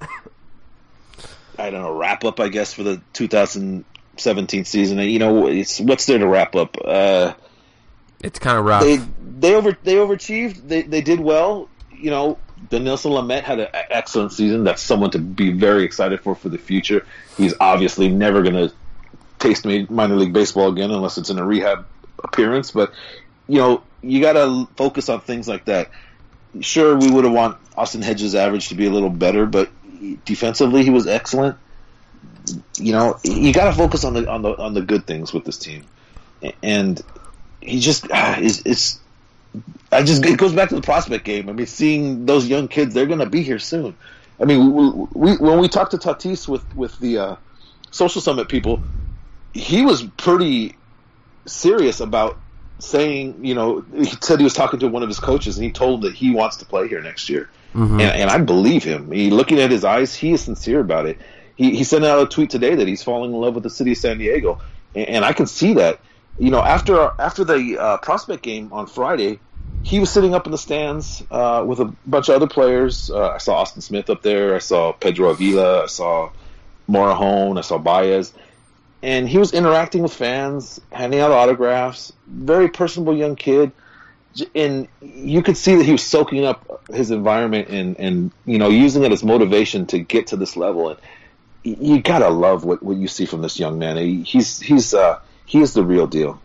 I 1.57 1.69
don't 1.69 1.81
know 1.81 1.97
wrap 1.97 2.23
up, 2.25 2.39
I 2.39 2.49
guess, 2.49 2.73
for 2.73 2.83
the 2.83 3.01
2017 3.13 4.65
season. 4.65 4.99
And, 4.99 5.09
you 5.09 5.19
know, 5.19 5.47
it's 5.47 5.79
what's 5.79 6.05
there 6.05 6.17
to 6.17 6.27
wrap 6.27 6.55
up? 6.55 6.77
Uh, 6.83 7.33
It's 8.21 8.39
kind 8.39 8.57
of 8.57 8.65
rough. 8.65 8.83
they 8.83 8.97
they 9.37 9.55
over 9.55 9.77
they 9.83 9.95
overachieved. 9.95 10.67
They 10.67 10.81
they 10.81 11.01
did 11.01 11.19
well. 11.19 11.69
You 11.97 12.11
know, 12.11 12.37
Dinelson 12.69 13.11
Lamet 13.11 13.43
had 13.43 13.59
an 13.59 13.67
excellent 13.71 14.33
season. 14.33 14.63
That's 14.63 14.81
someone 14.81 15.11
to 15.11 15.19
be 15.19 15.51
very 15.51 15.83
excited 15.83 16.19
for 16.21 16.35
for 16.35 16.49
the 16.49 16.57
future. 16.57 17.05
He's 17.37 17.53
obviously 17.59 18.09
never 18.09 18.41
going 18.41 18.55
to 18.55 18.73
taste 19.39 19.65
minor 19.65 20.15
league 20.15 20.33
baseball 20.33 20.69
again 20.69 20.91
unless 20.91 21.17
it's 21.17 21.29
in 21.29 21.37
a 21.39 21.45
rehab 21.45 21.85
appearance. 22.23 22.71
But 22.71 22.91
you 23.47 23.59
know, 23.59 23.83
you 24.05 24.21
got 24.21 24.33
to 24.33 24.67
focus 24.75 25.09
on 25.09 25.21
things 25.21 25.47
like 25.47 25.65
that. 25.65 25.91
Sure, 26.61 26.95
we 26.95 27.09
would 27.09 27.25
have 27.25 27.33
want 27.33 27.57
Austin 27.75 28.01
Hedges' 28.01 28.35
average 28.35 28.69
to 28.69 28.75
be 28.75 28.85
a 28.85 28.89
little 28.89 29.09
better, 29.09 29.45
but 29.45 29.69
defensively 30.23 30.83
he 30.83 30.89
was 30.89 31.07
excellent. 31.07 31.57
You 32.77 32.93
know, 32.93 33.19
you 33.23 33.51
got 33.51 33.65
to 33.65 33.73
focus 33.73 34.03
on 34.03 34.13
the 34.13 34.29
on 34.29 34.41
the 34.41 34.55
on 34.57 34.73
the 34.73 34.81
good 34.81 35.07
things 35.07 35.33
with 35.33 35.45
this 35.45 35.57
team, 35.57 35.83
and 36.61 37.01
he 37.61 37.79
just 37.79 38.07
ah, 38.11 38.37
is 38.39 38.61
it's 38.65 38.99
I 39.91 40.03
just 40.03 40.23
it 40.25 40.37
goes 40.37 40.53
back 40.53 40.69
to 40.69 40.75
the 40.75 40.81
prospect 40.81 41.25
game. 41.25 41.49
I 41.49 41.53
mean, 41.53 41.65
seeing 41.65 42.25
those 42.25 42.47
young 42.47 42.67
kids, 42.67 42.93
they're 42.93 43.05
going 43.05 43.19
to 43.19 43.25
be 43.25 43.41
here 43.41 43.59
soon. 43.59 43.95
I 44.39 44.45
mean, 44.45 44.73
we, 44.73 45.07
we 45.13 45.37
when 45.37 45.59
we 45.59 45.67
talked 45.67 45.91
to 45.91 45.97
Tatis 45.97 46.47
with 46.47 46.75
with 46.75 46.97
the 46.99 47.17
uh, 47.17 47.35
social 47.91 48.21
summit 48.21 48.49
people, 48.49 48.83
he 49.53 49.83
was 49.83 50.03
pretty 50.03 50.75
serious 51.45 51.99
about 51.99 52.37
saying, 52.79 53.45
you 53.45 53.55
know, 53.55 53.85
he 53.95 54.11
said 54.21 54.39
he 54.39 54.43
was 54.43 54.53
talking 54.53 54.79
to 54.79 54.87
one 54.87 55.03
of 55.03 55.09
his 55.09 55.19
coaches 55.19 55.57
and 55.57 55.65
he 55.65 55.71
told 55.71 56.01
that 56.01 56.13
he 56.13 56.31
wants 56.31 56.57
to 56.57 56.65
play 56.65 56.87
here 56.87 57.01
next 57.01 57.29
year. 57.29 57.49
And, 57.99 58.11
and 58.11 58.29
I 58.29 58.37
believe 58.39 58.83
him. 58.83 59.11
He, 59.11 59.29
looking 59.29 59.59
at 59.59 59.71
his 59.71 59.83
eyes, 59.83 60.15
he 60.15 60.31
is 60.31 60.41
sincere 60.43 60.79
about 60.79 61.05
it. 61.05 61.19
He, 61.55 61.75
he 61.75 61.83
sent 61.83 62.05
out 62.05 62.21
a 62.21 62.25
tweet 62.25 62.49
today 62.49 62.75
that 62.75 62.87
he's 62.87 63.03
falling 63.03 63.33
in 63.33 63.39
love 63.39 63.53
with 63.53 63.63
the 63.63 63.69
city 63.69 63.91
of 63.93 63.97
San 63.97 64.17
Diego, 64.17 64.59
and, 64.93 65.07
and 65.07 65.25
I 65.25 65.33
can 65.33 65.45
see 65.45 65.73
that. 65.75 65.99
You 66.37 66.51
know, 66.51 66.61
after 66.61 67.11
after 67.17 67.45
the 67.45 67.77
uh, 67.77 67.97
prospect 67.97 68.43
game 68.43 68.73
on 68.73 68.87
Friday, 68.87 69.39
he 69.83 69.99
was 69.99 70.09
sitting 70.09 70.33
up 70.33 70.45
in 70.45 70.51
the 70.51 70.57
stands 70.57 71.23
uh, 71.31 71.63
with 71.65 71.79
a 71.79 71.85
bunch 72.05 72.27
of 72.27 72.35
other 72.35 72.47
players. 72.47 73.09
Uh, 73.09 73.29
I 73.29 73.37
saw 73.37 73.55
Austin 73.55 73.81
Smith 73.81 74.09
up 74.09 74.21
there. 74.21 74.55
I 74.55 74.59
saw 74.59 74.91
Pedro 74.91 75.29
Avila. 75.29 75.83
I 75.83 75.85
saw 75.85 76.31
Morejon. 76.89 77.57
I 77.57 77.61
saw 77.61 77.77
Baez. 77.77 78.33
And 79.05 79.29
he 79.29 79.37
was 79.37 79.53
interacting 79.53 80.01
with 80.01 80.15
fans, 80.15 80.81
handing 80.91 81.19
out 81.19 81.29
autographs. 81.29 82.11
Very 82.25 82.69
personable 82.69 83.15
young 83.15 83.35
kid. 83.35 83.71
And 84.55 84.87
you 84.99 85.43
could 85.43 85.57
see 85.57 85.75
that 85.75 85.85
he 85.85 85.91
was 85.91 86.01
soaking 86.01 86.43
up 86.43 86.89
his 86.91 87.11
environment 87.11 87.67
and, 87.69 87.99
and 87.99 88.31
you 88.47 88.57
know, 88.57 88.69
using 88.69 89.03
it 89.03 89.11
as 89.11 89.23
motivation 89.23 89.85
to 89.87 89.99
get 89.99 90.27
to 90.27 90.37
this 90.37 90.57
level. 90.57 90.89
And 90.89 90.99
you 91.63 92.01
gotta 92.01 92.29
love 92.29 92.65
what, 92.65 92.81
what 92.81 92.97
you 92.97 93.07
see 93.07 93.27
from 93.27 93.43
this 93.43 93.59
young 93.59 93.77
man. 93.77 93.95
He, 93.97 94.23
he's 94.23 94.59
he's 94.59 94.95
uh, 94.95 95.19
he 95.45 95.61
is 95.61 95.75
the 95.75 95.83
real 95.83 96.07
deal. 96.07 96.41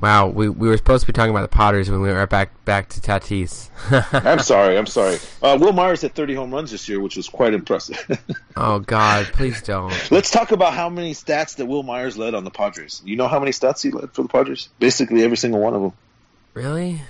Wow, 0.00 0.28
we 0.28 0.48
we 0.48 0.68
were 0.68 0.76
supposed 0.78 1.02
to 1.02 1.06
be 1.06 1.12
talking 1.12 1.30
about 1.30 1.42
the 1.42 1.54
Potters 1.54 1.90
when 1.90 2.00
we 2.00 2.08
went 2.08 2.18
right 2.18 2.28
back 2.28 2.64
back 2.64 2.88
to 2.90 3.00
Tatis. 3.00 3.68
I'm 4.24 4.38
sorry, 4.38 4.78
I'm 4.78 4.86
sorry. 4.86 5.18
Uh, 5.42 5.58
Wil 5.60 5.72
Myers 5.72 6.00
hit 6.00 6.14
30 6.14 6.34
home 6.34 6.54
runs 6.54 6.70
this 6.70 6.88
year, 6.88 7.00
which 7.00 7.16
was 7.16 7.28
quite 7.28 7.52
impressive. 7.52 7.98
oh 8.56 8.78
God, 8.78 9.26
please 9.26 9.60
don't. 9.62 9.92
Let's 10.10 10.30
talk 10.30 10.52
about 10.52 10.72
how 10.72 10.88
many 10.88 11.12
stats 11.12 11.56
that 11.56 11.66
Wil 11.66 11.82
Myers 11.82 12.16
led 12.16 12.34
on 12.34 12.44
the 12.44 12.50
Padres. 12.50 13.02
You 13.04 13.16
know 13.16 13.28
how 13.28 13.38
many 13.38 13.52
stats 13.52 13.82
he 13.82 13.90
led 13.90 14.12
for 14.12 14.22
the 14.22 14.28
Padres? 14.28 14.70
Basically 14.78 15.22
every 15.22 15.36
single 15.36 15.60
one 15.60 15.74
of 15.74 15.82
them. 15.82 15.92
Really? 16.54 17.02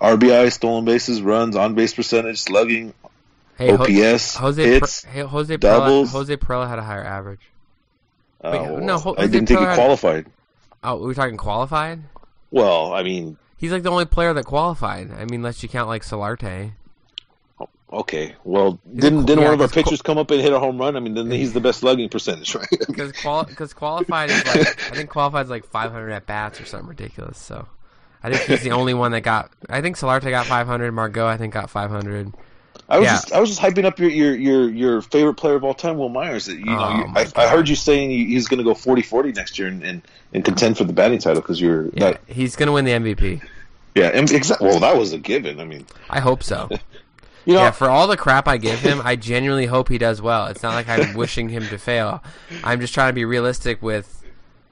RBI, 0.00 0.52
stolen 0.52 0.84
bases, 0.84 1.20
runs, 1.20 1.56
on 1.56 1.74
base 1.74 1.92
percentage, 1.92 2.38
slugging, 2.38 2.94
Hey, 3.58 3.72
OPS, 3.72 4.36
Jose 4.36 4.62
hits, 4.62 5.02
Pre- 5.02 5.12
hey, 5.12 5.20
Jose 5.20 5.56
doubles. 5.58 6.12
Jose 6.12 6.34
Pirela 6.38 6.66
had 6.66 6.78
a 6.78 6.82
higher 6.82 7.04
average. 7.04 7.42
uh, 8.42 8.50
Wait, 8.54 8.82
no, 8.84 8.96
Ho- 8.96 9.14
I 9.18 9.26
didn't 9.26 9.48
think 9.48 9.60
he 9.60 9.66
qualified. 9.66 10.26
Oh, 10.82 10.96
we 10.96 11.06
were 11.06 11.14
talking 11.14 11.36
qualified. 11.36 12.00
Well, 12.50 12.92
I 12.92 13.02
mean, 13.02 13.36
He's 13.56 13.72
like 13.72 13.82
the 13.82 13.90
only 13.90 14.06
player 14.06 14.32
that 14.32 14.46
qualified. 14.46 15.10
I 15.12 15.26
mean, 15.26 15.40
unless 15.40 15.62
you 15.62 15.68
count 15.68 15.86
like 15.88 16.02
Solarte. 16.02 16.72
Oh, 17.60 17.68
okay. 17.92 18.34
Well, 18.42 18.80
He's 18.90 19.02
didn't 19.02 19.20
a- 19.20 19.26
didn't 19.26 19.40
yeah, 19.42 19.44
one 19.50 19.54
of 19.54 19.60
our 19.60 19.68
pitchers 19.68 20.00
come 20.00 20.16
up 20.16 20.30
and 20.30 20.40
hit 20.40 20.52
a 20.54 20.58
home 20.58 20.78
run? 20.78 20.96
I 20.96 21.00
mean, 21.00 21.12
then 21.14 21.30
he's 21.30 21.52
the 21.52 21.60
best 21.60 21.80
slugging 21.80 22.08
percentage, 22.08 22.54
right? 22.54 22.66
Because 22.86 23.12
quali- 23.12 23.54
qualified 23.74 24.30
is 24.30 24.46
like 24.46 24.90
I 24.90 24.94
think 24.96 25.10
qualified 25.10 25.44
is 25.46 25.50
like 25.50 25.66
500 25.66 26.10
at 26.10 26.24
bats 26.26 26.58
or 26.60 26.64
something 26.64 26.88
ridiculous. 26.88 27.36
So 27.36 27.68
I 28.22 28.30
think 28.32 28.48
he's 28.48 28.62
the 28.62 28.72
only 28.72 28.94
one 28.94 29.12
that 29.12 29.20
got. 29.20 29.50
I 29.68 29.82
think 29.82 29.98
Solarte 29.98 30.30
got 30.30 30.46
500. 30.46 30.90
Margot 30.92 31.26
I 31.26 31.36
think 31.36 31.52
got 31.52 31.68
500. 31.68 32.32
I 32.88 32.98
was 32.98 33.06
Yeah. 33.06 33.12
just 33.12 33.32
I 33.32 33.40
was 33.40 33.50
just 33.50 33.60
hyping 33.60 33.84
up 33.84 33.98
your, 33.98 34.10
your 34.10 34.34
your 34.36 34.68
your 34.70 35.02
favorite 35.02 35.34
player 35.34 35.54
of 35.56 35.64
all 35.64 35.74
time, 35.74 35.96
Wil 35.98 36.08
Myers. 36.08 36.48
You 36.48 36.76
know, 36.76 36.88
Oh, 36.88 36.88
you, 36.88 37.04
I, 37.14 37.26
I 37.36 37.48
heard 37.48 37.68
you 37.68 37.76
saying 37.76 38.10
he's 38.10 38.48
going 38.48 38.58
to 38.58 38.64
go 38.64 38.74
40-40 38.74 39.34
next 39.34 39.58
year 39.58 39.68
and, 39.68 39.82
and, 39.82 40.02
and 40.32 40.44
contend 40.44 40.76
for 40.76 40.84
the 40.84 40.92
batting 40.92 41.18
title 41.18 41.40
because 41.42 41.60
you're 41.60 41.88
Yeah, 41.94 42.12
that 42.12 42.20
he's 42.26 42.56
gonna 42.56 42.72
win 42.72 42.84
the 42.84 42.92
MVP. 42.92 43.42
yeah 43.94 44.08
exactly. 44.08 44.66
Well, 44.68 44.80
that 44.80 44.96
was 44.96 45.12
a 45.12 45.18
given. 45.18 45.60
I 45.60 45.64
mean, 45.64 45.86
I 46.08 46.20
hope 46.20 46.42
so. 46.42 46.70
you 47.44 47.54
know, 47.54 47.60
Yeah, 47.60 47.70
for 47.70 47.88
all 47.88 48.06
the 48.06 48.16
crap 48.16 48.46
I 48.48 48.56
give 48.56 48.80
him, 48.80 49.00
I 49.04 49.16
genuinely 49.16 49.66
hope 49.66 49.88
he 49.88 49.98
does 49.98 50.22
well. 50.22 50.46
It's 50.46 50.62
not 50.62 50.74
like 50.74 50.88
I'm 50.88 51.12
wishing 51.14 51.48
him 51.48 51.68
to 51.68 51.78
fail. 51.78 52.22
I'm 52.62 52.80
just 52.80 52.94
trying 52.94 53.08
to 53.10 53.14
be 53.14 53.24
realistic 53.24 53.82
with 53.82 54.19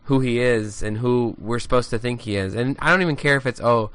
who 0.09 0.21
he 0.21 0.41
is 0.41 0.83
and 0.83 0.97
who 0.97 1.35
we're 1.39 1.59
supposed 1.59 1.91
to 1.91 1.99
think 1.99 2.23
he 2.23 2.35
is. 2.35 2.55
And 2.55 2.79
I 2.79 2.91
don't 2.91 3.03
even 3.03 3.15
care 3.15 3.37
if 3.37 3.45
it's 3.45 3.61
oh, 3.61 3.91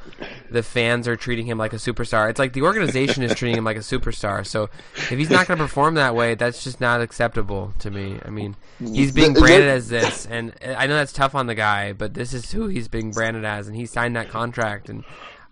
the 0.47 0.61
fans 0.61 1.07
are 1.07 1.15
treating 1.15 1.47
him 1.47 1.57
like 1.57 1.73
a 1.73 1.77
superstar. 1.77 2.29
It's 2.29 2.37
like 2.37 2.53
the 2.53 2.61
organization 2.61 3.23
is 3.23 3.33
treating 3.33 3.57
him 3.57 3.63
like 3.63 3.77
a 3.77 3.79
superstar. 3.79 4.45
So 4.45 4.69
if 4.93 5.09
he's 5.09 5.31
not 5.31 5.47
going 5.47 5.57
to 5.57 5.63
perform 5.63 5.95
that 5.95 6.13
way, 6.13 6.35
that's 6.35 6.63
just 6.63 6.79
not 6.79 7.01
acceptable 7.01 7.73
to 7.79 7.89
me. 7.89 8.19
I 8.23 8.29
mean, 8.29 8.55
he's 8.77 9.11
being 9.11 9.33
branded 9.33 9.67
as 9.67 9.89
this, 9.89 10.27
and 10.27 10.53
I 10.63 10.85
know 10.85 10.93
that's 10.93 11.13
tough 11.13 11.33
on 11.33 11.47
the 11.47 11.55
guy, 11.55 11.93
but 11.93 12.13
this 12.13 12.31
is 12.31 12.51
who 12.51 12.67
he's 12.67 12.87
being 12.87 13.09
branded 13.09 13.43
as, 13.43 13.67
and 13.67 13.75
he 13.75 13.87
signed 13.87 14.15
that 14.15 14.29
contract. 14.29 14.89
And 14.89 15.03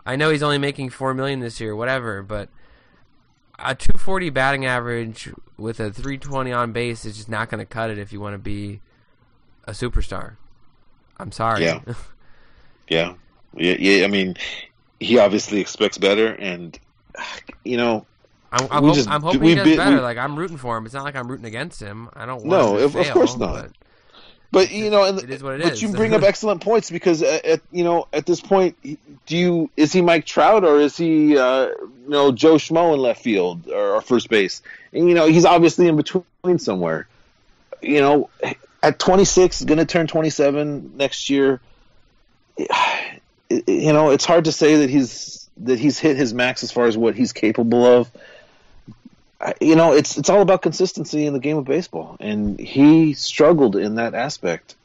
I 0.06 0.16
know 0.16 0.30
he's 0.30 0.44
only 0.44 0.60
making 0.60 0.92
four 0.92 1.16
million 1.16 1.40
this 1.40 1.60
year, 1.60 1.76
whatever, 1.76 2.22
but 2.22 2.50
a 3.58 3.74
240 3.74 4.30
batting 4.30 4.68
average 4.68 5.28
with 5.58 5.80
a 5.80 5.92
320 5.92 6.52
on 6.52 6.72
base 6.72 7.04
is 7.04 7.18
just 7.18 7.30
not 7.30 7.50
going 7.50 7.58
to 7.58 7.66
cut 7.66 7.90
it 7.90 7.98
if 7.98 8.14
you 8.14 8.22
want 8.22 8.36
to 8.36 8.38
be 8.38 8.82
a 9.66 9.72
superstar. 9.72 10.36
I'm 11.22 11.32
sorry. 11.32 11.64
Yeah. 11.64 11.80
yeah, 12.90 13.14
yeah, 13.56 13.76
yeah. 13.80 14.04
I 14.06 14.08
mean, 14.08 14.36
he 15.00 15.18
obviously 15.20 15.60
expects 15.62 15.98
better, 15.98 16.28
and 16.28 16.78
you 17.64 17.78
know, 17.78 18.06
I'm, 18.52 18.68
I'm, 18.72 18.84
hope- 18.84 18.96
just- 18.96 19.10
I'm 19.10 19.22
hoping 19.22 19.44
he 19.44 19.56
does 19.56 19.64
bit- 19.64 19.78
better. 19.78 19.96
we- 19.98 20.02
like 20.02 20.18
I'm 20.18 20.36
rooting 20.38 20.58
for 20.58 20.76
him. 20.78 20.86
It's 20.86 20.94
not 20.94 21.04
like 21.04 21.16
I'm 21.16 21.30
rooting 21.30 21.46
against 21.46 21.82
him. 21.82 22.10
I 22.14 22.26
don't 22.26 22.44
want 22.46 22.50
No, 22.50 22.72
him 22.74 22.78
to 22.80 22.84
of- 22.86 22.96
of 22.96 23.06
fail, 23.06 23.14
course 23.14 23.38
not. 23.38 23.54
but- 23.64 23.72
But 24.54 24.72
you 24.72 24.90
know, 24.90 25.06
and 25.06 25.18
It 25.24 25.30
is 25.30 25.42
what 25.42 25.54
it 25.56 25.64
but 25.64 25.74
is. 25.74 25.82
you 25.82 25.94
bring 25.94 26.14
up 26.14 26.24
excellent 26.32 26.62
points 26.62 26.92
because 26.92 27.22
at, 27.24 27.46
at 27.46 27.62
you 27.72 27.86
know 27.86 28.08
at 28.12 28.26
this 28.26 28.42
point, 28.42 28.76
do 28.84 29.38
you 29.38 29.70
is 29.78 29.94
he 29.94 30.02
Mike 30.02 30.26
Trout 30.26 30.66
or 30.66 30.78
is 30.80 30.98
he 30.98 31.38
uh, 31.38 31.68
you 31.68 32.10
know 32.10 32.34
Joe 32.34 32.56
Schmo 32.56 32.94
in 32.94 33.00
left 33.00 33.22
field 33.24 33.70
or, 33.70 33.96
or 33.96 34.02
first 34.02 34.28
base? 34.30 34.62
And 34.92 35.08
you 35.08 35.16
know 35.16 35.26
he's 35.28 35.46
obviously 35.46 35.88
in 35.88 35.96
between 35.96 36.60
somewhere. 36.60 37.08
You 37.82 38.02
know, 38.02 38.30
at 38.84 39.00
26, 39.00 39.64
going 39.66 39.78
to 39.78 39.86
turn 39.86 40.08
27 40.08 40.98
next 40.98 41.30
year. 41.30 41.60
You 42.58 43.94
know, 43.94 44.12
it's 44.12 44.26
hard 44.26 44.46
to 44.46 44.52
say 44.52 44.78
that 44.78 44.90
he's 44.90 45.50
that 45.58 45.78
he's 45.78 46.00
hit 46.00 46.16
his 46.18 46.34
max 46.34 46.64
as 46.64 46.72
far 46.72 46.86
as 46.86 46.98
what 46.98 47.16
he's 47.16 47.34
capable 47.34 47.86
of. 47.86 48.10
I- 49.40 49.54
you 49.60 49.76
know, 49.76 49.94
it's 49.94 50.18
it's 50.18 50.30
all 50.30 50.42
about 50.42 50.62
consistency 50.62 51.26
in 51.26 51.34
the 51.34 51.40
game 51.40 51.58
of 51.58 51.66
baseball, 51.66 52.16
and 52.20 52.58
he 52.60 53.14
struggled 53.14 53.76
in 53.76 53.96
that 53.96 54.14
aspect. 54.14 54.76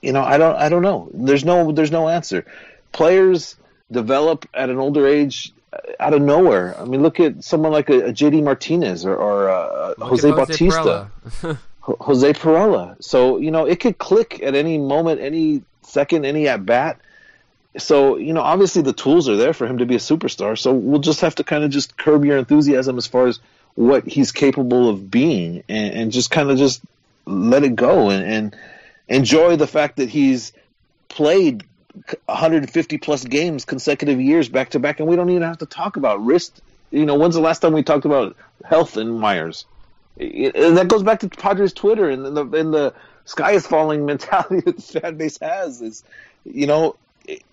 You 0.00 0.12
know, 0.12 0.22
I 0.22 0.36
don't 0.38 0.56
I 0.56 0.68
don't 0.68 0.82
know. 0.82 1.08
There's 1.12 1.44
no 1.44 1.72
there's 1.72 1.90
no 1.90 2.08
answer. 2.08 2.46
Players 2.92 3.56
develop 3.90 4.46
at 4.54 4.70
an 4.70 4.78
older 4.78 5.06
age 5.08 5.52
uh, 5.72 5.78
out 5.98 6.14
of 6.14 6.22
nowhere. 6.22 6.76
I 6.78 6.84
mean, 6.84 7.02
look 7.02 7.18
at 7.18 7.42
someone 7.42 7.72
like 7.72 7.88
a, 7.90 8.06
a 8.08 8.12
JD 8.12 8.42
Martinez 8.44 9.04
or, 9.04 9.16
or 9.16 9.50
uh, 9.50 9.94
Jose 9.98 10.28
Bautista. 10.46 11.10
Jose 11.86 12.32
Pirela. 12.32 13.02
So 13.02 13.38
you 13.38 13.50
know 13.50 13.66
it 13.66 13.80
could 13.80 13.98
click 13.98 14.42
at 14.42 14.54
any 14.54 14.78
moment, 14.78 15.20
any 15.20 15.62
second, 15.82 16.24
any 16.24 16.48
at 16.48 16.66
bat. 16.66 17.00
So 17.78 18.16
you 18.16 18.32
know, 18.32 18.42
obviously 18.42 18.82
the 18.82 18.92
tools 18.92 19.28
are 19.28 19.36
there 19.36 19.52
for 19.52 19.66
him 19.66 19.78
to 19.78 19.86
be 19.86 19.94
a 19.94 19.98
superstar. 19.98 20.58
So 20.58 20.72
we'll 20.72 21.00
just 21.00 21.20
have 21.20 21.36
to 21.36 21.44
kind 21.44 21.64
of 21.64 21.70
just 21.70 21.96
curb 21.96 22.24
your 22.24 22.38
enthusiasm 22.38 22.98
as 22.98 23.06
far 23.06 23.26
as 23.26 23.40
what 23.74 24.06
he's 24.06 24.32
capable 24.32 24.88
of 24.88 25.10
being, 25.10 25.62
and, 25.68 25.94
and 25.94 26.12
just 26.12 26.30
kind 26.30 26.50
of 26.50 26.58
just 26.58 26.82
let 27.26 27.62
it 27.62 27.76
go 27.76 28.10
and, 28.10 28.24
and 28.24 28.56
enjoy 29.08 29.56
the 29.56 29.66
fact 29.66 29.96
that 29.96 30.08
he's 30.08 30.52
played 31.08 31.64
150 32.26 32.98
plus 32.98 33.24
games 33.24 33.64
consecutive 33.64 34.20
years 34.20 34.48
back 34.48 34.70
to 34.70 34.78
back, 34.78 35.00
and 35.00 35.08
we 35.08 35.16
don't 35.16 35.30
even 35.30 35.42
have 35.42 35.58
to 35.58 35.66
talk 35.66 35.96
about 35.96 36.24
wrist. 36.24 36.62
You 36.90 37.04
know, 37.04 37.16
when's 37.16 37.34
the 37.34 37.40
last 37.40 37.60
time 37.60 37.72
we 37.72 37.82
talked 37.82 38.04
about 38.04 38.36
health 38.64 38.96
in 38.96 39.10
Myers? 39.10 39.66
And 40.18 40.76
that 40.76 40.88
goes 40.88 41.02
back 41.02 41.20
to 41.20 41.28
Padres 41.28 41.72
Twitter 41.72 42.08
and 42.08 42.36
the 42.36 42.42
and 42.42 42.72
the 42.72 42.94
sky 43.24 43.52
is 43.52 43.66
falling 43.66 44.06
mentality 44.06 44.60
that 44.60 44.76
the 44.76 45.00
fan 45.00 45.16
base 45.16 45.38
has. 45.40 45.82
Is 45.82 46.04
you 46.44 46.66
know 46.66 46.96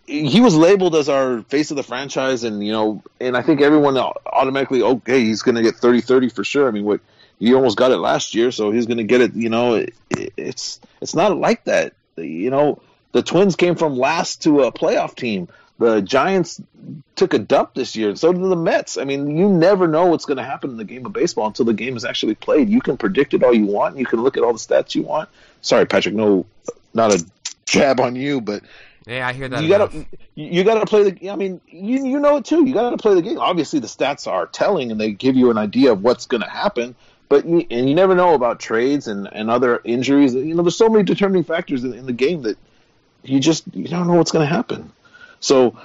he 0.05 0.41
was 0.41 0.55
labeled 0.55 0.95
as 0.95 1.09
our 1.09 1.41
face 1.43 1.72
of 1.72 1.78
the 1.78 1.84
franchise, 1.84 2.43
and 2.43 2.66
you 2.66 2.72
know, 2.72 3.03
and 3.20 3.36
I 3.36 3.41
think 3.41 3.61
everyone 3.61 3.97
automatically, 3.97 4.82
okay, 4.82 5.22
he's 5.22 5.41
going 5.41 5.55
to 5.55 5.61
get 5.61 5.76
30-30 5.76 6.34
for 6.34 6.43
sure. 6.43 6.68
I 6.68 6.72
mean, 6.72 6.84
what 6.84 7.01
he 7.39 7.53
almost 7.53 7.78
got 7.78 7.91
it 7.91 7.97
last 7.97 8.36
year, 8.36 8.51
so 8.51 8.72
he's 8.72 8.86
going 8.86 8.97
to 8.97 9.03
get 9.03 9.22
it. 9.22 9.34
You 9.34 9.49
know, 9.49 9.76
it, 9.76 9.93
it's 10.09 10.80
it's 11.01 11.16
not 11.16 11.38
like 11.38 11.64
that. 11.66 11.93
You 12.18 12.49
know, 12.49 12.82
the 13.11 13.24
Twins 13.24 13.55
came 13.55 13.76
from 13.76 13.97
last 13.97 14.43
to 14.43 14.61
a 14.61 14.72
playoff 14.72 15.16
team. 15.16 15.47
The 15.80 16.01
Giants 16.01 16.61
took 17.15 17.34
a 17.34 17.39
dump 17.39 17.74
this 17.74 17.95
year, 17.95 18.09
and 18.09 18.19
so 18.19 18.32
did 18.32 18.41
the 18.41 18.55
Mets. 18.55 18.97
I 18.97 19.05
mean, 19.05 19.36
you 19.36 19.49
never 19.49 19.88
know 19.88 20.05
what's 20.05 20.26
going 20.26 20.38
to 20.38 20.43
happen 20.43 20.69
in 20.69 20.78
the 20.78 20.84
game 20.84 21.05
of 21.05 21.13
baseball 21.13 21.47
until 21.47 21.65
the 21.65 21.74
game 21.74 21.97
is 21.97 22.05
actually 22.05 22.36
played. 22.36 22.69
You 22.69 22.80
can 22.80 22.95
predict 22.95 23.34
it 23.34 23.43
all 23.43 23.53
you 23.53 23.65
want. 23.65 23.97
You 23.97 24.05
can 24.05 24.21
look 24.21 24.38
at 24.38 24.43
all 24.43 24.53
the 24.53 24.59
stats 24.59 24.93
you 24.93 25.01
want. 25.01 25.30
Sorry, 25.61 25.86
Patrick, 25.86 26.13
no, 26.15 26.45
not 26.93 27.13
a 27.13 27.26
jab 27.65 27.99
on 27.99 28.15
you, 28.15 28.39
but 28.39 28.61
yeah, 29.07 29.28
I 29.28 29.34
hear 29.34 29.49
that. 29.49 29.63
You 29.63 29.69
gotta, 29.69 30.05
you 30.36 30.63
gotta 30.63 30.86
play 30.86 31.09
the. 31.09 31.30
I 31.30 31.36
mean, 31.36 31.59
you 31.67 32.05
you 32.05 32.19
know 32.19 32.38
it 32.38 32.45
too. 32.45 32.65
You 32.65 32.74
gotta 32.74 32.97
play 32.97 33.15
the 33.15 33.21
game. 33.21 33.39
Obviously, 33.39 33.80
the 33.80 33.88
stats 33.88 34.28
are 34.28 34.47
telling, 34.47 34.91
and 34.91 34.99
they 34.99 35.11
give 35.11 35.36
you 35.36 35.51
an 35.51 35.57
idea 35.57 35.91
of 35.91 36.03
what's 36.03 36.26
going 36.26 36.41
to 36.41 36.49
happen. 36.49 36.95
But 37.28 37.45
you, 37.45 37.65
and 37.69 37.89
you 37.89 37.95
never 37.95 38.15
know 38.15 38.34
about 38.34 38.59
trades 38.59 39.07
and, 39.07 39.28
and 39.32 39.49
other 39.49 39.82
injuries. 39.84 40.36
You 40.36 40.53
know, 40.55 40.63
there's 40.63 40.78
so 40.78 40.88
many 40.88 41.03
determining 41.03 41.43
factors 41.43 41.84
in, 41.84 41.93
in 41.93 42.05
the 42.05 42.13
game 42.13 42.43
that 42.43 42.57
you 43.24 43.39
just 43.39 43.63
you 43.74 43.88
don't 43.88 44.07
know 44.07 44.13
what's 44.13 44.32
going 44.32 44.47
to 44.47 44.53
happen. 44.53 44.91
So, 45.43 45.77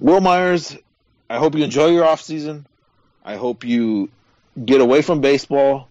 Wil 0.00 0.20
Myers, 0.20 0.76
I 1.28 1.38
hope 1.38 1.54
you 1.54 1.62
enjoy 1.62 1.86
your 1.86 2.04
off 2.04 2.20
season. 2.20 2.66
I 3.24 3.36
hope 3.36 3.64
you 3.64 4.10
get 4.64 4.80
away 4.80 5.00
from 5.00 5.20
baseball. 5.20 5.88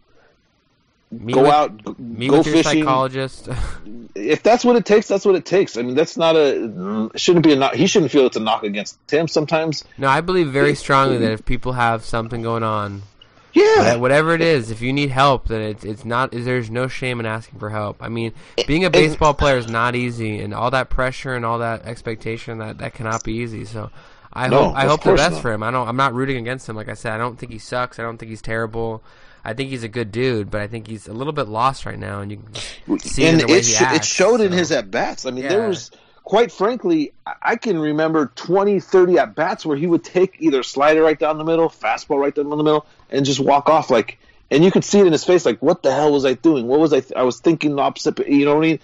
Meet 1.10 1.34
go 1.34 1.44
with, 1.44 1.52
out, 1.52 2.00
meet 2.00 2.30
go 2.30 2.40
with 2.40 2.48
your 2.48 2.56
fishing. 2.58 2.84
psychologist. 2.84 3.48
if 4.16 4.44
that's 4.44 4.66
what 4.66 4.76
it 4.76 4.86
takes, 4.86 5.08
that's 5.08 5.26
what 5.26 5.36
it 5.36 5.46
takes. 5.46 5.78
I 5.78 5.82
mean, 5.82 5.96
that's 5.96 6.18
not 6.18 6.36
a 6.36 7.10
shouldn't 7.16 7.46
be 7.46 7.54
a 7.54 7.56
knock. 7.56 7.74
He 7.74 7.88
shouldn't 7.88 8.12
feel 8.12 8.26
it's 8.26 8.36
a 8.36 8.42
knock 8.42 8.64
against 8.64 9.00
him. 9.10 9.30
Sometimes, 9.30 9.86
no, 9.98 10.10
I 10.10 10.20
believe 10.20 10.50
very 10.50 10.76
strongly 10.76 11.18
that 11.20 11.32
if 11.32 11.46
people 11.46 11.72
have 11.72 12.04
something 12.04 12.42
going 12.42 12.64
on, 12.64 13.04
yeah, 13.54 13.96
whatever 13.96 14.34
it 14.34 14.42
is, 14.42 14.72
if 14.72 14.82
you 14.82 14.94
need 14.94 15.10
help, 15.10 15.48
then 15.48 15.62
it's 15.62 15.84
it's 15.84 16.06
not. 16.06 16.32
There's 16.32 16.70
no 16.70 16.88
shame 16.88 17.20
in 17.20 17.26
asking 17.26 17.60
for 17.60 17.70
help. 17.70 17.98
I 18.02 18.10
mean, 18.10 18.34
being 18.68 18.86
a 18.86 18.90
baseball 18.90 19.34
player 19.34 19.58
is 19.58 19.68
not 19.70 19.96
easy, 19.96 20.40
and 20.40 20.54
all 20.54 20.72
that 20.72 20.90
pressure 20.90 21.34
and 21.36 21.44
all 21.46 21.60
that 21.60 21.86
expectation 21.86 22.60
that 22.60 22.78
that 22.80 22.94
cannot 22.94 23.24
be 23.24 23.34
easy. 23.34 23.66
So. 23.66 23.90
I 24.32 24.48
No, 24.48 24.66
hope 24.66 24.76
I 24.76 24.86
hope 24.86 25.02
the 25.04 25.16
best 25.16 25.34
not. 25.34 25.42
for 25.42 25.52
him. 25.52 25.64
I 25.64 25.72
don't. 25.72 25.88
I'm 25.88 25.96
not 25.98 26.14
rooting 26.14 26.38
against 26.38 26.70
him. 26.70 26.76
Like 26.76 26.88
I 26.88 26.94
said, 26.94 27.14
I 27.14 27.18
don't 27.18 27.40
think 27.40 27.52
he 27.52 27.58
sucks. 27.58 27.98
I 27.98 28.04
don't 28.04 28.20
think 28.20 28.30
he's 28.30 28.44
terrible. 28.44 29.02
I 29.44 29.54
think 29.54 29.72
he's 29.72 29.82
a 29.82 29.88
good 29.88 30.12
dude, 30.12 30.52
but 30.52 30.62
I 30.62 30.68
think 30.68 30.86
he's 30.86 31.08
a 31.08 31.14
little 31.14 31.34
bit 31.34 31.48
lost 31.48 31.84
right 31.88 31.98
now, 31.98 32.20
and 32.20 32.32
you 32.32 32.38
can 32.38 33.00
see 33.00 33.24
it 33.24 33.32
and 33.32 33.40
the 33.42 33.48
way 33.48 33.54
it, 33.58 33.66
he 33.66 33.72
sh- 33.74 33.82
it 33.82 33.88
acts, 33.88 34.08
showed 34.08 34.40
in 34.42 34.52
his 34.52 34.72
at 34.72 34.92
bats. 34.92 35.26
I 35.26 35.32
mean, 35.32 35.46
Yeah. 35.46 35.50
there 35.50 35.68
was 35.68 35.90
quite 36.30 36.52
frankly, 36.52 37.12
I- 37.42 37.56
can 37.56 37.80
remember 37.80 38.32
20, 38.36 38.80
30 38.80 39.18
at 39.18 39.34
bats 39.34 39.66
where 39.66 39.76
he 39.76 39.88
would 39.88 40.04
take 40.04 40.36
either 40.38 40.62
slider 40.62 41.02
right 41.02 41.18
down 41.18 41.40
the 41.40 41.44
middle, 41.44 41.70
fastball 41.70 42.20
right 42.20 42.34
down 42.34 42.50
the 42.50 42.56
middle, 42.56 42.86
and 43.10 43.26
just 43.26 43.40
walk 43.40 43.68
off 43.68 43.90
like. 43.90 44.20
And 44.52 44.64
you 44.64 44.70
could 44.70 44.84
see 44.86 45.00
it 45.00 45.08
in 45.08 45.12
his 45.12 45.24
face, 45.24 45.44
like, 45.44 45.60
what 45.60 45.82
the 45.82 45.92
hell 45.92 46.12
was 46.12 46.26
I 46.26 46.34
doing? 46.34 46.68
What 46.68 46.80
was 46.80 46.94
I? 46.94 47.00
Th- 47.00 47.14
I 47.16 47.24
was 47.24 47.40
thinking 47.40 47.76
the 47.76 47.82
opposite. 47.82 48.20
You 48.28 48.46
know 48.46 48.54
what 48.54 48.64
I 48.64 48.68
mean? 48.68 48.80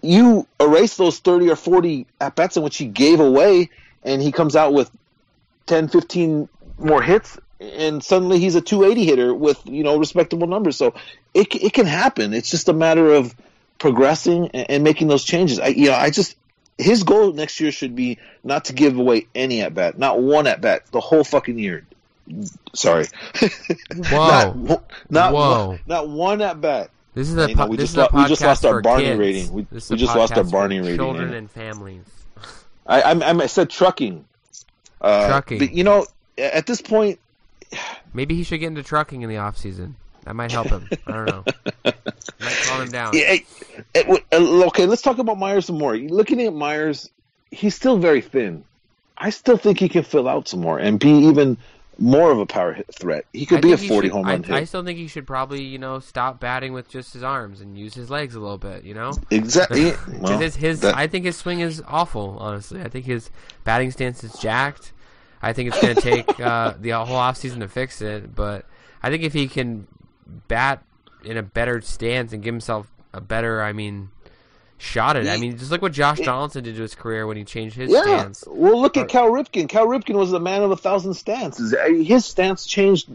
You 0.00 0.46
erase 0.58 0.96
those 0.96 1.18
thirty 1.18 1.50
or 1.50 1.56
forty 1.56 2.06
at 2.22 2.34
bats 2.34 2.56
in 2.56 2.62
which 2.62 2.78
he 2.78 2.86
gave 2.86 3.20
away, 3.20 3.68
and 4.02 4.22
he 4.22 4.32
comes 4.32 4.56
out 4.56 4.72
with 4.72 4.90
10, 5.66 5.88
15 5.88 6.48
more 6.78 7.02
hits, 7.02 7.38
and 7.60 8.02
suddenly 8.02 8.38
he's 8.38 8.54
a 8.54 8.62
280 8.62 9.04
hitter 9.04 9.34
with 9.34 9.60
you 9.66 9.82
know 9.82 9.98
respectable 9.98 10.46
numbers. 10.46 10.76
So 10.78 10.94
it 11.34 11.54
it 11.54 11.74
can 11.74 11.84
happen. 11.86 12.32
It's 12.32 12.50
just 12.50 12.70
a 12.70 12.74
matter 12.74 13.12
of 13.12 13.34
progressing 13.78 14.48
and, 14.54 14.70
and 14.70 14.84
making 14.84 15.08
those 15.08 15.24
changes. 15.24 15.58
I 15.58 15.68
you 15.68 15.88
know 15.90 15.94
I 15.94 16.08
just 16.08 16.34
his 16.78 17.02
goal 17.02 17.32
next 17.32 17.60
year 17.60 17.72
should 17.72 17.94
be 17.94 18.18
not 18.44 18.66
to 18.66 18.72
give 18.72 18.96
away 18.98 19.26
any 19.34 19.60
at 19.60 19.74
bat, 19.74 19.98
not 19.98 20.20
one 20.20 20.46
at 20.46 20.60
bat, 20.60 20.86
the 20.92 21.00
whole 21.00 21.24
fucking 21.24 21.58
year. 21.58 21.84
Sorry. 22.74 23.06
Whoa. 23.96 24.52
not, 24.54 24.84
not 25.10 25.32
Whoa. 25.32 25.68
One, 25.68 25.80
not 25.86 26.08
one 26.08 26.40
at 26.42 26.60
bat. 26.60 26.90
This 27.14 27.28
is 27.30 27.36
a 27.36 27.48
You 27.48 27.54
know, 27.56 27.66
we 27.66 27.76
this 27.76 27.92
just 27.92 27.92
is 27.92 27.96
a 27.96 28.00
lo- 28.16 28.22
we 28.22 28.28
just 28.28 28.42
lost 28.42 28.64
our 28.64 28.80
Barney 28.80 29.04
kids. 29.04 29.18
rating. 29.18 29.52
We- 29.52 29.66
we 29.72 29.78
just 29.96 30.16
lost 30.16 30.36
our 30.36 30.44
Barney 30.44 30.78
rating, 30.80 30.96
Children 30.96 31.34
and 31.34 31.50
families. 31.50 32.04
I 32.86 33.02
I, 33.02 33.42
I 33.42 33.46
said 33.46 33.70
trucking. 33.70 34.24
Uh, 35.00 35.28
Trucking. 35.28 35.58
But 35.58 35.72
you 35.72 35.84
know, 35.84 36.06
at 36.36 36.66
this 36.66 36.80
point, 36.80 37.18
Maybe 38.14 38.34
he 38.34 38.42
should 38.42 38.60
get 38.60 38.68
into 38.68 38.82
trucking 38.82 39.22
in 39.22 39.28
the 39.28 39.36
off 39.36 39.56
season. 39.58 39.96
That 40.28 40.34
might 40.36 40.52
help 40.52 40.66
him. 40.66 40.86
I 41.06 41.12
don't 41.12 41.26
know. 41.26 41.44
might 41.84 42.56
calm 42.66 42.82
him 42.82 42.90
down. 42.90 43.12
Yeah, 43.16 43.32
it- 43.32 43.46
it- 43.94 44.24
uh, 44.30 44.66
okay, 44.66 44.84
let's 44.84 45.00
talk 45.00 45.16
about 45.18 45.38
Myers 45.38 45.64
some 45.64 45.78
more. 45.78 45.96
Looking 45.96 46.42
at 46.42 46.52
Myers, 46.52 47.08
he's 47.50 47.74
still 47.74 47.96
very 47.96 48.20
thin. 48.20 48.62
I 49.16 49.30
still 49.30 49.56
think 49.56 49.80
he 49.80 49.88
can 49.88 50.02
fill 50.04 50.28
out 50.28 50.46
some 50.46 50.60
more 50.60 50.78
and 50.78 51.00
be 51.00 51.08
even 51.08 51.56
more 51.98 52.30
of 52.30 52.38
a 52.40 52.44
power 52.44 52.74
hit 52.74 52.94
threat. 52.94 53.24
He 53.32 53.46
could 53.46 53.58
I 53.58 53.60
be 53.62 53.72
a 53.72 53.78
40 53.78 54.08
should- 54.08 54.12
home 54.12 54.26
I, 54.26 54.32
run 54.32 54.44
I 54.50 54.58
hit. 54.60 54.68
still 54.68 54.84
think 54.84 54.98
he 54.98 55.08
should 55.08 55.26
probably, 55.26 55.62
you 55.62 55.78
know, 55.78 55.98
stop 55.98 56.40
batting 56.40 56.74
with 56.74 56.90
just 56.90 57.14
his 57.14 57.22
arms 57.22 57.62
and 57.62 57.78
use 57.78 57.94
his 57.94 58.10
legs 58.10 58.34
a 58.34 58.40
little 58.40 58.58
bit. 58.58 58.84
You 58.84 58.92
know, 58.92 59.12
Exactly. 59.30 59.92
Well, 60.20 60.38
his, 60.38 60.56
his 60.56 60.80
that- 60.80 60.94
I 60.94 61.06
think 61.06 61.24
his 61.24 61.36
swing 61.38 61.60
is 61.60 61.82
awful. 61.88 62.36
Honestly, 62.38 62.82
I 62.82 62.88
think 62.90 63.06
his 63.06 63.30
batting 63.64 63.90
stance 63.92 64.22
is 64.22 64.34
jacked. 64.34 64.92
I 65.40 65.54
think 65.54 65.70
it's 65.70 65.80
going 65.80 65.94
to 65.96 66.02
take 66.02 66.38
uh, 66.46 66.74
the 66.78 66.90
whole 66.90 67.16
offseason 67.16 67.60
to 67.60 67.68
fix 67.68 68.02
it. 68.02 68.34
But 68.34 68.66
I 69.02 69.08
think 69.08 69.22
if 69.22 69.32
he 69.32 69.48
can 69.48 69.86
bat 70.28 70.82
in 71.24 71.36
a 71.36 71.42
better 71.42 71.80
stance 71.80 72.32
and 72.32 72.42
give 72.42 72.54
himself 72.54 72.90
a 73.12 73.20
better, 73.20 73.62
I 73.62 73.72
mean, 73.72 74.10
shot 74.78 75.16
at 75.16 75.26
it. 75.26 75.28
I 75.28 75.36
mean, 75.36 75.58
just 75.58 75.70
look 75.70 75.82
what 75.82 75.92
Josh 75.92 76.20
Donaldson 76.20 76.64
did 76.64 76.76
to 76.76 76.82
his 76.82 76.94
career 76.94 77.26
when 77.26 77.36
he 77.36 77.44
changed 77.44 77.76
his 77.76 77.90
yeah. 77.90 78.02
stance. 78.02 78.44
Well, 78.46 78.80
look 78.80 78.96
at 78.96 79.04
uh, 79.04 79.06
Cal 79.06 79.30
Ripken. 79.30 79.68
Cal 79.68 79.86
Ripken 79.86 80.14
was 80.14 80.30
the 80.30 80.40
man 80.40 80.62
of 80.62 80.70
a 80.70 80.76
thousand 80.76 81.14
stances. 81.14 81.74
His 82.06 82.24
stance 82.24 82.66
changed 82.66 83.08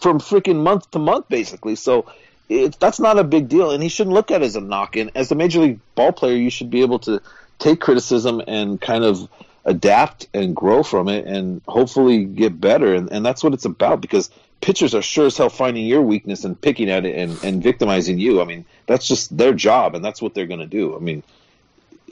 from 0.00 0.20
freaking 0.20 0.62
month 0.62 0.90
to 0.92 0.98
month, 0.98 1.28
basically. 1.28 1.74
So 1.74 2.06
it, 2.48 2.78
that's 2.78 3.00
not 3.00 3.18
a 3.18 3.24
big 3.24 3.48
deal, 3.48 3.72
and 3.72 3.82
he 3.82 3.88
shouldn't 3.88 4.14
look 4.14 4.30
at 4.30 4.42
it 4.42 4.46
as 4.46 4.56
a 4.56 4.60
knock. 4.60 4.96
And 4.96 5.10
as 5.14 5.30
a 5.32 5.34
major 5.34 5.60
league 5.60 5.80
ball 5.94 6.12
player, 6.12 6.36
you 6.36 6.50
should 6.50 6.70
be 6.70 6.82
able 6.82 7.00
to 7.00 7.20
take 7.58 7.80
criticism 7.80 8.40
and 8.46 8.80
kind 8.80 9.04
of 9.04 9.28
adapt 9.64 10.28
and 10.32 10.54
grow 10.54 10.82
from 10.82 11.08
it, 11.08 11.26
and 11.26 11.60
hopefully 11.66 12.24
get 12.24 12.60
better. 12.60 12.94
And, 12.94 13.12
and 13.12 13.26
that's 13.26 13.42
what 13.42 13.54
it's 13.54 13.64
about 13.64 14.00
because 14.00 14.30
pitchers 14.60 14.94
are 14.94 15.02
sure 15.02 15.26
as 15.26 15.36
hell 15.36 15.48
finding 15.48 15.86
your 15.86 16.02
weakness 16.02 16.44
and 16.44 16.60
picking 16.60 16.90
at 16.90 17.04
it 17.04 17.16
and, 17.16 17.42
and 17.44 17.62
victimizing 17.62 18.18
you. 18.18 18.40
I 18.40 18.44
mean, 18.44 18.64
that's 18.86 19.06
just 19.06 19.36
their 19.36 19.52
job, 19.52 19.94
and 19.94 20.04
that's 20.04 20.20
what 20.20 20.34
they're 20.34 20.46
going 20.46 20.60
to 20.60 20.66
do. 20.66 20.96
I 20.96 20.98
mean, 20.98 21.22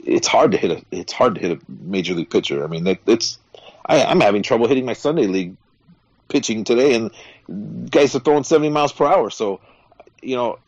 it's 0.05 0.27
hard 0.27 0.51
to 0.51 0.57
hit 0.57 0.71
a 0.71 0.85
it's 0.91 1.13
hard 1.13 1.35
to 1.35 1.41
hit 1.41 1.51
a 1.51 1.59
major 1.67 2.13
league 2.13 2.29
pitcher. 2.29 2.63
I 2.63 2.67
mean, 2.67 2.85
that, 2.85 2.99
it's 3.05 3.37
I, 3.85 4.03
I'm 4.03 4.21
having 4.21 4.43
trouble 4.43 4.67
hitting 4.67 4.85
my 4.85 4.93
Sunday 4.93 5.27
league 5.27 5.55
pitching 6.29 6.63
today, 6.63 6.95
and 6.95 7.89
guys 7.89 8.15
are 8.15 8.19
throwing 8.19 8.43
70 8.43 8.69
miles 8.69 8.91
per 8.91 9.05
hour. 9.05 9.29
So, 9.29 9.59
you 10.21 10.35
know, 10.35 10.59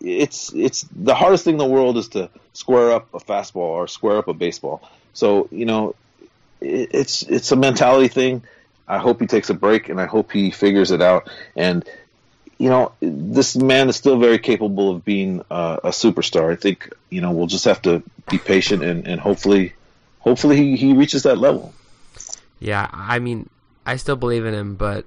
it's 0.00 0.52
it's 0.52 0.86
the 0.94 1.14
hardest 1.14 1.44
thing 1.44 1.54
in 1.54 1.58
the 1.58 1.66
world 1.66 1.96
is 1.96 2.08
to 2.08 2.30
square 2.52 2.92
up 2.92 3.12
a 3.14 3.18
fastball 3.18 3.56
or 3.56 3.88
square 3.88 4.18
up 4.18 4.28
a 4.28 4.34
baseball. 4.34 4.88
So, 5.12 5.48
you 5.50 5.64
know, 5.64 5.94
it, 6.60 6.90
it's 6.92 7.22
it's 7.22 7.52
a 7.52 7.56
mentality 7.56 8.08
thing. 8.08 8.42
I 8.88 8.98
hope 8.98 9.20
he 9.20 9.26
takes 9.26 9.50
a 9.50 9.54
break, 9.54 9.88
and 9.88 10.00
I 10.00 10.06
hope 10.06 10.32
he 10.32 10.50
figures 10.50 10.90
it 10.90 11.02
out. 11.02 11.28
And 11.54 11.84
you 12.58 12.68
know, 12.70 12.92
this 13.00 13.54
man 13.54 13.88
is 13.88 13.94
still 13.96 14.18
very 14.18 14.38
capable 14.38 14.90
of 14.90 15.04
being 15.04 15.44
uh, 15.50 15.78
a 15.84 15.90
superstar. 15.90 16.50
I 16.52 16.56
think 16.56 16.92
you 17.10 17.20
know 17.20 17.30
we'll 17.32 17.46
just 17.46 17.66
have 17.66 17.82
to 17.82 18.02
be 18.30 18.38
patient 18.38 18.82
and, 18.82 19.06
and 19.06 19.20
hopefully, 19.20 19.74
hopefully 20.20 20.56
he, 20.56 20.76
he 20.76 20.92
reaches 20.92 21.22
that 21.22 21.38
level. 21.38 21.72
Yeah, 22.58 22.88
I 22.92 23.20
mean, 23.20 23.48
I 23.86 23.96
still 23.96 24.16
believe 24.16 24.44
in 24.44 24.54
him, 24.54 24.74
but 24.74 25.06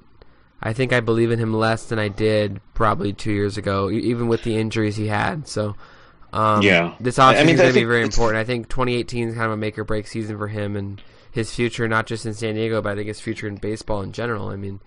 I 0.62 0.74
think 0.74 0.94
I 0.94 1.02
believe 1.02 1.32
in 1.32 1.40
him 1.40 1.54
less 1.54 1.86
than 1.86 2.00
I 2.00 2.08
did 2.08 2.62
probably 2.74 3.12
two 3.14 3.32
years 3.32 3.58
ago, 3.58 3.90
even 3.92 4.28
with 4.28 4.44
the 4.44 4.58
injuries 4.58 4.96
he 4.96 5.08
had. 5.08 5.48
So, 5.48 5.76
um, 6.32 6.62
Yeah. 6.62 6.94
this 7.00 7.20
I- 7.20 7.36
I 7.36 7.44
mean, 7.44 7.56
is 7.56 7.62
going 7.62 7.74
to 7.74 7.80
be 7.80 7.84
very 7.84 8.04
important. 8.04 8.38
I 8.40 8.46
think 8.46 8.70
2018 8.70 9.28
is 9.30 9.34
kind 9.34 9.48
of 9.48 9.52
a 9.52 9.58
make 9.58 9.78
or 9.78 9.84
break 9.84 10.08
season 10.08 10.38
for 10.38 10.48
him 10.48 10.76
and 10.78 11.02
his 11.32 11.54
future, 11.54 11.88
not 11.88 12.06
just 12.08 12.26
in 12.26 12.34
San 12.34 12.56
Diego, 12.56 12.82
but 12.82 12.92
I 12.92 12.96
think 12.96 13.08
his 13.08 13.22
future 13.22 13.48
in 13.48 13.56
baseball 13.56 14.02
in 14.02 14.12
general. 14.12 14.50
I 14.50 14.56
mean, 14.58 14.80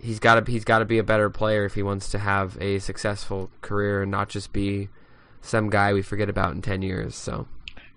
he's 0.00 0.18
got 0.18 0.44
to 0.44 0.50
he's 0.50 0.64
got 0.64 0.80
to 0.80 0.84
be 0.84 0.98
a 0.98 1.04
better 1.04 1.30
player 1.30 1.64
if 1.64 1.74
he 1.74 1.82
wants 1.82 2.08
to 2.10 2.18
have 2.18 2.56
a 2.60 2.78
successful 2.80 3.50
career 3.62 4.02
and 4.02 4.10
not 4.10 4.28
just 4.28 4.52
be 4.52 4.88
some 5.40 5.70
guy 5.70 5.92
we 5.92 6.02
forget 6.02 6.28
about 6.28 6.52
in 6.54 6.62
10 6.62 6.82
years. 6.82 7.14
So, 7.14 7.46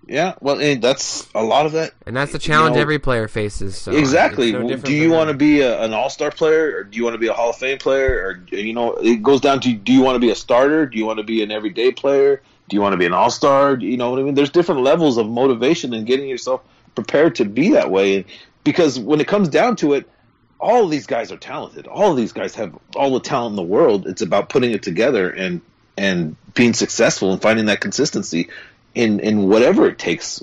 Yeah, 0.06 0.34
well, 0.40 0.60
and 0.60 0.80
that's 0.80 1.28
a 1.34 1.42
lot 1.42 1.66
of 1.66 1.72
that. 1.72 1.92
and 2.06 2.16
that's 2.16 2.30
the 2.32 2.38
You 2.38 2.42
challenge 2.42 2.76
know, 2.76 2.80
every 2.82 3.00
player 3.00 3.26
faces. 3.26 3.76
So 3.76 3.90
exactly. 3.92 4.52
no 4.52 4.76
do 4.76 4.92
you 4.92 5.10
want 5.10 5.28
to 5.30 5.34
be 5.36 5.60
a, 5.60 5.82
an 5.82 5.92
all 5.92 6.08
star 6.10 6.30
player, 6.30 6.76
or 6.76 6.84
do 6.84 6.96
you 6.96 7.02
want 7.04 7.14
to 7.14 7.18
be 7.18 7.26
a 7.26 7.32
Hall 7.32 7.50
of 7.50 7.56
Fame 7.56 7.78
player, 7.78 8.22
or 8.50 8.56
you 8.56 8.72
know, 8.72 8.92
it 8.94 9.22
goes 9.22 9.40
down 9.40 9.58
to 9.60 9.72
do 9.74 9.92
you 9.92 10.02
want 10.02 10.14
to 10.14 10.20
be 10.20 10.30
a 10.30 10.36
starter? 10.36 10.86
Do 10.86 10.96
you 10.96 11.04
want 11.04 11.18
to 11.18 11.24
be 11.24 11.42
an 11.42 11.50
everyday 11.50 11.90
player? 11.90 12.40
Do 12.68 12.76
you 12.76 12.80
want 12.80 12.92
to 12.92 12.96
be 12.98 13.06
an 13.06 13.12
all 13.12 13.30
star? 13.30 13.74
You 13.76 13.96
know 13.96 14.10
what 14.10 14.20
I 14.20 14.22
mean? 14.22 14.34
There's 14.34 14.50
different 14.50 14.82
levels 14.82 15.16
of 15.18 15.28
motivation 15.28 15.92
and 15.92 16.06
getting 16.06 16.28
yourself 16.28 16.60
prepared 16.94 17.36
to 17.36 17.44
be 17.44 17.72
that 17.72 17.90
way. 17.90 18.24
Because 18.64 18.98
when 18.98 19.20
it 19.20 19.28
comes 19.28 19.48
down 19.48 19.76
to 19.76 19.94
it, 19.94 20.08
all 20.58 20.86
these 20.88 21.06
guys 21.06 21.32
are 21.32 21.36
talented. 21.36 21.86
All 21.86 22.14
these 22.14 22.32
guys 22.32 22.54
have 22.56 22.78
all 22.94 23.14
the 23.14 23.20
talent 23.20 23.52
in 23.52 23.56
the 23.56 23.62
world. 23.62 24.06
It's 24.06 24.22
about 24.22 24.48
putting 24.48 24.72
it 24.72 24.82
together 24.82 25.30
and 25.30 25.60
and 25.96 26.36
being 26.54 26.74
successful 26.74 27.32
and 27.32 27.40
finding 27.40 27.66
that 27.66 27.80
consistency 27.80 28.48
in 28.94 29.20
in 29.20 29.48
whatever 29.48 29.88
it 29.88 29.98
takes. 29.98 30.42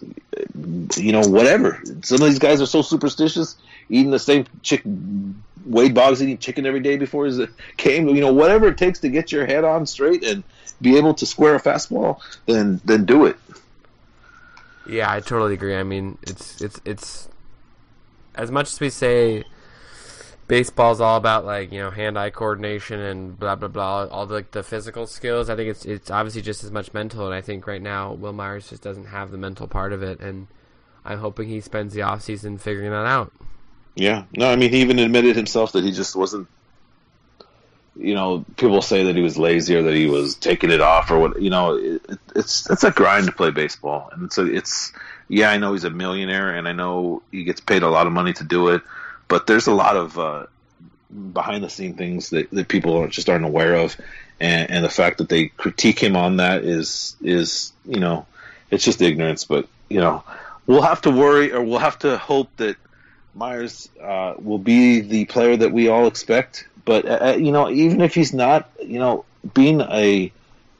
You 0.95 1.11
know, 1.11 1.21
whatever. 1.21 1.81
Some 2.03 2.21
of 2.21 2.27
these 2.27 2.39
guys 2.39 2.61
are 2.61 2.65
so 2.65 2.81
superstitious, 2.81 3.57
eating 3.89 4.11
the 4.11 4.19
same 4.19 4.45
chick. 4.63 4.81
Wade 5.65 5.93
Boggs 5.93 6.23
eating 6.23 6.37
chicken 6.37 6.65
every 6.65 6.79
day 6.79 6.97
before 6.97 7.25
his 7.25 7.41
game. 7.75 8.07
You 8.07 8.21
know, 8.21 8.33
whatever 8.33 8.69
it 8.69 8.77
takes 8.77 8.99
to 8.99 9.09
get 9.09 9.31
your 9.31 9.45
head 9.45 9.63
on 9.63 9.85
straight 9.85 10.23
and 10.23 10.43
be 10.81 10.97
able 10.97 11.13
to 11.15 11.25
square 11.25 11.55
a 11.55 11.61
fastball, 11.61 12.19
then 12.45 12.81
then 12.85 13.05
do 13.05 13.25
it. 13.25 13.37
Yeah, 14.89 15.11
I 15.11 15.19
totally 15.19 15.53
agree. 15.53 15.75
I 15.75 15.83
mean, 15.83 16.17
it's 16.23 16.61
it's 16.61 16.81
it's 16.85 17.29
as 18.35 18.51
much 18.51 18.71
as 18.71 18.79
we 18.79 18.89
say 18.89 19.43
baseball's 20.47 21.01
all 21.01 21.17
about 21.17 21.45
like 21.45 21.71
you 21.71 21.79
know 21.79 21.89
hand-eye 21.89 22.29
coordination 22.29 22.99
and 22.99 23.37
blah 23.37 23.55
blah 23.55 23.67
blah, 23.67 24.07
all 24.07 24.25
the 24.25 24.35
like, 24.35 24.51
the 24.51 24.63
physical 24.63 25.05
skills. 25.07 25.49
I 25.49 25.55
think 25.55 25.69
it's 25.69 25.85
it's 25.85 26.09
obviously 26.09 26.41
just 26.41 26.63
as 26.63 26.71
much 26.71 26.93
mental, 26.93 27.25
and 27.25 27.35
I 27.35 27.41
think 27.41 27.67
right 27.67 27.81
now 27.81 28.13
Wil 28.13 28.33
Myers 28.33 28.69
just 28.69 28.81
doesn't 28.81 29.05
have 29.05 29.31
the 29.31 29.37
mental 29.37 29.67
part 29.67 29.93
of 29.93 30.01
it, 30.01 30.19
and 30.19 30.47
I'm 31.03 31.19
hoping 31.19 31.49
he 31.49 31.61
spends 31.61 31.93
the 31.93 32.03
off 32.03 32.21
season 32.21 32.57
figuring 32.57 32.91
that 32.91 33.05
out. 33.05 33.31
Yeah, 33.95 34.23
no, 34.35 34.49
I 34.49 34.55
mean 34.55 34.71
he 34.71 34.81
even 34.81 34.99
admitted 34.99 35.35
himself 35.35 35.73
that 35.73 35.83
he 35.83 35.91
just 35.91 36.15
wasn't. 36.15 36.47
You 37.99 38.13
know, 38.13 38.45
people 38.57 38.81
say 38.81 39.05
that 39.05 39.15
he 39.15 39.21
was 39.21 39.37
lazy 39.37 39.75
or 39.75 39.83
that 39.83 39.93
he 39.93 40.07
was 40.07 40.35
taking 40.35 40.71
it 40.71 40.81
off 40.81 41.09
or 41.09 41.19
what. 41.19 41.41
You 41.41 41.49
know, 41.49 41.75
it, 41.77 42.01
it's 42.35 42.69
it's 42.69 42.83
a 42.83 42.91
grind 42.91 43.25
to 43.27 43.31
play 43.31 43.51
baseball, 43.51 44.09
and 44.11 44.31
so 44.31 44.45
it's 44.45 44.93
yeah. 45.27 45.49
I 45.49 45.57
know 45.57 45.73
he's 45.73 45.83
a 45.83 45.89
millionaire, 45.89 46.55
and 46.55 46.67
I 46.67 46.73
know 46.73 47.23
he 47.31 47.43
gets 47.43 47.61
paid 47.61 47.83
a 47.83 47.89
lot 47.89 48.07
of 48.07 48.13
money 48.13 48.33
to 48.33 48.43
do 48.43 48.69
it, 48.69 48.81
but 49.27 49.47
there's 49.47 49.67
a 49.67 49.73
lot 49.73 49.95
of 49.95 50.19
uh, 50.19 50.45
behind 51.33 51.63
the 51.63 51.69
scene 51.69 51.95
things 51.95 52.29
that, 52.31 52.51
that 52.51 52.67
people 52.67 53.07
just 53.07 53.29
aren't 53.29 53.45
aware 53.45 53.75
of, 53.75 53.97
and, 54.39 54.69
and 54.69 54.85
the 54.85 54.89
fact 54.89 55.17
that 55.17 55.29
they 55.29 55.47
critique 55.47 55.99
him 55.99 56.15
on 56.15 56.37
that 56.37 56.63
is 56.63 57.15
is 57.21 57.73
you 57.85 57.99
know, 57.99 58.25
it's 58.69 58.83
just 58.83 59.01
ignorance. 59.01 59.45
But 59.45 59.67
you 59.89 59.99
know, 59.99 60.23
we'll 60.67 60.81
have 60.81 61.01
to 61.01 61.11
worry 61.11 61.51
or 61.51 61.61
we'll 61.61 61.79
have 61.79 61.99
to 61.99 62.17
hope 62.17 62.55
that 62.57 62.75
Myers 63.33 63.89
uh, 64.01 64.33
will 64.37 64.57
be 64.57 65.01
the 65.01 65.25
player 65.25 65.55
that 65.55 65.71
we 65.71 65.87
all 65.87 66.07
expect. 66.07 66.67
But 66.87 67.05
uh, 67.05 67.19
uh, 67.21 67.35
you 67.37 67.51
know, 67.51 67.69
even 67.69 67.99
if 67.99 68.15
he's 68.15 68.33
not, 68.33 68.69
you 68.81 68.97
know, 68.97 69.25
being 69.53 69.81
a 69.81 70.31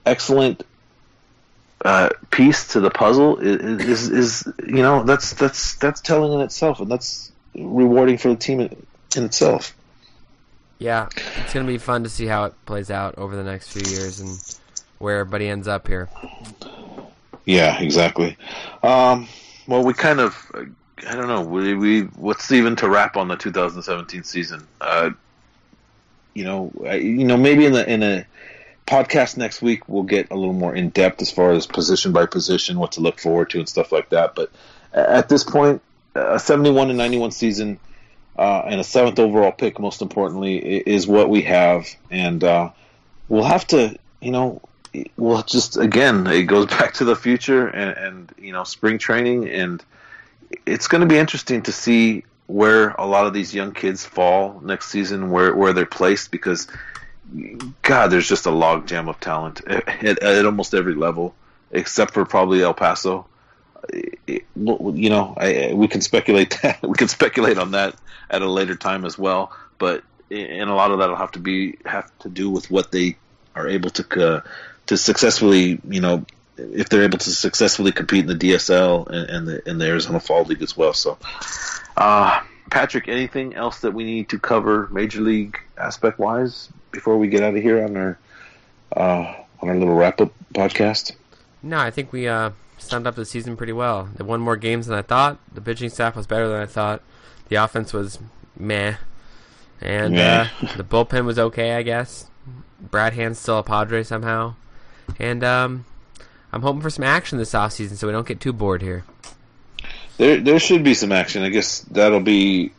excellent 0.05 0.63
uh, 1.83 2.09
piece 2.31 2.69
to 2.69 2.79
the 2.79 2.89
puzzle 2.89 3.39
is, 3.39 3.83
is, 3.83 4.09
is 4.09 4.53
you 4.65 4.81
know 4.81 5.03
that's 5.03 5.33
that's 5.33 5.75
that's 5.75 5.99
telling 5.99 6.31
in 6.31 6.39
itself, 6.39 6.79
and 6.79 6.89
that's 6.89 7.33
rewarding 7.53 8.17
for 8.17 8.29
the 8.29 8.37
team 8.37 8.61
in, 8.61 8.85
in 9.17 9.25
itself. 9.25 9.75
Yeah, 10.79 11.09
it's 11.41 11.53
gonna 11.53 11.67
be 11.67 11.77
fun 11.77 12.05
to 12.05 12.09
see 12.09 12.25
how 12.25 12.45
it 12.45 12.53
plays 12.65 12.89
out 12.89 13.17
over 13.17 13.35
the 13.35 13.43
next 13.43 13.73
few 13.73 13.93
years 13.93 14.21
and 14.21 14.39
where 14.99 15.19
everybody 15.19 15.49
ends 15.49 15.67
up 15.67 15.89
here. 15.89 16.07
Yeah, 17.43 17.81
exactly. 17.81 18.37
Um, 18.81 19.27
well, 19.67 19.83
we 19.83 19.93
kind 19.93 20.21
of 20.21 20.51
I 21.05 21.15
don't 21.15 21.27
know. 21.27 21.41
We, 21.41 21.73
we 21.73 22.01
what's 22.03 22.49
even 22.53 22.77
to 22.77 22.87
wrap 22.87 23.17
on 23.17 23.27
the 23.27 23.35
2017 23.35 24.23
season? 24.23 24.65
Uh, 24.79 25.09
you 26.38 26.43
know, 26.43 26.71
you 26.93 27.25
know, 27.25 27.35
maybe 27.35 27.65
in 27.65 27.73
the 27.73 27.91
in 27.91 28.03
a 28.03 28.25
podcast 28.85 29.38
next 29.38 29.59
week 29.61 29.89
we'll 29.89 30.03
get 30.03 30.29
a 30.29 30.35
little 30.35 30.53
more 30.53 30.73
in 30.73 30.89
depth 30.89 31.19
as 31.21 31.31
far 31.31 31.51
as 31.51 31.65
position 31.65 32.11
by 32.11 32.27
position, 32.27 32.77
what 32.77 32.91
to 32.91 33.01
look 33.01 33.19
forward 33.19 33.49
to, 33.49 33.57
and 33.57 33.67
stuff 33.67 33.91
like 33.91 34.09
that. 34.09 34.35
But 34.35 34.51
at 34.93 35.29
this 35.29 35.43
point, 35.43 35.81
a 36.13 36.39
71 36.39 36.89
and 36.89 36.97
91 36.97 37.31
season 37.31 37.79
uh, 38.38 38.61
and 38.67 38.79
a 38.79 38.83
seventh 38.83 39.17
overall 39.17 39.51
pick, 39.51 39.79
most 39.79 40.03
importantly, 40.03 40.57
is 40.57 41.07
what 41.07 41.27
we 41.27 41.41
have, 41.41 41.88
and 42.11 42.43
uh, 42.43 42.69
we'll 43.27 43.43
have 43.43 43.65
to, 43.67 43.97
you 44.21 44.29
know, 44.29 44.61
we'll 45.17 45.41
just 45.41 45.77
again, 45.77 46.27
it 46.27 46.43
goes 46.43 46.65
back 46.77 46.93
to 46.95 47.05
the 47.05 47.15
future 47.15 47.67
and, 47.67 47.97
and 47.97 48.33
you 48.38 48.51
know, 48.51 48.63
spring 48.63 48.99
training 48.99 49.49
and 49.49 49.83
it's 50.65 50.88
going 50.88 51.01
to 51.01 51.07
be 51.07 51.17
interesting 51.17 51.63
to 51.63 51.71
see 51.73 52.23
where 52.47 52.89
a 52.91 53.05
lot 53.05 53.27
of 53.27 53.33
these 53.33 53.53
young 53.53 53.73
kids 53.73 54.05
fall 54.05 54.59
next 54.63 54.87
season, 54.87 55.29
where 55.29 55.53
where 55.53 55.73
they're 55.73 55.85
placed, 55.85 56.31
because 56.31 56.67
God, 57.81 58.07
there's 58.07 58.27
just 58.27 58.45
a 58.45 58.51
logjam 58.51 59.09
of 59.09 59.19
talent 59.19 59.61
at, 59.67 60.19
at, 60.23 60.45
almost 60.45 60.73
every 60.73 60.95
level, 60.95 61.35
except 61.71 62.13
for 62.13 62.25
probably 62.25 62.63
El 62.63 62.73
Paso. 62.73 63.25
It, 63.89 64.45
you 64.55 65.09
know, 65.09 65.33
I, 65.37 65.73
we 65.73 65.87
can 65.87 66.01
speculate 66.01 66.57
that 66.63 66.81
we 66.81 66.95
can 66.95 67.07
speculate 67.07 67.57
on 67.57 67.71
that 67.71 67.95
at 68.29 68.41
a 68.41 68.49
later 68.49 68.75
time 68.75 69.05
as 69.05 69.17
well, 69.17 69.51
but 69.77 70.03
and 70.29 70.69
a 70.69 70.73
lot 70.73 70.91
of 70.91 70.99
that 70.99 71.09
will 71.09 71.15
have 71.15 71.31
to 71.33 71.39
be 71.39 71.77
have 71.85 72.11
to 72.19 72.29
do 72.29 72.49
with 72.49 72.69
what 72.71 72.91
they 72.91 73.17
are 73.55 73.67
able 73.67 73.89
to 73.89 74.27
uh, 74.27 74.41
to 74.87 74.97
successfully, 74.97 75.79
you 75.87 76.01
know, 76.01 76.25
if 76.57 76.89
they're 76.89 77.03
able 77.03 77.17
to 77.17 77.29
successfully 77.29 77.91
compete 77.91 78.29
in 78.29 78.37
the 78.37 78.51
DSL 78.51 79.07
and, 79.07 79.29
and 79.29 79.47
the 79.47 79.69
in 79.69 79.77
the 79.77 79.85
Arizona 79.85 80.19
Fall 80.19 80.43
League 80.43 80.61
as 80.61 80.75
well. 80.75 80.93
So, 80.93 81.17
uh, 81.97 82.41
Patrick, 82.69 83.07
anything 83.07 83.55
else 83.55 83.81
that 83.81 83.91
we 83.91 84.03
need 84.03 84.29
to 84.29 84.39
cover 84.39 84.87
major 84.91 85.21
league 85.21 85.57
aspect 85.77 86.19
wise 86.19 86.69
before 86.91 87.17
we 87.17 87.27
get 87.27 87.43
out 87.43 87.55
of 87.55 87.61
here 87.61 87.83
on 87.83 87.97
our 87.97 88.19
uh, 88.95 89.33
on 89.61 89.69
our 89.69 89.75
little 89.75 89.95
wrap 89.95 90.21
up 90.21 90.31
podcast? 90.53 91.15
No, 91.63 91.77
I 91.77 91.91
think 91.91 92.13
we 92.13 92.27
uh, 92.27 92.51
summed 92.77 93.07
up 93.07 93.15
the 93.15 93.25
season 93.25 93.57
pretty 93.57 93.73
well. 93.73 94.09
They 94.15 94.23
won 94.23 94.39
more 94.39 94.57
games 94.57 94.87
than 94.87 94.97
I 94.97 95.01
thought. 95.01 95.39
The 95.53 95.61
pitching 95.61 95.89
staff 95.89 96.15
was 96.15 96.27
better 96.27 96.47
than 96.47 96.61
I 96.61 96.65
thought. 96.65 97.01
The 97.49 97.55
offense 97.55 97.93
was 97.93 98.19
meh, 98.57 98.95
and 99.81 100.17
uh, 100.17 100.45
the 100.75 100.83
bullpen 100.83 101.25
was 101.25 101.39
okay, 101.39 101.73
I 101.75 101.81
guess. 101.81 102.29
Brad 102.79 103.13
Hand's 103.13 103.39
still 103.39 103.57
a 103.57 103.63
Padre 103.63 104.03
somehow, 104.03 104.53
and 105.17 105.43
um, 105.43 105.85
I'm 106.53 106.61
hoping 106.61 106.81
for 106.81 106.91
some 106.91 107.03
action 107.03 107.37
this 107.37 107.53
offseason 107.53 107.95
so 107.95 108.07
we 108.07 108.13
don't 108.13 108.27
get 108.27 108.39
too 108.39 108.53
bored 108.53 108.81
here. 108.81 109.03
There, 110.18 110.39
there 110.39 110.59
should 110.59 110.84
be 110.84 110.93
some 110.93 111.11
action. 111.11 111.43
I 111.43 111.49
guess 111.49 111.82
that'll 111.82 112.20
be 112.20 112.72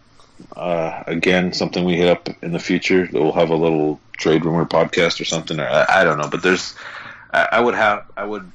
uh, 0.57 1.05
again 1.07 1.53
something 1.53 1.85
we 1.85 1.97
hit 1.97 2.09
up 2.09 2.29
in 2.43 2.53
the 2.53 2.59
future. 2.59 3.09
We'll 3.13 3.33
have 3.33 3.51
a 3.51 3.57
little 3.57 4.01
trade 4.13 4.45
rumor 4.45 4.65
podcast 4.65 5.21
or 5.21 5.25
something. 5.25 5.59
Or 5.59 5.67
I, 5.67 6.01
I 6.01 6.05
don't 6.05 6.19
know, 6.19 6.29
but 6.29 6.43
there's. 6.43 6.75
I, 7.33 7.49
I, 7.53 7.61
would 7.61 7.75
have. 7.75 8.11
I 8.17 8.25
would. 8.25 8.51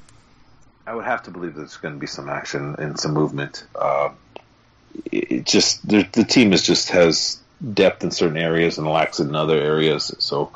I 0.86 0.94
would 0.94 1.04
have 1.04 1.22
to 1.24 1.30
believe 1.30 1.54
there's 1.54 1.76
going 1.78 1.94
to 1.94 2.00
be 2.00 2.06
some 2.06 2.28
action 2.28 2.76
and 2.78 2.98
some 2.98 3.14
movement. 3.14 3.64
Uh, 3.74 4.10
it 5.10 5.44
just 5.46 5.86
the, 5.88 6.06
the 6.12 6.24
team 6.24 6.52
is 6.52 6.62
just 6.62 6.90
has 6.90 7.40
depth 7.72 8.04
in 8.04 8.10
certain 8.10 8.36
areas 8.36 8.78
and 8.78 8.86
lacks 8.86 9.20
in 9.20 9.34
other 9.34 9.56
areas. 9.56 10.14
So 10.18 10.52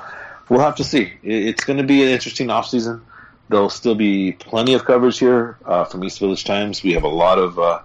we'll 0.49 0.61
have 0.61 0.77
to 0.77 0.85
see. 0.85 1.13
It's 1.23 1.65
going 1.65 1.79
to 1.79 1.85
be 1.85 2.03
an 2.03 2.09
interesting 2.09 2.49
offseason. 2.49 3.01
There'll 3.49 3.71
still 3.71 3.95
be 3.95 4.33
plenty 4.33 4.75
of 4.75 4.85
coverage 4.85 5.19
here 5.19 5.57
uh, 5.65 5.85
from 5.85 6.05
East 6.05 6.19
Village 6.19 6.45
Times. 6.45 6.83
We 6.83 6.93
have 6.93 7.05
a 7.05 7.09
lot 7.09 7.39
of 7.39 7.59
uh, 7.59 7.81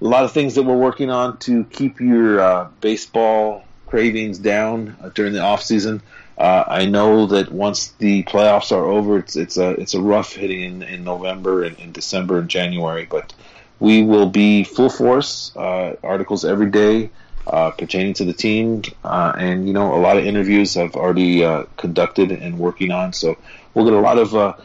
a 0.00 0.04
lot 0.04 0.24
of 0.24 0.32
things 0.32 0.54
that 0.54 0.62
we're 0.62 0.76
working 0.76 1.10
on 1.10 1.38
to 1.38 1.64
keep 1.64 2.00
your 2.00 2.40
uh, 2.40 2.68
baseball 2.80 3.64
cravings 3.86 4.38
down 4.38 4.96
uh, 5.02 5.10
during 5.10 5.32
the 5.32 5.40
off 5.40 5.62
season. 5.62 6.00
Uh, 6.38 6.64
I 6.66 6.86
know 6.86 7.26
that 7.26 7.52
once 7.52 7.88
the 7.98 8.22
playoffs 8.22 8.72
are 8.72 8.84
over, 8.84 9.18
it's 9.18 9.36
it's 9.36 9.58
a 9.58 9.72
it's 9.72 9.92
a 9.92 10.00
rough 10.00 10.32
hitting 10.32 10.62
in, 10.62 10.82
in 10.82 11.04
November 11.04 11.64
and 11.64 11.78
in 11.78 11.92
December 11.92 12.38
and 12.38 12.48
January, 12.48 13.04
but 13.04 13.34
we 13.78 14.02
will 14.02 14.28
be 14.28 14.64
full 14.64 14.88
force 14.88 15.54
uh, 15.54 15.96
articles 16.02 16.46
every 16.46 16.70
day 16.70 17.10
uh, 17.46 17.70
pertaining 17.72 18.14
to 18.14 18.24
the 18.24 18.32
team, 18.32 18.82
uh, 19.04 19.32
and 19.36 19.66
you 19.66 19.74
know 19.74 19.94
a 19.94 20.00
lot 20.00 20.16
of 20.16 20.24
interviews 20.24 20.78
I've 20.78 20.94
already 20.94 21.42
conducted 21.76 22.32
and 22.32 22.58
working 22.58 22.90
on. 22.90 23.12
So 23.12 23.36
we'll 23.74 23.84
get 23.84 23.94
a 23.94 24.00
lot 24.00 24.16
of 24.16 24.56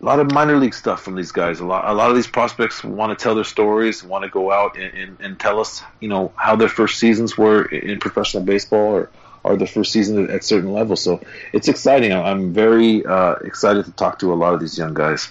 a 0.00 0.04
lot 0.04 0.20
of 0.20 0.30
minor 0.32 0.56
league 0.56 0.74
stuff 0.74 1.02
from 1.02 1.16
these 1.16 1.32
guys. 1.32 1.60
A 1.60 1.64
lot, 1.64 1.84
a 1.88 1.92
lot 1.92 2.10
of 2.10 2.16
these 2.16 2.26
prospects 2.26 2.84
want 2.84 3.16
to 3.16 3.22
tell 3.22 3.34
their 3.34 3.44
stories, 3.44 4.04
want 4.04 4.24
to 4.24 4.30
go 4.30 4.52
out 4.52 4.76
and, 4.76 4.94
and, 4.94 5.20
and 5.20 5.40
tell 5.40 5.60
us, 5.60 5.82
you 6.00 6.08
know, 6.08 6.32
how 6.36 6.56
their 6.56 6.68
first 6.68 6.98
seasons 6.98 7.36
were 7.36 7.64
in 7.64 7.98
professional 7.98 8.44
baseball 8.44 8.94
or, 8.94 9.10
or 9.42 9.56
their 9.56 9.66
first 9.66 9.92
season 9.92 10.30
at, 10.30 10.44
certain 10.44 10.72
levels. 10.72 11.02
So 11.02 11.20
it's 11.52 11.68
exciting. 11.68 12.12
I'm 12.12 12.52
very 12.52 13.04
uh, 13.04 13.34
excited 13.44 13.86
to 13.86 13.92
talk 13.92 14.20
to 14.20 14.32
a 14.32 14.36
lot 14.36 14.54
of 14.54 14.60
these 14.60 14.78
young 14.78 14.94
guys. 14.94 15.30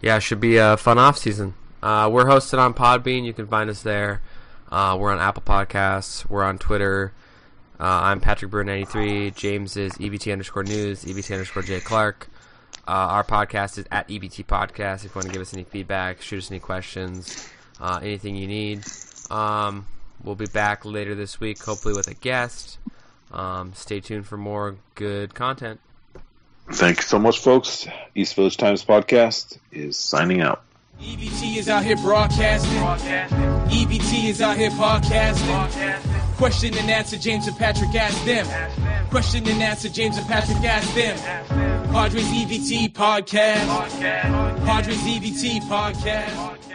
Yeah, 0.00 0.16
it 0.16 0.20
should 0.20 0.40
be 0.40 0.56
a 0.56 0.76
fun 0.76 0.98
off 0.98 1.16
season. 1.16 1.54
Uh, 1.82 2.08
we're 2.12 2.24
hosted 2.24 2.58
on 2.58 2.74
Podbean. 2.74 3.24
You 3.24 3.32
can 3.32 3.46
find 3.46 3.70
us 3.70 3.82
there. 3.82 4.22
Uh, 4.70 4.96
we're 4.98 5.12
on 5.12 5.20
Apple 5.20 5.42
Podcasts. 5.42 6.28
We're 6.28 6.42
on 6.42 6.58
Twitter. 6.58 7.12
Uh, 7.78 7.84
I'm 7.84 8.20
Patrick 8.20 8.50
Brewer 8.50 8.64
93. 8.64 9.30
James 9.32 9.76
is 9.76 9.92
EBT 9.92 10.32
underscore 10.32 10.64
news, 10.64 11.04
EBT 11.04 11.32
underscore 11.32 11.62
J 11.62 11.78
Clark. 11.80 12.28
Uh, 12.88 12.92
our 12.92 13.24
podcast 13.24 13.78
is 13.78 13.84
at 13.90 14.08
EBT 14.08 14.46
Podcast. 14.46 15.04
If 15.04 15.06
you 15.06 15.10
want 15.16 15.26
to 15.26 15.32
give 15.32 15.42
us 15.42 15.52
any 15.52 15.64
feedback, 15.64 16.22
shoot 16.22 16.38
us 16.38 16.50
any 16.50 16.60
questions, 16.60 17.48
uh, 17.80 17.98
anything 18.00 18.36
you 18.36 18.46
need. 18.46 18.84
Um, 19.28 19.86
we'll 20.22 20.36
be 20.36 20.46
back 20.46 20.84
later 20.84 21.16
this 21.16 21.40
week, 21.40 21.60
hopefully 21.62 21.94
with 21.94 22.06
a 22.06 22.14
guest. 22.14 22.78
Um, 23.32 23.72
stay 23.74 24.00
tuned 24.00 24.26
for 24.26 24.36
more 24.36 24.76
good 24.94 25.34
content. 25.34 25.80
Thanks 26.70 27.08
so 27.08 27.18
much, 27.18 27.40
folks. 27.40 27.86
East 28.14 28.34
Village 28.34 28.56
Times 28.56 28.84
podcast 28.84 29.58
is 29.72 29.98
signing 29.98 30.40
out. 30.40 30.62
EBT 31.00 31.58
is 31.58 31.68
out 31.68 31.84
here 31.84 31.96
broadcasting. 31.96 32.70
EBT 33.70 34.28
is 34.30 34.40
out 34.40 34.56
here 34.56 34.70
podcasting. 34.70 36.36
Question 36.36 36.76
and 36.76 36.90
answer, 36.90 37.16
James 37.16 37.46
and 37.46 37.56
Patrick 37.56 37.94
ask 37.94 38.24
them. 38.24 38.46
Question 39.10 39.46
and 39.46 39.62
answer, 39.62 39.88
James 39.88 40.16
and 40.16 40.26
Patrick 40.26 40.58
ask 40.64 40.92
them. 40.94 41.16
Padres 41.92 42.24
EBT 42.24 42.92
podcast. 42.92 44.00
Padres 44.64 44.98
EBT 44.98 45.60
podcast. 45.62 46.65